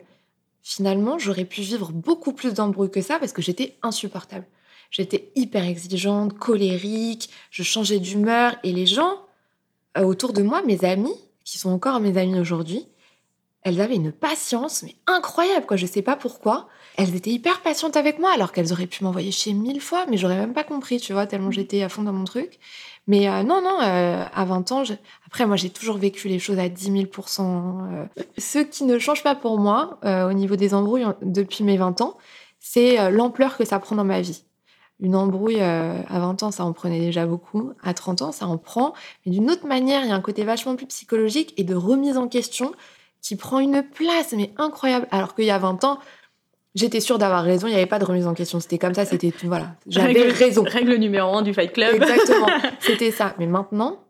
finalement, 0.61 1.17
j'aurais 1.19 1.45
pu 1.45 1.61
vivre 1.61 1.93
beaucoup 1.93 2.33
plus 2.33 2.53
d'embrouilles 2.53 2.91
que 2.91 3.01
ça 3.01 3.17
parce 3.17 3.31
que 3.31 3.41
j'étais 3.41 3.77
insupportable. 3.81 4.45
J'étais 4.91 5.31
hyper 5.35 5.63
exigeante, 5.63 6.37
colérique, 6.37 7.29
je 7.49 7.63
changeais 7.63 7.99
d'humeur. 7.99 8.55
Et 8.63 8.73
les 8.73 8.85
gens 8.85 9.21
autour 9.97 10.33
de 10.33 10.41
moi, 10.41 10.61
mes 10.63 10.83
amis, 10.83 11.15
qui 11.45 11.59
sont 11.59 11.69
encore 11.69 12.01
mes 12.01 12.17
amis 12.17 12.39
aujourd'hui, 12.39 12.87
elles 13.65 13.81
avaient 13.81 13.95
une 13.95 14.11
patience, 14.11 14.83
mais 14.83 14.95
incroyable, 15.07 15.65
quoi. 15.65 15.75
Je 15.75 15.87
sais 15.87 16.03
pas 16.03 16.15
pourquoi. 16.15 16.67
Elles 16.97 17.15
étaient 17.15 17.31
hyper 17.31 17.61
patientes 17.61 17.97
avec 17.97 18.19
moi, 18.19 18.31
alors 18.31 18.51
qu'elles 18.51 18.71
auraient 18.71 18.85
pu 18.85 19.03
m'envoyer 19.03 19.31
chez 19.31 19.53
mille 19.53 19.81
fois, 19.81 20.05
mais 20.07 20.17
j'aurais 20.17 20.37
même 20.37 20.53
pas 20.53 20.63
compris, 20.63 20.99
tu 20.99 21.13
vois, 21.13 21.25
tellement 21.25 21.49
j'étais 21.49 21.81
à 21.81 21.89
fond 21.89 22.03
dans 22.03 22.13
mon 22.13 22.25
truc. 22.25 22.59
Mais 23.07 23.27
euh, 23.27 23.41
non, 23.41 23.61
non, 23.61 23.79
euh, 23.81 24.23
à 24.31 24.45
20 24.45 24.71
ans, 24.71 24.83
après, 25.25 25.47
moi, 25.47 25.55
j'ai 25.55 25.71
toujours 25.71 25.97
vécu 25.97 26.27
les 26.27 26.37
choses 26.37 26.59
à 26.59 26.69
10 26.69 26.91
000 26.91 27.05
euh. 27.39 28.05
Ce 28.37 28.59
qui 28.59 28.83
ne 28.83 28.99
change 28.99 29.23
pas 29.23 29.33
pour 29.33 29.59
moi, 29.59 29.99
au 30.03 30.33
niveau 30.33 30.55
des 30.55 30.75
embrouilles 30.75 31.07
depuis 31.23 31.63
mes 31.63 31.77
20 31.77 32.01
ans, 32.01 32.17
c'est 32.59 33.11
l'ampleur 33.11 33.57
que 33.57 33.65
ça 33.65 33.79
prend 33.79 33.95
dans 33.95 34.05
ma 34.05 34.21
vie. 34.21 34.43
Une 34.99 35.15
embrouille 35.15 35.59
à 35.59 36.05
20 36.07 36.43
ans, 36.43 36.51
ça 36.51 36.63
en 36.63 36.71
prenait 36.71 36.99
déjà 36.99 37.25
beaucoup. 37.25 37.71
À 37.81 37.95
30 37.95 38.21
ans, 38.21 38.31
ça 38.31 38.45
en 38.45 38.59
prend. 38.59 38.93
Mais 39.25 39.31
d'une 39.31 39.49
autre 39.49 39.65
manière, 39.65 40.03
il 40.03 40.09
y 40.09 40.11
a 40.11 40.15
un 40.15 40.21
côté 40.21 40.43
vachement 40.43 40.75
plus 40.75 40.85
psychologique 40.85 41.53
et 41.57 41.63
de 41.63 41.73
remise 41.73 42.17
en 42.17 42.27
question 42.27 42.71
qui 43.25 43.35
prend 43.35 43.59
une 43.59 43.81
place, 43.81 44.33
mais 44.37 44.53
incroyable. 44.57 45.07
Alors 45.09 45.33
qu'il 45.33 45.45
y 45.45 45.49
a 45.49 45.57
20 45.57 45.83
ans, 45.83 45.97
j'étais 46.75 46.99
sûre 46.99 47.17
d'avoir 47.17 47.43
raison, 47.43 47.65
il 47.65 47.71
n'y 47.71 47.75
avait 47.75 47.87
pas 47.87 47.97
de 47.97 48.05
remise 48.05 48.27
en 48.27 48.35
question. 48.35 48.59
C'était 48.59 48.77
comme 48.77 48.93
ça, 48.93 49.03
c'était 49.03 49.33
voilà. 49.45 49.75
J'avais 49.87 50.29
raison. 50.29 50.63
Règle 50.63 50.93
numéro 50.97 51.35
un 51.35 51.41
du 51.41 51.51
Fight 51.51 51.73
Club. 51.73 51.95
Exactement, 51.95 52.45
c'était 52.79 53.09
ça. 53.09 53.33
Mais 53.39 53.47
maintenant, 53.47 54.03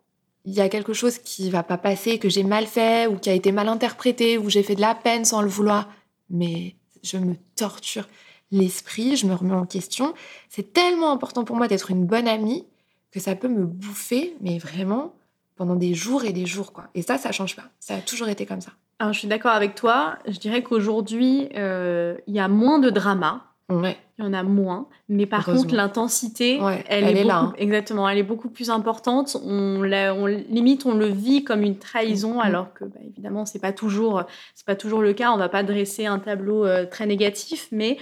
il 0.44 0.52
y 0.52 0.60
a 0.60 0.68
quelque 0.68 0.92
chose 0.92 1.16
qui 1.16 1.48
va 1.48 1.62
pas 1.62 1.78
passer, 1.78 2.18
que 2.18 2.28
j'ai 2.28 2.42
mal 2.42 2.66
fait, 2.66 3.06
ou 3.06 3.16
qui 3.16 3.30
a 3.30 3.32
été 3.32 3.52
mal 3.52 3.68
interprété, 3.68 4.36
ou 4.36 4.50
j'ai 4.50 4.62
fait 4.62 4.74
de 4.74 4.82
la 4.82 4.94
peine 4.94 5.24
sans 5.24 5.40
le 5.40 5.48
vouloir. 5.48 5.88
Mais 6.28 6.74
je 7.02 7.16
me 7.16 7.36
torture 7.56 8.06
l'esprit, 8.50 9.16
je 9.16 9.26
me 9.26 9.34
remets 9.34 9.54
en 9.54 9.64
question. 9.64 10.12
C'est 10.50 10.74
tellement 10.74 11.10
important 11.10 11.44
pour 11.44 11.56
moi 11.56 11.68
d'être 11.68 11.90
une 11.90 12.04
bonne 12.04 12.28
amie 12.28 12.66
que 13.12 13.20
ça 13.20 13.34
peut 13.34 13.48
me 13.48 13.64
bouffer, 13.64 14.36
mais 14.42 14.58
vraiment 14.58 15.14
pendant 15.54 15.74
des 15.74 15.94
jours 15.94 16.26
et 16.26 16.34
des 16.34 16.44
jours, 16.44 16.74
quoi. 16.74 16.88
Et 16.94 17.00
ça, 17.00 17.16
ça 17.16 17.32
change 17.32 17.56
pas. 17.56 17.70
Ça 17.80 17.94
a 17.94 18.00
toujours 18.02 18.28
été 18.28 18.44
comme 18.44 18.60
ça. 18.60 18.72
Alors, 18.98 19.12
je 19.12 19.18
suis 19.18 19.28
d'accord 19.28 19.52
avec 19.52 19.74
toi. 19.74 20.18
Je 20.26 20.38
dirais 20.38 20.62
qu'aujourd'hui, 20.62 21.48
euh, 21.56 22.16
il 22.26 22.34
y 22.34 22.40
a 22.40 22.48
moins 22.48 22.78
de 22.78 22.90
drama. 22.90 23.44
Ouais. 23.68 23.96
Il 24.18 24.24
y 24.24 24.28
en 24.28 24.32
a 24.32 24.42
moins, 24.44 24.88
mais 25.08 25.26
par 25.26 25.44
contre 25.44 25.74
l'intensité, 25.74 26.58
elle, 26.88 27.04
est, 27.04 27.24
là. 27.24 27.38
Hein. 27.38 27.54
Exactement, 27.58 28.08
elle 28.08 28.16
est 28.16 28.22
beaucoup 28.22 28.48
plus 28.48 28.70
importante. 28.70 29.36
On, 29.44 29.82
on, 29.82 30.26
limite, 30.26 30.86
on 30.86 30.94
le 30.94 31.06
vit 31.06 31.44
comme 31.44 31.62
une 31.62 31.76
trahison, 31.76 32.36
mm. 32.36 32.40
alors 32.40 32.72
que 32.72 32.84
bah, 32.84 33.00
évidemment 33.04 33.44
c'est 33.44 33.58
pas 33.58 33.72
toujours, 33.72 34.22
c'est 34.54 34.64
pas 34.64 34.76
toujours 34.76 35.02
le 35.02 35.12
cas. 35.12 35.32
On 35.32 35.36
va 35.36 35.50
pas 35.50 35.64
dresser 35.64 36.06
un 36.06 36.18
tableau 36.18 36.64
euh, 36.64 36.86
très 36.86 37.06
négatif, 37.06 37.68
mais 37.72 37.98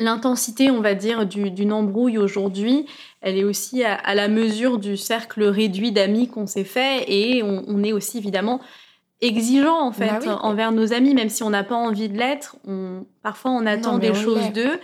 l'intensité, 0.00 0.70
on 0.70 0.80
va 0.80 0.94
dire, 0.94 1.24
d'une 1.26 1.72
embrouille 1.72 2.18
aujourd'hui, 2.18 2.84
elle 3.22 3.38
est 3.38 3.44
aussi 3.44 3.84
à, 3.84 4.14
la 4.14 4.28
mesure 4.28 4.78
du 4.78 4.96
cercle 4.98 5.44
réduit 5.44 5.92
d'amis 5.92 6.28
qu'on 6.28 6.46
s'est 6.46 6.64
fait, 6.64 7.04
et 7.06 7.42
on, 7.42 7.64
on 7.68 7.82
est 7.84 7.92
aussi 7.92 8.18
évidemment 8.18 8.60
exigeant 9.20 9.80
en 9.80 9.92
fait 9.92 10.24
bah 10.24 10.38
envers 10.42 10.72
nos 10.72 10.92
amis, 10.92 11.14
même 11.14 11.28
si 11.28 11.42
on 11.42 11.50
n'a 11.50 11.64
pas 11.64 11.74
envie 11.74 12.08
de 12.08 12.16
l'être. 12.16 12.56
On, 12.66 13.04
parfois, 13.22 13.50
on 13.50 13.66
attend 13.66 13.98
des 13.98 14.14
choses 14.14 14.52
d'eux. 14.52 14.80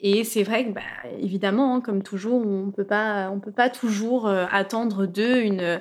Et 0.00 0.24
c'est 0.24 0.42
vrai 0.42 0.66
que, 0.66 0.72
bah, 0.72 0.80
évidemment, 1.18 1.74
hein, 1.74 1.80
comme 1.80 2.02
toujours, 2.02 2.44
on 2.46 2.70
peut 2.70 2.84
pas, 2.84 3.30
on 3.30 3.38
peut 3.38 3.52
pas 3.52 3.68
toujours 3.68 4.26
euh, 4.26 4.46
attendre 4.50 5.06
d'eux 5.06 5.42
une 5.42 5.80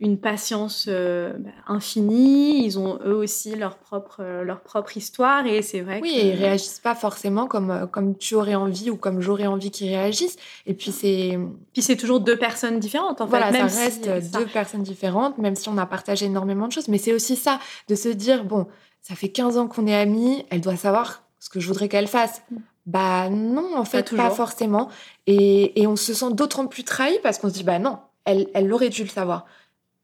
une 0.00 0.18
patience 0.18 0.86
euh, 0.88 1.32
bah, 1.38 1.50
infinie. 1.66 2.64
Ils 2.64 2.78
ont 2.78 2.98
eux 3.04 3.14
aussi 3.14 3.56
leur 3.56 3.76
propre, 3.76 4.20
euh, 4.20 4.44
leur 4.44 4.60
propre 4.60 4.96
histoire 4.96 5.46
et 5.46 5.62
c'est 5.62 5.80
vrai. 5.80 6.00
Oui, 6.02 6.12
et 6.14 6.28
ils 6.28 6.34
réagissent 6.34 6.78
pas 6.78 6.94
forcément 6.94 7.46
comme, 7.46 7.88
comme 7.90 8.16
tu 8.16 8.34
aurais 8.34 8.54
envie 8.54 8.90
ou 8.90 8.96
comme 8.96 9.20
j'aurais 9.20 9.46
envie 9.46 9.70
qu'ils 9.70 9.88
réagissent. 9.88 10.36
Et 10.66 10.74
puis 10.74 10.92
c'est. 10.92 11.38
Puis 11.72 11.82
c'est 11.82 11.96
toujours 11.96 12.20
deux 12.20 12.36
personnes 12.36 12.78
différentes 12.78 13.20
en 13.20 13.26
fait. 13.26 13.30
Voilà, 13.30 13.68
ça 13.68 13.80
reste 13.80 14.08
deux 14.32 14.46
personnes 14.46 14.82
différentes, 14.82 15.38
même 15.38 15.56
si 15.56 15.68
on 15.68 15.78
a 15.78 15.86
partagé 15.86 16.26
énormément 16.26 16.68
de 16.68 16.72
choses. 16.72 16.88
Mais 16.88 16.98
c'est 16.98 17.12
aussi 17.12 17.34
ça, 17.34 17.58
de 17.88 17.94
se 17.94 18.08
dire 18.08 18.44
bon, 18.44 18.66
ça 19.02 19.14
fait 19.14 19.28
15 19.28 19.58
ans 19.58 19.66
qu'on 19.66 19.86
est 19.86 19.96
amis, 19.96 20.44
elle 20.50 20.60
doit 20.60 20.76
savoir 20.76 21.24
ce 21.40 21.48
que 21.48 21.60
je 21.60 21.66
voudrais 21.68 21.88
qu'elle 21.88 22.08
fasse. 22.08 22.42
Mm. 22.50 22.56
Bah 22.88 23.28
non, 23.28 23.76
en 23.76 23.84
fait, 23.84 24.16
pas, 24.16 24.30
forcément. 24.30 24.88
Et, 25.26 25.78
et, 25.78 25.86
on 25.86 25.94
se 25.94 26.14
sent 26.14 26.32
d'autant 26.32 26.66
plus 26.66 26.84
trahi 26.84 27.18
parce 27.22 27.38
qu'on 27.38 27.50
se 27.50 27.52
dit 27.52 27.62
bah 27.62 27.78
non, 27.78 27.98
elle, 28.24 28.48
elle 28.54 28.72
aurait 28.72 28.88
dû 28.88 29.02
le 29.02 29.10
savoir. 29.10 29.44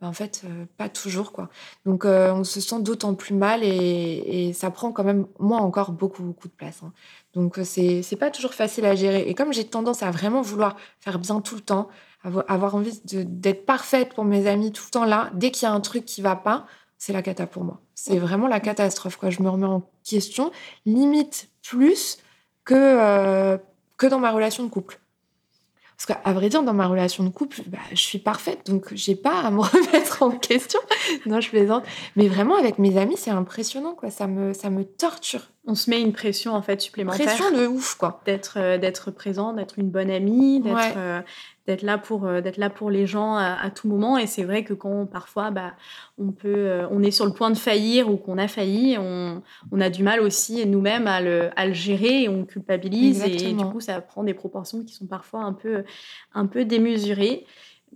Bah, 0.02 0.08
en 0.08 0.12
fait, 0.12 0.42
euh, 0.44 0.66
pas 0.76 0.90
toujours, 0.90 1.32
quoi. 1.32 1.48
Donc, 1.86 2.04
euh, 2.04 2.30
on 2.34 2.44
se 2.44 2.60
sent 2.60 2.82
d'autant 2.82 3.14
plus 3.14 3.32
mal 3.32 3.62
et, 3.64 4.52
ça 4.52 4.70
prend 4.70 4.92
quand 4.92 5.02
même, 5.02 5.26
moi, 5.38 5.60
encore 5.60 5.92
beaucoup, 5.92 6.22
beaucoup 6.22 6.46
de 6.46 6.52
place. 6.52 6.82
Hein. 6.82 6.92
Donc, 7.32 7.58
euh, 7.58 7.64
c'est, 7.64 8.02
c'est 8.02 8.16
pas 8.16 8.30
toujours 8.30 8.52
facile 8.52 8.84
à 8.84 8.94
gérer. 8.94 9.22
Et 9.28 9.34
comme 9.34 9.54
j'ai 9.54 9.64
tendance 9.64 10.02
à 10.02 10.10
vraiment 10.10 10.42
vouloir 10.42 10.76
faire 11.00 11.18
bien 11.18 11.40
tout 11.40 11.54
le 11.54 11.62
temps, 11.62 11.88
avoir, 12.22 12.74
envie 12.74 13.00
d'être 13.04 13.64
parfaite 13.64 14.12
pour 14.14 14.24
mes 14.24 14.46
amis 14.46 14.72
tout 14.72 14.84
le 14.86 14.90
temps 14.90 15.04
là, 15.06 15.30
dès 15.34 15.50
qu'il 15.50 15.66
y 15.66 15.70
a 15.70 15.72
un 15.72 15.80
truc 15.80 16.04
qui 16.04 16.20
va 16.20 16.36
pas, 16.36 16.66
c'est 16.98 17.14
la 17.14 17.22
cata 17.22 17.46
pour 17.46 17.64
moi. 17.64 17.80
C'est 17.94 18.18
vraiment 18.18 18.46
la 18.46 18.60
catastrophe, 18.60 19.16
quoi. 19.16 19.30
Je 19.30 19.42
me 19.42 19.48
remets 19.48 19.66
en 19.66 19.82
question, 20.04 20.52
limite 20.84 21.48
plus 21.62 22.18
que, 22.64 23.58
que 23.96 24.06
dans 24.06 24.18
ma 24.18 24.30
relation 24.30 24.64
de 24.64 24.68
couple. 24.68 24.98
Parce 25.96 26.06
qu'à 26.06 26.32
vrai 26.32 26.48
dire, 26.48 26.62
dans 26.62 26.74
ma 26.74 26.86
relation 26.86 27.22
de 27.22 27.28
couple, 27.28 27.62
bah, 27.66 27.78
je 27.90 27.96
suis 28.00 28.18
parfaite, 28.18 28.66
donc 28.66 28.92
j'ai 28.94 29.14
pas 29.14 29.40
à 29.40 29.50
me 29.50 29.60
remettre 29.62 30.22
en 30.22 30.32
question. 30.32 30.80
non, 31.26 31.40
je 31.40 31.48
plaisante. 31.50 31.84
Mais 32.16 32.28
vraiment, 32.28 32.56
avec 32.56 32.78
mes 32.78 32.96
amis, 32.98 33.16
c'est 33.16 33.30
impressionnant, 33.30 33.94
quoi. 33.94 34.10
Ça 34.10 34.26
me, 34.26 34.52
ça 34.52 34.70
me 34.70 34.84
torture. 34.84 35.42
On 35.66 35.74
se 35.74 35.88
met 35.88 36.00
une 36.00 36.12
pression 36.12 36.52
en 36.52 36.60
fait 36.60 36.80
supplémentaire. 36.80 37.26
Pression 37.26 37.50
de 37.50 37.66
ouf, 37.66 37.94
quoi. 37.94 38.20
D'être, 38.26 38.58
euh, 38.58 38.76
d'être 38.76 39.10
présent, 39.10 39.54
d'être 39.54 39.78
une 39.78 39.88
bonne 39.88 40.10
amie, 40.10 40.60
d'être, 40.60 40.96
euh, 40.98 41.22
d'être 41.66 41.80
là 41.80 41.96
pour 41.96 42.26
euh, 42.26 42.42
d'être 42.42 42.58
là 42.58 42.68
pour 42.68 42.90
les 42.90 43.06
gens 43.06 43.36
à, 43.36 43.70
tout 43.70 43.88
moment. 43.88 44.18
Et 44.18 44.26
c'est 44.26 44.44
vrai 44.44 44.62
que 44.64 44.74
quand 44.74 45.06
parfois 45.06 45.50
bah 45.50 45.72
on 46.18 46.32
peut 46.32 46.82
on 46.90 47.02
est 47.02 47.10
sur 47.10 47.24
le 47.24 47.32
point 47.32 47.50
de 47.50 47.56
faillir 47.56 48.10
ou 48.10 48.16
qu'on 48.18 48.36
a 48.36 48.46
failli 48.46 48.96
on, 48.98 49.42
on 49.72 49.80
a 49.80 49.88
du 49.88 50.02
mal 50.02 50.20
aussi 50.20 50.66
nous-mêmes 50.66 51.06
à 51.06 51.22
le, 51.22 51.48
à 51.56 51.66
le 51.66 51.72
gérer 51.72 52.24
et 52.24 52.28
on 52.28 52.44
culpabilise. 52.44 53.22
Et 53.24 53.52
du 53.52 53.64
coup 53.64 53.80
ça 53.80 54.02
prend 54.02 54.22
des 54.22 54.34
proportions 54.34 54.84
qui 54.84 54.94
sont 54.94 55.06
parfois 55.06 55.40
un 55.40 55.54
peu 55.54 55.84
un 56.34 56.46
peu 56.46 56.66
démesurées 56.66 57.46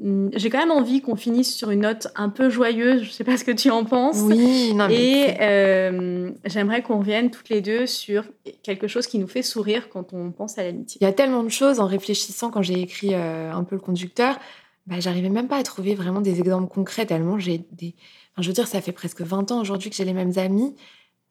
j'ai 0.01 0.49
quand 0.49 0.59
même 0.59 0.71
envie 0.71 1.01
qu'on 1.01 1.17
finisse 1.17 1.53
sur 1.55 1.71
une 1.71 1.81
note 1.81 2.09
un 2.15 2.29
peu 2.29 2.51
joyeuse. 2.51 3.03
Je 3.03 3.11
sais 3.11 3.25
pas 3.25 3.37
ce 3.37 3.45
que 3.45 3.51
tu 3.51 3.71
en 3.71 3.85
penses. 3.85 4.19
Oui, 4.21 4.73
non, 4.75 4.89
Et 4.89 5.35
euh, 5.41 6.31
j'aimerais 6.45 6.83
qu'on 6.83 6.99
revienne 6.99 7.31
toutes 7.31 7.49
les 7.49 7.61
deux 7.61 7.87
sur 7.87 8.25
quelque 8.63 8.87
chose 8.87 9.09
qui 9.09 9.19
nous 9.19 9.27
fait 9.27 9.43
sourire 9.43 9.89
quand 9.89 10.13
on 10.13 10.31
pense 10.31 10.57
à 10.59 10.63
l'amitié. 10.63 10.99
Il 11.01 11.05
y 11.05 11.09
a 11.09 11.13
tellement 11.13 11.43
de 11.43 11.49
choses 11.49 11.81
en 11.81 11.87
réfléchissant 11.87 12.51
quand 12.51 12.63
j'ai 12.63 12.81
écrit 12.81 13.15
euh, 13.15 13.53
un 13.53 13.65
peu 13.65 13.75
le 13.75 13.81
conducteur. 13.81 14.39
Bah, 14.87 15.01
j'arrivais 15.01 15.31
même 15.31 15.49
pas 15.49 15.59
à 15.59 15.63
trouver 15.65 15.95
vraiment 15.95 16.21
des 16.21 16.39
exemples 16.39 16.73
concrets 16.73 17.05
tellement 17.05 17.39
j'ai 17.39 17.65
des. 17.73 17.95
Enfin, 18.33 18.43
je 18.43 18.49
veux 18.49 18.55
dire, 18.55 18.69
ça 18.69 18.81
fait 18.81 18.93
presque 18.93 19.23
20 19.23 19.51
ans 19.51 19.61
aujourd'hui 19.61 19.91
que 19.91 19.97
j'ai 19.97 20.05
les 20.05 20.15
mêmes 20.15 20.33
amis, 20.37 20.77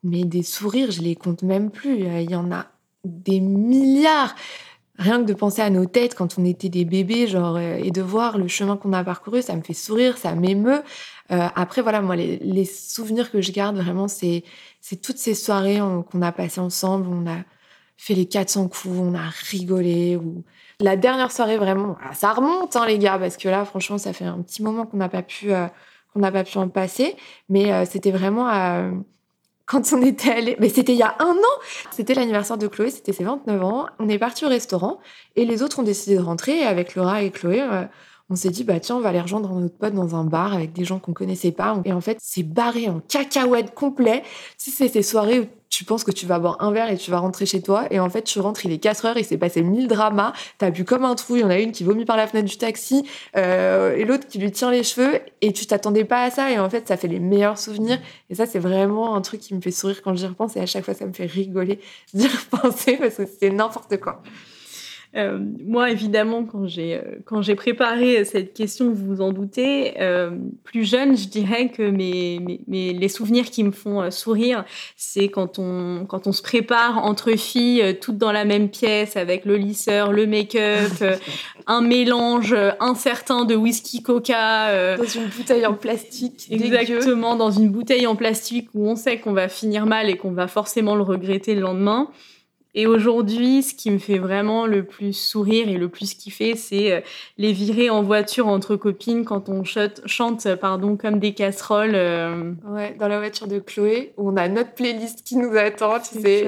mais 0.04 0.26
des 0.26 0.44
sourires, 0.44 0.92
je 0.92 1.02
les 1.02 1.16
compte 1.16 1.42
même 1.42 1.72
plus. 1.72 2.00
Il 2.02 2.30
y 2.30 2.36
en 2.36 2.52
a 2.52 2.68
des 3.06 3.40
milliards 3.40 4.36
rien 4.98 5.20
que 5.22 5.28
de 5.28 5.34
penser 5.34 5.62
à 5.62 5.70
nos 5.70 5.86
têtes 5.86 6.16
quand 6.16 6.38
on 6.38 6.46
était 6.46 6.70
des 6.70 6.86
bébés, 6.86 7.28
genre, 7.28 7.58
euh, 7.58 7.78
et 7.78 7.92
de 7.92 8.02
voir 8.02 8.38
le 8.38 8.48
chemin 8.48 8.78
qu'on 8.78 8.94
a 8.94 9.04
parcouru, 9.04 9.42
ça 9.42 9.56
me 9.56 9.62
fait 9.62 9.74
sourire, 9.74 10.18
ça 10.18 10.34
m'émeut. 10.34 10.82
Euh, 11.32 11.48
après, 11.56 11.82
voilà, 11.82 12.02
moi, 12.02 12.16
les, 12.16 12.66
souvenirs 12.66 13.32
que 13.32 13.42
je 13.42 13.52
garde 13.52 13.78
vraiment, 13.78 14.08
c'est, 14.08 14.44
toutes 15.02 15.18
ces 15.18 15.36
soirées 15.36 15.80
qu'on 16.10 16.22
a 16.22 16.32
passées 16.32 16.62
ensemble, 16.62 17.08
on 17.10 17.30
a 17.30 17.38
fait 17.98 18.14
les 18.14 18.28
400 18.28 18.70
coups, 18.70 18.96
on 18.98 19.14
a 19.14 19.30
rigolé. 19.50 20.18
Ou... 20.18 20.44
La 20.80 20.96
dernière 20.96 21.32
soirée, 21.32 21.58
vraiment, 21.58 21.98
ah, 22.04 22.14
ça 22.14 22.34
remonte, 22.34 22.76
hein, 22.76 22.86
les 22.88 22.98
gars, 22.98 23.18
parce 23.20 23.38
que 23.38 23.50
là, 23.50 23.66
franchement, 23.66 23.98
ça 23.98 24.14
fait 24.14 24.26
un 24.26 24.42
petit 24.42 24.64
moment 24.64 24.86
qu'on 24.86 24.98
n'a 24.98 25.10
pas 25.10 25.24
pu, 25.24 25.52
euh, 25.52 25.68
qu'on 26.14 26.20
n'a 26.20 26.32
pas 26.32 26.44
pu 26.44 26.58
en 26.58 26.70
passer. 26.70 27.16
Mais 27.50 27.86
c'était 27.86 28.12
vraiment 28.12 28.48
quand 29.68 29.94
on 29.94 30.02
était 30.02 30.32
allé, 30.32 30.56
mais 30.60 30.70
c'était 30.70 30.94
il 30.94 30.98
y 30.98 31.04
a 31.04 31.16
un 31.20 31.34
an, 31.34 31.62
c'était 31.92 32.14
l'anniversaire 32.14 32.58
de 32.58 32.68
Chloé, 32.68 32.90
c'était 32.90 33.12
ses 33.12 33.26
29 33.26 33.64
ans. 33.64 33.86
On 34.00 34.08
est 34.08 34.18
parti 34.18 34.46
au 34.46 34.48
restaurant 34.48 35.00
et 35.36 35.46
les 35.46 35.62
autres 35.62 35.80
ont 35.80 35.84
décidé 35.84 36.16
de 36.16 36.22
rentrer. 36.22 36.62
Et 36.62 36.64
avec 36.64 36.96
Laura 36.96 37.22
et 37.22 37.32
Chloé, 37.32 37.62
euh, 37.62 37.84
on 38.30 38.36
s'est 38.36 38.50
dit, 38.50 38.64
bah 38.64 38.80
tiens, 38.80 38.96
on 38.96 39.02
va 39.02 39.10
aller 39.10 39.20
rejoindre 39.20 39.54
notre 39.54 39.78
pote 39.78 39.94
dans 39.94 40.16
un 40.16 40.24
bar 40.24 40.54
avec 40.54 40.72
des 40.72 40.86
gens 40.86 41.00
qu'on 41.00 41.14
connaissait 41.14 41.52
pas. 41.52 41.82
Et 41.84 41.92
en 41.92 42.00
fait, 42.00 42.18
c'est 42.22 42.44
barré 42.44 42.88
en 42.88 43.02
cacahuète 43.02 43.74
complet. 43.74 44.24
Si 44.58 44.72
c'est 44.72 44.88
ces 44.88 45.04
soirées 45.04 45.50
tu 45.78 45.86
penses 45.86 46.04
que 46.04 46.10
tu 46.10 46.26
vas 46.26 46.40
boire 46.40 46.58
un 46.60 46.72
verre 46.72 46.90
et 46.90 46.98
tu 46.98 47.12
vas 47.12 47.20
rentrer 47.20 47.46
chez 47.46 47.62
toi. 47.62 47.86
Et 47.92 48.00
en 48.00 48.10
fait, 48.10 48.24
tu 48.24 48.40
rentres, 48.40 48.66
il 48.66 48.72
est 48.72 48.80
4 48.80 49.06
heures, 49.06 49.18
il 49.20 49.24
s'est 49.24 49.38
passé 49.38 49.62
mille 49.62 49.88
dramas. 49.88 50.34
T'as 50.58 50.72
bu 50.72 50.86
comme 50.86 51.06
un 51.06 51.14
trou. 51.14 51.36
Il 51.36 51.42
y 51.42 51.44
en 51.44 51.52
a 51.52 51.60
une 51.60 51.72
qui 51.72 51.84
vomit 51.84 52.04
par 52.04 52.18
la 52.18 52.26
fenêtre 52.26 52.50
du 52.50 52.58
taxi 52.58 53.08
euh, 53.36 53.96
et 53.96 54.04
l'autre 54.04 54.28
qui 54.28 54.40
lui 54.40 54.52
tient 54.52 54.72
les 54.72 54.82
cheveux. 54.82 55.20
Et 55.42 55.54
tu 55.54 55.68
t'attendais 55.68 56.04
pas 56.04 56.24
à 56.24 56.32
ça. 56.32 56.52
Et 56.52 56.58
en 56.58 56.68
fait, 56.68 56.88
ça 56.88 56.98
fait 56.98 57.08
les 57.08 57.20
meilleurs 57.20 57.60
souvenirs. 57.60 58.00
Et 58.32 58.34
ça, 58.34 58.48
c'est 58.48 58.58
vraiment 58.58 59.16
un 59.16 59.22
truc 59.22 59.40
qui 59.40 59.54
me 59.54 59.62
fait 59.62 59.70
sourire 59.70 60.02
quand 60.02 60.16
j'y 60.16 60.26
repense. 60.26 60.56
Et 60.56 60.62
à 60.62 60.66
chaque 60.66 60.84
fois, 60.84 60.96
ça 60.96 61.06
me 61.06 61.14
fait 61.14 61.28
rigoler 61.28 61.80
d'y 62.12 62.28
repenser 62.52 62.98
parce 62.98 63.14
que 63.14 63.28
c'est 63.40 63.52
n'importe 63.52 63.98
quoi. 64.00 64.24
Euh, 65.18 65.40
moi, 65.66 65.90
évidemment, 65.90 66.44
quand 66.44 66.68
j'ai 66.68 66.96
euh, 66.96 67.02
quand 67.26 67.42
j'ai 67.42 67.56
préparé 67.56 68.24
cette 68.24 68.54
question, 68.54 68.92
vous 68.92 69.16
vous 69.16 69.22
en 69.22 69.32
doutez, 69.32 70.00
euh, 70.00 70.30
plus 70.64 70.84
jeune, 70.84 71.18
je 71.18 71.28
dirais 71.28 71.70
que 71.70 71.90
mes, 71.90 72.40
mes, 72.68 72.94
les 72.94 73.10
souvenirs 73.10 73.46
qui 73.46 73.64
me 73.64 73.72
font 73.72 74.12
sourire, 74.12 74.64
c'est 74.96 75.30
quand 75.30 75.58
on 75.58 76.06
quand 76.08 76.28
on 76.28 76.32
se 76.32 76.44
prépare 76.44 77.04
entre 77.04 77.32
filles, 77.32 77.98
toutes 78.00 78.20
dans 78.20 78.32
la 78.32 78.46
même 78.46 78.70
pièce, 78.70 79.18
avec 79.18 79.46
le 79.46 79.58
lisseur, 79.58 80.12
le 80.12 80.28
make-up, 80.28 80.92
un 81.68 81.82
mélange 81.82 82.56
incertain 82.80 83.46
de 83.46 83.56
whisky 83.56 84.04
coca 84.04 84.98
dans 84.98 85.04
une 85.04 85.26
bouteille 85.26 85.66
en 85.66 85.74
plastique, 85.74 86.48
exactement 86.52 87.36
dans 87.36 87.52
une 87.52 87.70
bouteille 87.70 88.06
en 88.06 88.16
plastique 88.16 88.70
où 88.76 88.88
on 88.88 88.96
sait 88.96 89.18
qu'on 89.18 89.34
va 89.34 89.48
finir 89.48 89.88
mal 89.88 90.10
et 90.10 90.18
qu'on 90.18 90.32
va 90.32 90.48
forcément 90.48 90.96
le 90.96 91.02
regretter 91.02 91.56
le 91.56 91.62
lendemain. 91.62 92.10
Et 92.76 92.86
aujourd'hui, 92.86 93.64
ce 93.64 93.74
qui 93.74 93.90
me 93.90 93.98
fait 93.98 94.20
vraiment 94.20 94.68
le 94.68 94.84
plus 94.84 95.14
sourire 95.14 95.68
et 95.68 95.78
le 95.78 95.90
plus 95.90 96.14
kiffer, 96.14 96.56
c'est 96.56 96.92
euh, 96.92 97.02
les 97.38 97.52
virer 97.52 97.90
en 97.90 98.04
voiture 98.04 98.48
entre 98.48 98.76
copines 98.76 99.26
quand 99.26 99.50
on 99.50 99.64
chante, 99.64 100.56
pardon, 100.56 100.96
comme 100.96 101.20
des 101.20 101.34
casseroles. 101.34 101.96
Euh. 101.96 102.54
Ouais, 102.68 102.96
dans 103.00 103.08
la 103.08 103.18
voiture 103.18 103.48
de 103.48 103.60
Chloé, 103.60 104.14
où 104.18 104.30
on 104.30 104.38
a 104.38 104.48
notre 104.48 104.74
playlist 104.74 105.24
qui 105.24 105.38
nous 105.38 105.56
attend, 105.56 106.00
tu 106.00 106.22
sais. 106.22 106.48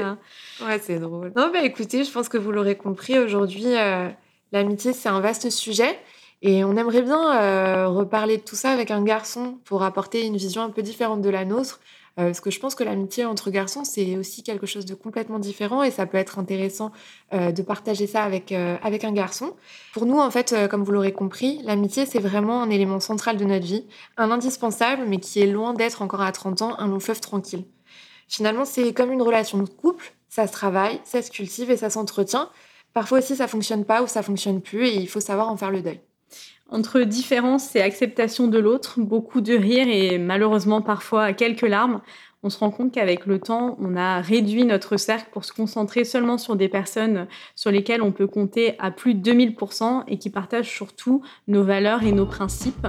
Ouais, 0.62 0.80
c'est 0.80 1.00
drôle. 1.00 1.32
Non, 1.36 1.50
bah 1.52 1.64
écoutez, 1.64 2.04
je 2.04 2.12
pense 2.12 2.30
que 2.30 2.38
vous 2.38 2.52
l'aurez 2.52 2.76
compris, 2.76 3.18
aujourd'hui, 3.18 3.76
euh, 3.76 4.10
l'amitié, 4.52 4.94
c'est 4.94 5.10
un 5.10 5.22
vaste 5.22 5.50
sujet. 5.50 5.98
Et 6.42 6.64
on 6.64 6.78
aimerait 6.78 7.02
bien 7.02 7.88
reparler 7.88 8.38
de 8.38 8.44
tout 8.44 8.56
ça 8.56 8.70
avec 8.70 8.92
un 8.92 9.04
garçon 9.04 9.58
pour 9.66 9.84
apporter 9.84 10.26
une 10.26 10.38
vision 10.38 10.62
un 10.62 10.70
peu 10.70 10.82
différente 10.82 11.22
de 11.22 11.30
la 11.30 11.44
nôtre. 11.44 11.82
Euh, 12.20 12.26
parce 12.26 12.42
que 12.42 12.52
je 12.52 12.60
pense 12.60 12.76
que 12.76 12.84
l'amitié 12.84 13.24
entre 13.26 13.50
garçons, 13.50 13.84
c'est 13.86 14.18
aussi 14.18 14.44
quelque 14.44 14.66
chose 14.66 14.86
de 14.86 14.94
complètement 14.94 15.40
différent 15.40 15.84
et 15.84 15.92
ça 15.92 16.06
peut 16.06 16.18
être 16.18 16.38
intéressant 16.38 16.92
euh, 17.34 17.52
de 17.52 17.62
partager 17.62 18.08
ça 18.08 18.24
avec, 18.24 18.52
euh, 18.52 18.76
avec 18.84 19.06
un 19.06 19.14
garçon. 19.14 19.56
Pour 19.94 20.06
nous, 20.06 20.20
en 20.20 20.30
fait, 20.30 20.54
comme 20.70 20.84
vous 20.84 20.92
l'aurez 20.92 21.14
compris, 21.14 21.62
l'amitié, 21.64 22.06
c'est 22.06 22.20
vraiment 22.20 22.62
un 22.62 22.70
élément 22.70 23.00
central 23.00 23.38
de 23.38 23.46
notre 23.46 23.66
vie, 23.66 23.86
un 24.18 24.32
indispensable, 24.32 25.04
mais 25.08 25.20
qui 25.20 25.40
est 25.40 25.48
loin 25.48 25.74
d'être 25.74 26.02
encore 26.02 26.22
à 26.22 26.32
30 26.32 26.62
ans 26.62 26.76
un 26.78 26.88
long 26.88 27.00
fleuve 27.00 27.22
tranquille. 27.22 27.64
Finalement, 28.28 28.66
c'est 28.66 28.94
comme 28.94 29.12
une 29.12 29.22
relation 29.22 29.58
de 29.60 29.70
couple, 29.70 30.14
ça 30.28 30.46
se 30.46 30.52
travaille, 30.52 31.00
ça 31.06 31.22
se 31.22 31.32
cultive 31.32 31.72
et 31.72 31.78
ça 31.78 31.90
s'entretient. 31.90 32.50
Parfois 32.94 33.20
aussi, 33.20 33.36
ça 33.36 33.48
fonctionne 33.48 33.86
pas 33.86 34.04
ou 34.04 34.08
ça 34.08 34.24
fonctionne 34.24 34.62
plus 34.62 34.88
et 34.88 34.98
il 34.98 35.08
faut 35.08 35.22
savoir 35.22 35.50
en 35.50 35.58
faire 35.58 35.72
le 35.72 35.82
deuil. 35.82 36.02
Entre 36.72 37.02
différence 37.02 37.76
et 37.76 37.82
acceptation 37.82 38.48
de 38.48 38.60
l'autre, 38.60 39.00
beaucoup 39.00 39.42
de 39.42 39.54
rire 39.54 39.88
et 39.88 40.20
malheureusement 40.20 40.82
parfois 40.82 41.34
quelques 41.34 41.64
larmes, 41.64 42.02
on 42.42 42.50
se 42.50 42.60
rend 42.60 42.72
compte 42.72 42.94
qu'avec 42.94 43.26
le 43.26 43.40
temps, 43.40 43.76
on 43.82 43.98
a 43.98 44.22
réduit 44.22 44.64
notre 44.64 44.96
cercle 44.96 45.28
pour 45.34 45.44
se 45.44 45.52
concentrer 45.52 46.06
seulement 46.06 46.38
sur 46.38 46.56
des 46.56 46.70
personnes 46.70 47.28
sur 47.54 47.70
lesquelles 47.70 48.02
on 48.02 48.14
peut 48.14 48.28
compter 48.28 48.76
à 48.80 48.92
plus 48.92 49.14
de 49.14 49.32
2000% 49.32 50.04
et 50.08 50.18
qui 50.18 50.30
partagent 50.30 50.70
surtout 50.70 51.22
nos 51.50 51.64
valeurs 51.64 52.04
et 52.04 52.14
nos 52.14 52.26
principes. 52.26 52.88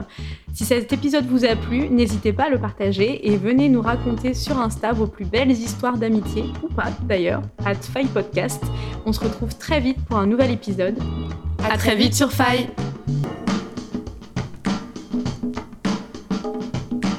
Si 0.52 0.64
cet 0.64 0.92
épisode 0.92 1.26
vous 1.26 1.44
a 1.44 1.56
plu, 1.56 1.88
n'hésitez 1.88 2.32
pas 2.32 2.44
à 2.44 2.50
le 2.50 2.58
partager 2.58 3.28
et 3.28 3.36
venez 3.36 3.68
nous 3.68 3.82
raconter 3.82 4.34
sur 4.34 4.58
Insta 4.60 4.92
vos 4.92 5.08
plus 5.08 5.24
belles 5.24 5.50
histoires 5.50 5.98
d'amitié, 5.98 6.44
ou 6.62 6.68
pas 6.68 6.90
d'ailleurs, 7.08 7.42
at 7.64 7.74
Faille 7.74 8.06
Podcast. 8.06 8.62
On 9.04 9.12
se 9.12 9.20
retrouve 9.20 9.56
très 9.58 9.80
vite 9.80 9.98
pour 10.06 10.18
un 10.18 10.26
nouvel 10.26 10.52
épisode. 10.52 10.96
À, 11.68 11.76
très 11.76 11.96
vite 11.96 12.14
sur 12.14 12.30
Faille 12.30 12.68